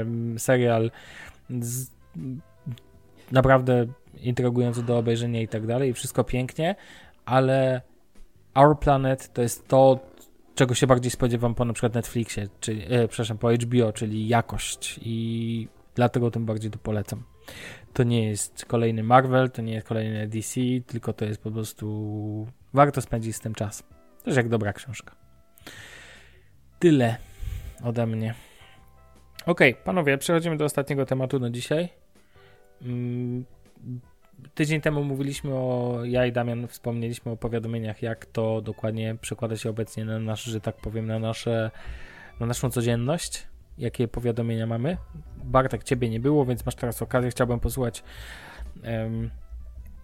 em, 0.00 0.38
serial, 0.38 0.90
z, 1.60 1.90
naprawdę 3.32 3.86
intrygujący 4.20 4.82
do 4.82 4.98
obejrzenia 4.98 5.40
i 5.42 5.48
tak 5.48 5.66
dalej, 5.66 5.94
wszystko 5.94 6.24
pięknie, 6.24 6.74
ale 7.24 7.80
Our 8.54 8.78
Planet 8.78 9.32
to 9.32 9.42
jest 9.42 9.68
to, 9.68 10.00
czego 10.54 10.74
się 10.74 10.86
bardziej 10.86 11.10
spodziewam 11.10 11.54
po 11.54 11.64
na 11.64 11.72
przykład 11.72 11.94
Netflixie, 11.94 12.48
czy, 12.60 12.72
e, 12.72 13.08
przepraszam, 13.08 13.38
po 13.38 13.52
HBO, 13.52 13.92
czyli 13.92 14.28
jakość 14.28 15.00
i 15.02 15.68
dlatego 15.94 16.30
tym 16.30 16.46
bardziej 16.46 16.70
to 16.70 16.78
polecam. 16.78 17.22
To 17.92 18.02
nie 18.02 18.28
jest 18.28 18.64
kolejny 18.64 19.02
Marvel, 19.02 19.50
to 19.50 19.62
nie 19.62 19.72
jest 19.72 19.86
kolejny 19.86 20.28
DC, 20.28 20.60
tylko 20.86 21.12
to 21.12 21.24
jest 21.24 21.42
po 21.42 21.50
prostu 21.50 22.46
warto 22.72 23.00
spędzić 23.00 23.36
z 23.36 23.40
tym 23.40 23.54
czas. 23.54 23.82
Też 24.24 24.36
jak 24.36 24.48
dobra 24.48 24.72
książka. 24.72 25.14
Tyle 26.78 27.16
ode 27.84 28.06
mnie. 28.06 28.34
Okej, 29.46 29.74
panowie, 29.74 30.18
przechodzimy 30.18 30.56
do 30.56 30.64
ostatniego 30.64 31.06
tematu 31.06 31.38
na 31.38 31.50
dzisiaj. 31.50 31.88
Mm, 32.82 33.44
Tydzień 34.54 34.80
temu 34.80 35.04
mówiliśmy 35.04 35.54
o, 35.54 35.98
ja 36.04 36.26
i 36.26 36.32
Damian 36.32 36.68
wspomnieliśmy 36.68 37.32
o 37.32 37.36
powiadomieniach, 37.36 38.02
jak 38.02 38.26
to 38.26 38.60
dokładnie 38.60 39.16
przekłada 39.20 39.56
się 39.56 39.70
obecnie 39.70 40.04
na 40.04 40.18
nasz, 40.18 40.42
że 40.44 40.60
tak 40.60 40.76
powiem, 40.76 41.06
na 41.06 41.18
nasze, 41.18 41.70
na 42.40 42.46
naszą 42.46 42.70
codzienność. 42.70 43.46
Jakie 43.78 44.08
powiadomienia 44.08 44.66
mamy? 44.66 44.96
Bartek, 45.44 45.84
ciebie 45.84 46.10
nie 46.10 46.20
było, 46.20 46.46
więc 46.46 46.66
masz 46.66 46.74
teraz 46.74 47.02
okazję. 47.02 47.30
Chciałbym 47.30 47.60
posłuchać, 47.60 48.02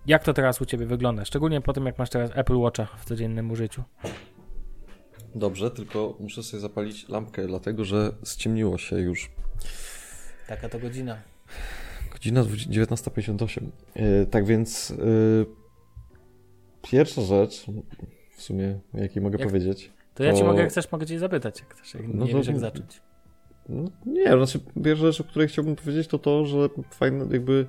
jak 0.06 0.24
to 0.24 0.32
teraz 0.34 0.60
u 0.60 0.64
ciebie 0.66 0.86
wygląda. 0.86 1.24
Szczególnie 1.24 1.60
po 1.60 1.72
tym, 1.72 1.86
jak 1.86 1.98
masz 1.98 2.10
teraz 2.10 2.30
Apple 2.34 2.56
Watcha 2.56 2.86
w 2.96 3.04
codziennym 3.04 3.50
użyciu. 3.50 3.82
Dobrze, 5.34 5.70
tylko 5.70 6.16
muszę 6.20 6.42
sobie 6.42 6.60
zapalić 6.60 7.08
lampkę, 7.08 7.46
dlatego 7.46 7.84
że 7.84 8.12
ściemniło 8.26 8.78
się 8.78 9.00
już. 9.00 9.30
Taka 10.48 10.68
to 10.68 10.78
godzina. 10.78 11.22
Godzina 12.12 12.44
20 12.44 12.70
19.58. 12.70 13.62
Yy, 13.96 14.26
tak 14.30 14.44
więc 14.46 14.90
yy, 14.90 15.46
pierwsza 16.82 17.22
rzecz, 17.22 17.66
w 18.36 18.42
sumie, 18.42 18.80
jakiej 18.94 19.22
mogę 19.22 19.38
Jak- 19.38 19.48
powiedzieć. 19.48 19.92
To 20.14 20.24
ja 20.24 20.32
ci 20.32 20.44
mogę, 20.44 20.60
jak 20.60 20.70
chcesz, 20.70 20.92
mogę 20.92 21.06
cię 21.06 21.18
zapytać, 21.18 21.60
jak 21.60 21.74
chcesz. 21.74 21.94
Jak 21.94 22.08
No 22.08 22.24
nie 22.24 22.30
to- 22.32 22.38
wiesz, 22.38 22.46
jak 22.46 22.58
zacząć. 22.58 23.02
No, 23.68 23.84
nie, 24.06 24.24
znaczy 24.24 24.60
pierwsza 24.84 25.06
rzecz, 25.06 25.20
o 25.20 25.24
której 25.24 25.48
chciałbym 25.48 25.76
powiedzieć, 25.76 26.08
to 26.08 26.18
to, 26.18 26.44
że 26.44 26.68
fajne, 26.90 27.26
jakby 27.32 27.66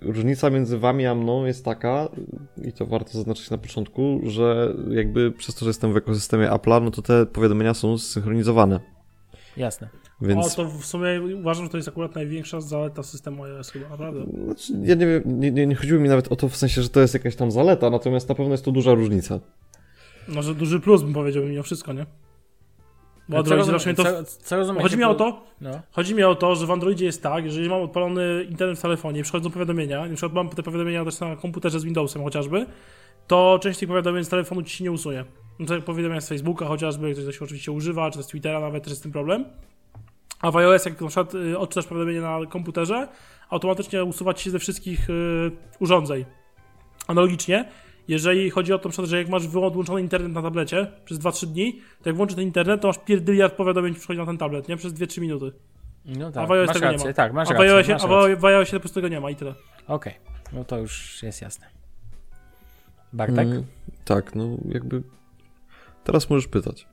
różnica 0.00 0.50
między 0.50 0.78
wami 0.78 1.06
a 1.06 1.14
mną 1.14 1.44
jest 1.44 1.64
taka, 1.64 2.08
i 2.64 2.72
to 2.72 2.86
warto 2.86 3.10
zaznaczyć 3.12 3.50
na 3.50 3.58
początku, 3.58 4.20
że 4.26 4.74
jakby 4.90 5.32
przez 5.32 5.54
to, 5.54 5.64
że 5.64 5.70
jestem 5.70 5.92
w 5.92 5.96
ekosystemie 5.96 6.48
Apple'a, 6.48 6.82
no 6.82 6.90
to 6.90 7.02
te 7.02 7.26
powiadomienia 7.26 7.74
są 7.74 7.98
zsynchronizowane. 7.98 8.80
Jasne. 9.56 9.88
Więc 10.20 10.46
O, 10.46 10.56
to 10.56 10.70
w 10.70 10.84
sumie 10.84 11.20
uważam, 11.40 11.64
że 11.64 11.70
to 11.70 11.76
jest 11.76 11.88
akurat 11.88 12.14
największa 12.14 12.60
zaleta 12.60 13.02
systemu 13.02 13.44
iOS 13.44 13.70
chyba, 13.70 13.88
naprawdę. 13.88 14.26
Znaczy, 14.44 14.72
ja 14.82 14.94
nie 14.94 15.06
wiem, 15.06 15.22
nie, 15.26 15.50
nie, 15.50 15.66
nie 15.66 15.74
chodziło 15.74 16.00
mi 16.00 16.08
nawet 16.08 16.32
o 16.32 16.36
to 16.36 16.48
w 16.48 16.56
sensie, 16.56 16.82
że 16.82 16.88
to 16.88 17.00
jest 17.00 17.14
jakaś 17.14 17.36
tam 17.36 17.50
zaleta, 17.50 17.90
natomiast 17.90 18.28
na 18.28 18.34
pewno 18.34 18.52
jest 18.52 18.64
to 18.64 18.72
duża 18.72 18.94
różnica. 18.94 19.40
No, 20.28 20.42
że 20.42 20.54
duży 20.54 20.80
plus 20.80 21.02
bym 21.02 21.12
powiedział 21.12 21.44
mimo 21.44 21.62
wszystko, 21.62 21.92
nie? 21.92 22.06
Bo 23.28 23.38
Android 23.38 23.58
rozumie, 23.58 23.78
zawsze 23.78 23.88
mnie 23.88 23.96
to... 23.96 24.24
co, 24.24 24.64
co 24.64 24.80
Chodzi 24.80 24.96
mi 24.96 25.04
o 25.04 25.14
to, 25.14 25.42
No. 25.60 25.80
Chodzi 25.92 26.14
mi 26.14 26.22
o 26.22 26.34
to, 26.34 26.54
że 26.54 26.66
w 26.66 26.70
Androidzie 26.70 27.04
jest 27.04 27.22
tak, 27.22 27.44
jeżeli 27.44 27.68
mam 27.68 27.82
odpalony 27.82 28.44
internet 28.50 28.78
w 28.78 28.82
telefonie, 28.82 29.22
przychodzą 29.22 29.50
powiadomienia, 29.50 30.06
na 30.06 30.14
przykład 30.14 30.32
mam 30.32 30.48
te 30.48 30.62
powiadomienia 30.62 31.04
też 31.04 31.20
na 31.20 31.36
komputerze 31.36 31.80
z 31.80 31.84
Windowsem 31.84 32.22
chociażby, 32.22 32.66
to 33.26 33.58
część 33.62 33.78
tych 33.78 33.88
powiadomień 33.88 34.24
z 34.24 34.28
telefonu 34.28 34.62
ci 34.62 34.76
się 34.76 34.84
nie 34.84 34.92
usunie. 34.92 35.24
No 35.58 35.80
powiadomienia 35.80 36.20
z 36.20 36.28
Facebooka 36.28 36.66
chociażby, 36.66 37.12
ktoś 37.12 37.24
to 37.24 37.32
się 37.32 37.44
oczywiście 37.44 37.72
używa, 37.72 38.10
czy 38.10 38.22
z 38.22 38.26
Twittera 38.26 38.60
nawet, 38.60 38.82
też 38.82 38.90
jest 38.90 39.00
z 39.00 39.02
tym 39.02 39.12
problem. 39.12 39.44
A 40.40 40.50
w 40.50 40.56
iOS, 40.56 40.84
jak 40.84 41.00
na 41.00 41.06
przykład 41.06 41.34
y, 41.34 41.58
odczytasz 41.58 41.86
powiadomienie 41.86 42.20
na 42.20 42.38
komputerze, 42.48 43.08
automatycznie 43.50 44.04
usuwa 44.04 44.34
ci 44.34 44.44
się 44.44 44.50
ze 44.50 44.58
wszystkich 44.58 45.10
y, 45.10 45.50
urządzeń. 45.78 46.24
Analogicznie, 47.06 47.64
jeżeli 48.08 48.50
chodzi 48.50 48.72
o 48.72 48.78
to, 48.78 49.06
że 49.06 49.18
jak 49.18 49.28
masz 49.28 49.48
wyłączony 49.48 50.00
internet 50.00 50.32
na 50.32 50.42
tablecie 50.42 50.86
przez 51.04 51.18
2-3 51.18 51.46
dni, 51.46 51.80
to 52.02 52.08
jak 52.08 52.16
włączysz 52.16 52.36
ten 52.36 52.44
internet, 52.44 52.80
to 52.80 52.88
masz 52.88 52.98
pierdyliard 52.98 53.54
powiadomień 53.54 53.94
przychodzi 53.94 54.18
na 54.20 54.26
ten 54.26 54.38
tablet, 54.38 54.68
nie? 54.68 54.76
Przez 54.76 54.92
2-3 54.94 55.20
minuty. 55.20 55.52
No 56.04 56.26
A 56.26 56.30
tak, 56.32 56.50
iOS 56.50 56.66
masz 56.66 56.74
tego 56.74 56.86
nie 56.86 56.92
rację, 56.92 57.08
ma. 57.08 57.14
tak, 57.14 57.32
masz 57.32 57.48
A 57.50 57.52
rację. 57.52 57.68
iOSie, 57.70 57.92
masz 57.92 58.04
a 58.04 58.06
rację. 58.06 58.48
iOSie 58.48 58.72
po 58.76 58.80
prostu 58.80 58.94
tego 58.94 59.08
nie 59.08 59.20
ma 59.20 59.30
i 59.30 59.36
tyle. 59.36 59.54
Okej, 59.88 60.14
no 60.52 60.64
to 60.64 60.78
już 60.78 61.22
jest 61.22 61.42
jasne. 61.42 61.66
Bartek? 63.12 63.38
Mm, 63.46 63.64
tak, 64.04 64.34
no 64.34 64.48
jakby 64.68 65.02
teraz 66.04 66.30
możesz 66.30 66.46
pytać. 66.48 66.86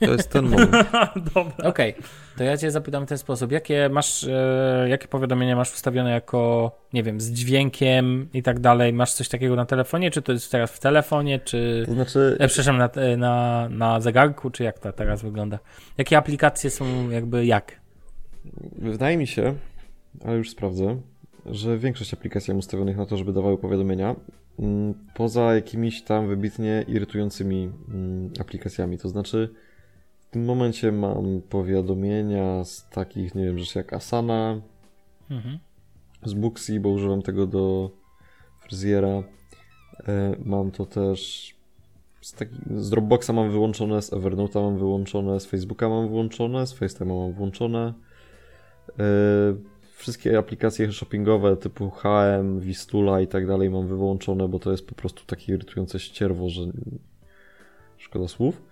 To 0.00 0.12
jest 0.12 0.30
ten 0.30 0.44
moment. 0.44 0.72
Dobra. 1.34 1.68
Okej, 1.68 1.94
to 2.36 2.44
ja 2.44 2.56
cię 2.56 2.70
zapytam 2.70 3.06
w 3.06 3.08
ten 3.08 3.18
sposób. 3.18 3.52
Jakie 3.52 3.88
masz, 3.88 4.24
e, 4.24 4.86
jakie 4.88 5.08
powiadomienia 5.08 5.56
masz 5.56 5.74
ustawione 5.74 6.10
jako, 6.10 6.72
nie 6.92 7.02
wiem, 7.02 7.20
z 7.20 7.30
dźwiękiem 7.30 8.28
i 8.34 8.42
tak 8.42 8.60
dalej? 8.60 8.92
Masz 8.92 9.12
coś 9.12 9.28
takiego 9.28 9.56
na 9.56 9.66
telefonie? 9.66 10.10
Czy 10.10 10.22
to 10.22 10.32
jest 10.32 10.52
teraz 10.52 10.70
w 10.70 10.80
telefonie, 10.80 11.40
czy... 11.40 11.82
To 11.86 11.92
znaczy, 11.92 12.36
E, 12.40 12.48
przepraszam, 12.48 12.78
na, 12.78 12.88
e, 12.88 13.16
na, 13.16 13.68
na 13.68 14.00
zegarku, 14.00 14.50
czy 14.50 14.64
jak 14.64 14.78
to 14.78 14.92
teraz 14.92 15.22
wygląda? 15.22 15.58
Jakie 15.98 16.18
aplikacje 16.18 16.70
są 16.70 17.10
jakby 17.10 17.46
jak? 17.46 17.78
wydaje 18.78 19.16
mi 19.16 19.26
się, 19.26 19.54
ale 20.24 20.36
już 20.36 20.50
sprawdzę, 20.50 21.00
że 21.46 21.78
większość 21.78 22.14
aplikacji 22.14 22.50
mam 22.50 22.58
ustawionych 22.58 22.96
na 22.96 23.06
to, 23.06 23.16
żeby 23.16 23.32
dawały 23.32 23.58
powiadomienia, 23.58 24.16
mm, 24.58 24.94
poza 25.14 25.54
jakimiś 25.54 26.02
tam 26.02 26.28
wybitnie 26.28 26.84
irytującymi 26.88 27.70
mm, 27.88 28.30
aplikacjami. 28.40 28.98
To 28.98 29.08
znaczy, 29.08 29.54
w 30.28 30.30
tym 30.30 30.44
momencie 30.44 30.92
mam 30.92 31.40
powiadomienia 31.48 32.64
z 32.64 32.88
takich, 32.90 33.34
nie 33.34 33.44
wiem, 33.44 33.58
rzeczy 33.58 33.78
jak 33.78 33.92
Asana, 33.92 34.60
Mhm. 35.30 35.58
z 36.24 36.34
Booksy, 36.34 36.80
bo 36.80 36.88
używam 36.88 37.22
tego 37.22 37.46
do 37.46 37.90
fryzjera. 38.60 39.08
E, 40.08 40.36
Mam 40.44 40.70
to 40.70 40.86
też 40.86 41.54
z, 42.20 42.32
taki, 42.32 42.54
z 42.76 42.90
Dropboxa 42.90 43.30
mam 43.32 43.50
wyłączone, 43.50 44.02
z 44.02 44.10
Evernote'a 44.12 44.62
mam 44.62 44.78
wyłączone, 44.78 45.40
z 45.40 45.46
Facebooka 45.46 45.88
mam 45.88 46.08
wyłączone, 46.08 46.66
z 46.66 46.74
FaceTime'a 46.74 47.06
mam 47.24 47.32
włączone. 47.32 47.94
E, 48.98 49.04
Wszystkie 49.96 50.38
aplikacje 50.38 50.92
shoppingowe 50.92 51.56
typu 51.56 51.90
HM, 51.90 52.60
Vistula 52.60 53.20
i 53.20 53.26
tak 53.26 53.46
dalej 53.46 53.70
mam 53.70 53.86
wyłączone, 53.86 54.48
bo 54.48 54.58
to 54.58 54.70
jest 54.70 54.86
po 54.86 54.94
prostu 54.94 55.24
takie 55.26 55.52
irytujące 55.52 55.98
ścierwo, 56.00 56.48
że 56.48 56.62
szkoda 57.96 58.28
słów. 58.28 58.62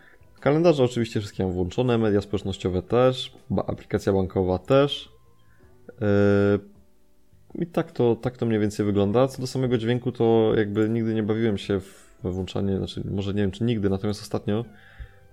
Kalendarze 0.40 0.84
oczywiście 0.84 1.20
wszystkie 1.20 1.44
mam 1.44 1.52
włączone, 1.52 1.98
media 1.98 2.20
społecznościowe 2.20 2.82
też, 2.82 3.32
aplikacja 3.66 4.12
bankowa 4.12 4.58
też. 4.58 5.12
E, 6.02 6.58
i 7.54 7.66
tak 7.66 7.92
to, 7.92 8.16
tak 8.16 8.36
to 8.36 8.46
mniej 8.46 8.60
więcej 8.60 8.86
wygląda. 8.86 9.28
Co 9.28 9.40
do 9.40 9.46
samego 9.46 9.78
dźwięku, 9.78 10.12
to 10.12 10.52
jakby 10.56 10.88
nigdy 10.88 11.14
nie 11.14 11.22
bawiłem 11.22 11.58
się 11.58 11.80
we 12.22 12.30
włączanie, 12.30 12.76
znaczy 12.76 13.02
może 13.10 13.34
nie 13.34 13.42
wiem 13.42 13.50
czy 13.50 13.64
nigdy, 13.64 13.90
natomiast 13.90 14.22
ostatnio, 14.22 14.64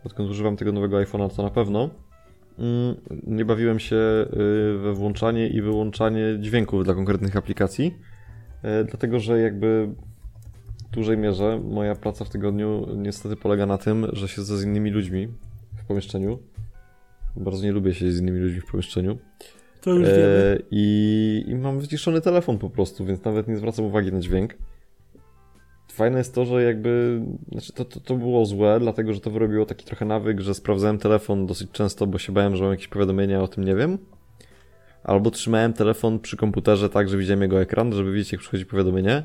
odkąd 0.03 0.30
używam 0.30 0.57
tego 0.57 0.71
nowego 0.71 0.97
iPhone'a, 0.97 1.36
to 1.36 1.43
na 1.43 1.49
pewno, 1.49 1.89
mm, 2.59 2.95
nie 3.28 3.45
bawiłem 3.45 3.80
się 3.80 3.95
y, 3.95 4.78
we 4.78 4.93
włączanie 4.93 5.47
i 5.47 5.61
wyłączanie 5.61 6.39
dźwięków 6.39 6.84
dla 6.84 6.93
konkretnych 6.93 7.38
aplikacji, 7.38 7.97
y, 8.82 8.84
dlatego 8.84 9.19
że 9.19 9.39
jakby 9.39 9.89
dużej 10.93 11.17
mierze 11.17 11.61
moja 11.63 11.95
praca 11.95 12.25
w 12.25 12.29
tygodniu 12.29 12.87
niestety 12.95 13.35
polega 13.35 13.65
na 13.65 13.77
tym, 13.77 14.07
że 14.13 14.27
siedzę 14.27 14.57
z 14.57 14.63
innymi 14.63 14.91
ludźmi 14.91 15.27
w 15.77 15.85
pomieszczeniu. 15.87 16.39
Bardzo 17.35 17.63
nie 17.63 17.71
lubię 17.71 17.93
siedzieć 17.93 18.13
z 18.13 18.19
innymi 18.19 18.39
ludźmi 18.39 18.61
w 18.61 18.65
pomieszczeniu. 18.65 19.17
To 19.81 19.89
już 19.89 20.01
wiemy. 20.01 20.59
E, 20.59 20.63
i, 20.71 21.45
I 21.47 21.55
mam 21.55 21.79
wyciszony 21.79 22.21
telefon 22.21 22.57
po 22.57 22.69
prostu, 22.69 23.05
więc 23.05 23.23
nawet 23.23 23.47
nie 23.47 23.57
zwracam 23.57 23.85
uwagi 23.85 24.11
na 24.11 24.19
dźwięk. 24.19 24.55
Fajne 25.91 26.17
jest 26.17 26.35
to, 26.35 26.45
że 26.45 26.63
jakby. 26.63 27.21
Znaczy 27.51 27.73
to, 27.73 27.85
to, 27.85 27.99
to 27.99 28.15
było 28.15 28.45
złe, 28.45 28.79
dlatego 28.79 29.13
że 29.13 29.19
to 29.19 29.31
wyrobiło 29.31 29.65
taki 29.65 29.85
trochę 29.85 30.05
nawyk, 30.05 30.39
że 30.41 30.53
sprawdzałem 30.53 30.97
telefon 30.97 31.45
dosyć 31.45 31.71
często, 31.71 32.07
bo 32.07 32.17
się 32.17 32.33
bałem, 32.33 32.55
że 32.55 32.63
mam 32.63 32.71
jakieś 32.71 32.87
powiadomienia, 32.87 33.41
o 33.41 33.47
tym 33.47 33.63
nie 33.63 33.75
wiem. 33.75 33.97
Albo 35.03 35.31
trzymałem 35.31 35.73
telefon 35.73 36.19
przy 36.19 36.37
komputerze 36.37 36.89
tak, 36.89 37.09
że 37.09 37.17
widziałem 37.17 37.41
jego 37.41 37.61
ekran, 37.61 37.93
żeby 37.93 38.13
widzieć, 38.13 38.31
jak 38.31 38.41
przychodzi 38.41 38.65
powiadomienie. 38.65 39.23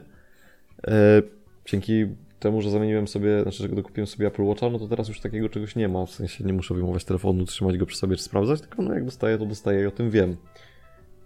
E, 0.86 1.22
dzięki 1.70 2.06
temu, 2.38 2.62
że 2.62 2.70
zamieniłem 2.70 3.08
sobie, 3.08 3.42
znaczy, 3.42 3.62
że 3.62 3.68
dokupiłem 3.68 4.06
sobie 4.06 4.26
Apple 4.26 4.42
Watcha, 4.42 4.70
no 4.70 4.78
to 4.78 4.88
teraz 4.88 5.08
już 5.08 5.20
takiego 5.20 5.48
czegoś 5.48 5.76
nie 5.76 5.88
ma. 5.88 6.06
W 6.06 6.10
sensie 6.10 6.44
nie 6.44 6.52
muszę 6.52 6.74
wyjmować 6.74 7.04
telefonu, 7.04 7.44
trzymać 7.44 7.78
go 7.78 7.86
przy 7.86 7.96
sobie 7.96 8.16
czy 8.16 8.22
sprawdzać, 8.22 8.60
tylko 8.60 8.82
no 8.82 8.94
jak 8.94 9.04
dostaję, 9.04 9.38
to 9.38 9.46
dostaję 9.46 9.82
i 9.82 9.86
o 9.86 9.90
tym 9.90 10.10
wiem. 10.10 10.36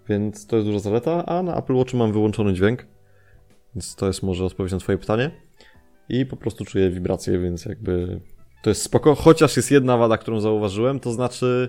Więc 0.09 0.47
to 0.47 0.57
jest 0.57 0.69
duża 0.69 0.79
zaleta, 0.79 1.27
a 1.27 1.43
na 1.43 1.57
Apple 1.57 1.75
Watchu 1.75 1.97
mam 1.97 2.13
wyłączony 2.13 2.55
dźwięk. 2.55 2.87
Więc 3.75 3.95
to 3.95 4.07
jest 4.07 4.23
może 4.23 4.45
odpowiedź 4.45 4.73
na 4.73 4.79
twoje 4.79 4.99
pytanie. 4.99 5.31
I 6.09 6.27
po 6.27 6.37
prostu 6.37 6.65
czuję 6.65 6.91
wibracje, 6.91 7.39
więc 7.39 7.65
jakby 7.65 8.21
to 8.63 8.71
jest 8.71 8.83
spoko. 8.83 9.15
Chociaż 9.15 9.57
jest 9.57 9.71
jedna 9.71 9.97
wada, 9.97 10.19
którą 10.19 10.41
zauważyłem, 10.41 11.01
to 11.01 11.13
znaczy 11.13 11.69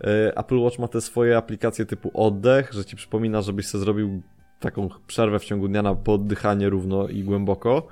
e, 0.00 0.36
Apple 0.36 0.58
Watch 0.58 0.78
ma 0.78 0.88
te 0.88 1.00
swoje 1.00 1.36
aplikacje 1.36 1.86
typu 1.86 2.10
oddech, 2.14 2.72
że 2.72 2.84
ci 2.84 2.96
przypomina, 2.96 3.42
żebyś 3.42 3.66
sobie 3.66 3.84
zrobił 3.84 4.22
taką 4.60 4.88
przerwę 5.06 5.38
w 5.38 5.44
ciągu 5.44 5.68
dnia 5.68 5.82
na 5.82 5.94
poddychanie 5.94 6.68
równo 6.68 7.08
i 7.08 7.22
głęboko 7.22 7.86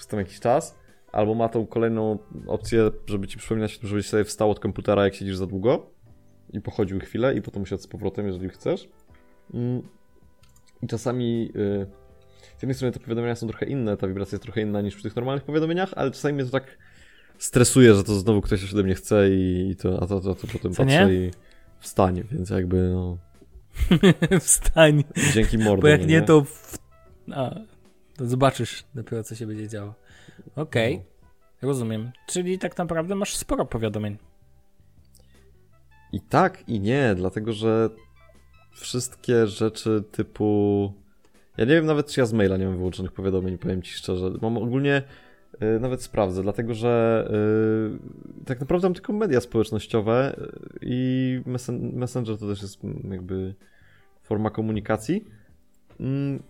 przez 0.00 0.08
tam 0.08 0.18
jakiś 0.18 0.40
czas. 0.40 0.78
Albo 1.12 1.34
ma 1.34 1.48
tą 1.48 1.66
kolejną 1.66 2.18
opcję, 2.46 2.90
żeby 3.06 3.28
ci 3.28 3.38
przypominać, 3.38 3.78
żebyś 3.82 4.08
sobie 4.08 4.24
wstał 4.24 4.50
od 4.50 4.60
komputera, 4.60 5.04
jak 5.04 5.14
siedzisz 5.14 5.36
za 5.36 5.46
długo 5.46 5.90
i 6.52 6.60
pochodził 6.60 7.00
chwilę 7.00 7.34
i 7.34 7.42
potem 7.42 7.62
usiadł 7.62 7.82
z 7.82 7.86
powrotem, 7.86 8.26
jeżeli 8.26 8.48
chcesz. 8.48 8.88
Mm. 9.54 9.82
I 10.82 10.86
czasami 10.86 11.52
y, 11.56 11.86
z 12.58 12.62
jednej 12.62 12.74
strony 12.74 12.92
te 12.92 13.00
powiadomienia 13.00 13.34
są 13.36 13.46
trochę 13.46 13.66
inne, 13.66 13.96
ta 13.96 14.08
wibracja 14.08 14.36
jest 14.36 14.42
trochę 14.42 14.60
inna 14.60 14.80
niż 14.80 14.94
przy 14.94 15.02
tych 15.02 15.16
normalnych 15.16 15.44
powiadomieniach, 15.44 15.90
ale 15.96 16.10
czasami 16.10 16.34
mnie 16.34 16.44
to 16.44 16.50
tak 16.50 16.78
stresuje, 17.38 17.94
że 17.94 18.04
to 18.04 18.14
znowu 18.14 18.40
ktoś 18.40 18.60
coś 18.60 18.74
ode 18.74 18.82
mnie 18.82 18.94
chce 18.94 19.30
i, 19.30 19.70
i 19.70 19.76
to, 19.76 20.02
a 20.02 20.06
to, 20.06 20.20
to, 20.20 20.34
to 20.34 20.46
potem 20.52 20.72
Co 20.72 20.82
patrzę 20.82 21.06
nie? 21.06 21.14
i 21.14 21.30
wstanie, 21.80 22.24
więc 22.32 22.50
jakby 22.50 22.90
no, 22.90 23.18
Wstań. 24.40 25.04
dzięki 25.34 25.58
mordą. 25.58 25.82
Bo 25.82 25.88
jak 25.88 26.00
no 26.00 26.06
nie, 26.06 26.22
to. 26.22 26.44
W... 26.44 26.78
A, 27.32 27.50
to 27.50 27.69
zobaczysz 28.20 28.84
dopiero, 28.94 29.22
co 29.22 29.34
się 29.34 29.46
będzie 29.46 29.68
działo. 29.68 29.94
Okej, 30.56 30.96
No. 31.62 31.68
rozumiem. 31.68 32.10
Czyli 32.26 32.58
tak 32.58 32.78
naprawdę 32.78 33.14
masz 33.14 33.36
sporo 33.36 33.66
powiadomień. 33.66 34.16
I 36.12 36.20
tak, 36.20 36.68
i 36.68 36.80
nie, 36.80 37.14
dlatego 37.16 37.52
że 37.52 37.90
wszystkie 38.72 39.46
rzeczy 39.46 40.04
typu. 40.12 40.92
Ja 41.56 41.64
nie 41.64 41.72
wiem 41.74 41.86
nawet, 41.86 42.06
czy 42.06 42.20
ja 42.20 42.26
z 42.26 42.32
maila 42.32 42.56
nie 42.56 42.66
mam 42.66 42.76
wyłączonych 42.76 43.12
powiadomień, 43.12 43.58
powiem 43.58 43.82
ci 43.82 43.92
szczerze. 43.92 44.30
Mam 44.42 44.56
ogólnie. 44.56 45.02
y, 45.76 45.80
Nawet 45.80 46.02
sprawdzę, 46.02 46.42
dlatego 46.42 46.74
że 46.74 47.24
y, 48.40 48.44
tak 48.44 48.60
naprawdę 48.60 48.86
mam 48.88 48.94
tylko 48.94 49.12
media 49.12 49.40
społecznościowe 49.40 50.36
y, 50.38 50.78
i 50.82 51.40
messen- 51.46 51.92
Messenger 51.92 52.38
to 52.38 52.46
też 52.48 52.62
jest 52.62 52.78
jakby 53.10 53.54
forma 54.22 54.50
komunikacji. 54.50 55.24
Mm. 56.00 56.42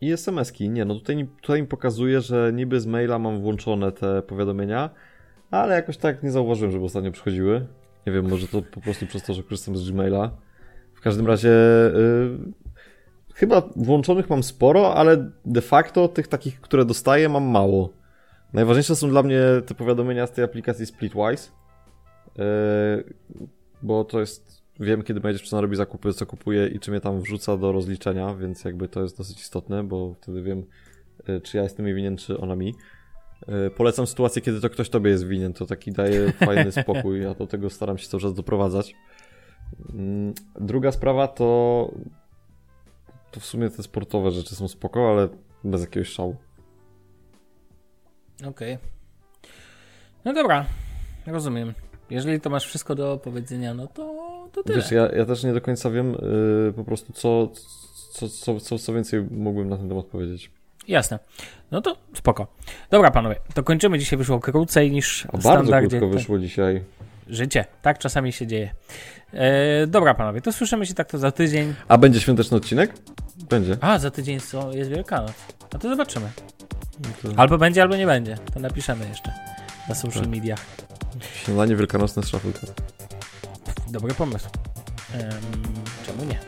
I 0.00 0.12
SMS-ki. 0.12 0.70
Nie, 0.70 0.84
no 0.84 0.94
tutaj, 0.94 1.26
tutaj 1.40 1.62
mi 1.62 1.68
pokazuje, 1.68 2.20
że 2.20 2.52
niby 2.54 2.80
z 2.80 2.86
maila 2.86 3.18
mam 3.18 3.40
włączone 3.40 3.92
te 3.92 4.22
powiadomienia, 4.22 4.90
ale 5.50 5.74
jakoś 5.74 5.96
tak 5.96 6.22
nie 6.22 6.30
zauważyłem, 6.30 6.72
żeby 6.72 6.84
ostatnio 6.84 7.12
przychodziły. 7.12 7.66
Nie 8.06 8.12
wiem, 8.12 8.28
może 8.28 8.48
to 8.48 8.62
po 8.62 8.80
prostu 8.80 9.06
przez 9.06 9.22
to, 9.22 9.34
że 9.34 9.42
korzystam 9.42 9.76
z 9.76 9.90
Gmaila. 9.90 10.30
W 10.94 11.00
każdym 11.00 11.26
razie 11.26 11.50
y, 11.50 12.38
chyba 13.34 13.62
włączonych 13.76 14.30
mam 14.30 14.42
sporo, 14.42 14.94
ale 14.94 15.30
de 15.44 15.60
facto 15.60 16.08
tych 16.08 16.28
takich, 16.28 16.60
które 16.60 16.84
dostaję, 16.84 17.28
mam 17.28 17.44
mało. 17.44 17.92
Najważniejsze 18.52 18.96
są 18.96 19.08
dla 19.08 19.22
mnie 19.22 19.40
te 19.66 19.74
powiadomienia 19.74 20.26
z 20.26 20.32
tej 20.32 20.44
aplikacji 20.44 20.86
Splitwise, 20.86 21.50
y, 22.38 23.14
bo 23.82 24.04
to 24.04 24.20
jest, 24.20 24.55
wiem 24.80 25.02
kiedy 25.02 25.20
moja 25.20 25.34
dziewczyna 25.34 25.60
robi 25.60 25.76
zakupy, 25.76 26.12
co 26.12 26.26
kupuje 26.26 26.66
i 26.66 26.80
czy 26.80 26.90
mnie 26.90 27.00
tam 27.00 27.20
wrzuca 27.20 27.56
do 27.56 27.72
rozliczenia, 27.72 28.34
więc 28.34 28.64
jakby 28.64 28.88
to 28.88 29.02
jest 29.02 29.18
dosyć 29.18 29.40
istotne, 29.40 29.84
bo 29.84 30.14
wtedy 30.14 30.42
wiem, 30.42 30.64
y, 31.28 31.40
czy 31.40 31.56
ja 31.56 31.62
jestem 31.62 31.86
jej 31.86 31.94
winien, 31.94 32.16
czy 32.16 32.38
ona 32.38 32.56
mi. 32.56 32.74
Y, 33.66 33.70
Polecam 33.70 34.06
sytuację, 34.06 34.42
kiedy 34.42 34.60
to 34.60 34.70
ktoś 34.70 34.88
tobie 34.88 35.10
jest 35.10 35.26
winien, 35.26 35.52
to 35.52 35.66
taki 35.66 35.92
daje 35.92 36.32
fajny 36.46 36.72
spokój, 36.72 37.22
ja 37.22 37.34
do 37.34 37.46
tego 37.46 37.70
staram 37.70 37.98
się 37.98 38.08
cały 38.08 38.20
czas 38.20 38.34
doprowadzać. 38.34 38.94
Mm, 39.92 40.34
Druga 40.60 40.92
sprawa 40.92 41.28
to 41.28 41.90
to 43.36 43.40
w 43.40 43.44
sumie 43.44 43.70
te 43.70 43.82
sportowe 43.82 44.30
rzeczy 44.30 44.54
są 44.54 44.68
spoko, 44.68 45.10
ale 45.10 45.28
bez 45.64 45.80
jakiegoś 45.80 46.08
szału. 46.08 46.36
Okej. 48.46 48.78
No 50.24 50.32
dobra, 50.32 50.66
rozumiem. 51.26 51.74
Jeżeli 52.10 52.40
to 52.40 52.50
masz 52.50 52.66
wszystko 52.66 52.94
do 52.94 53.16
powiedzenia, 53.16 53.74
no 53.74 53.86
to, 53.86 54.25
to 54.56 54.62
tyle. 54.62 54.78
Wiesz, 54.78 54.90
ja, 54.90 55.08
ja 55.12 55.24
też 55.24 55.44
nie 55.44 55.52
do 55.52 55.60
końca 55.60 55.90
wiem 55.90 56.14
y, 56.68 56.72
po 56.76 56.84
prostu 56.84 57.12
co, 57.12 57.48
co, 58.12 58.28
co, 58.28 58.60
co, 58.60 58.78
co 58.78 58.92
więcej 58.92 59.22
mógłbym 59.30 59.68
na 59.68 59.76
ten 59.76 59.88
temat 59.88 60.06
powiedzieć. 60.06 60.50
Jasne. 60.88 61.18
No 61.70 61.80
to 61.80 61.96
spoko. 62.14 62.46
Dobra, 62.90 63.10
panowie, 63.10 63.36
to 63.54 63.62
kończymy. 63.62 63.98
Dzisiaj 63.98 64.18
wyszło 64.18 64.40
krócej 64.40 64.90
niż 64.90 65.26
A 65.26 65.28
w 65.28 65.30
bardzo 65.30 65.50
standardzie. 65.50 65.98
krótko 65.98 66.08
wyszło 66.18 66.38
dzisiaj. 66.38 66.82
Życie. 67.28 67.64
Tak 67.82 67.98
czasami 67.98 68.32
się 68.32 68.46
dzieje. 68.46 68.70
E, 69.32 69.86
dobra, 69.86 70.14
panowie, 70.14 70.40
to 70.40 70.52
słyszymy 70.52 70.86
się 70.86 70.94
tak 70.94 71.08
to 71.10 71.18
za 71.18 71.30
tydzień. 71.30 71.74
A 71.88 71.98
będzie 71.98 72.20
świąteczny 72.20 72.56
odcinek? 72.56 72.94
Będzie. 73.48 73.76
A, 73.80 73.98
za 73.98 74.10
tydzień 74.10 74.40
są, 74.40 74.70
jest 74.72 74.90
Wielkanoc. 74.90 75.32
No 75.72 75.78
to 75.78 75.88
zobaczymy. 75.88 76.26
To 77.22 77.28
Albo 77.36 77.58
będzie, 77.58 77.82
albo 77.82 77.96
nie 77.96 78.06
będzie. 78.06 78.38
To 78.54 78.60
napiszemy 78.60 79.08
jeszcze 79.08 79.32
na 79.88 79.94
social 79.94 80.22
Tak. 80.22 80.30
mediach. 80.30 80.58
Śniadanie 81.44 81.76
wielkanocne 81.76 82.22
z 82.22 82.28
szafy. 82.28 82.52
Dobry 83.88 84.14
pomysł. 84.14 84.48
Czemu 86.06 86.24
nie? 86.24 86.38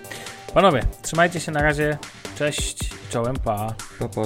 Panowie, 0.55 0.83
trzymajcie 1.03 1.41
się 1.41 1.53
na 1.53 1.63
razie. 1.63 1.99
Cześć, 2.39 2.91
czołem, 3.11 3.37
pa. 3.37 3.75
Pa, 3.99 4.09
pa, 4.09 4.23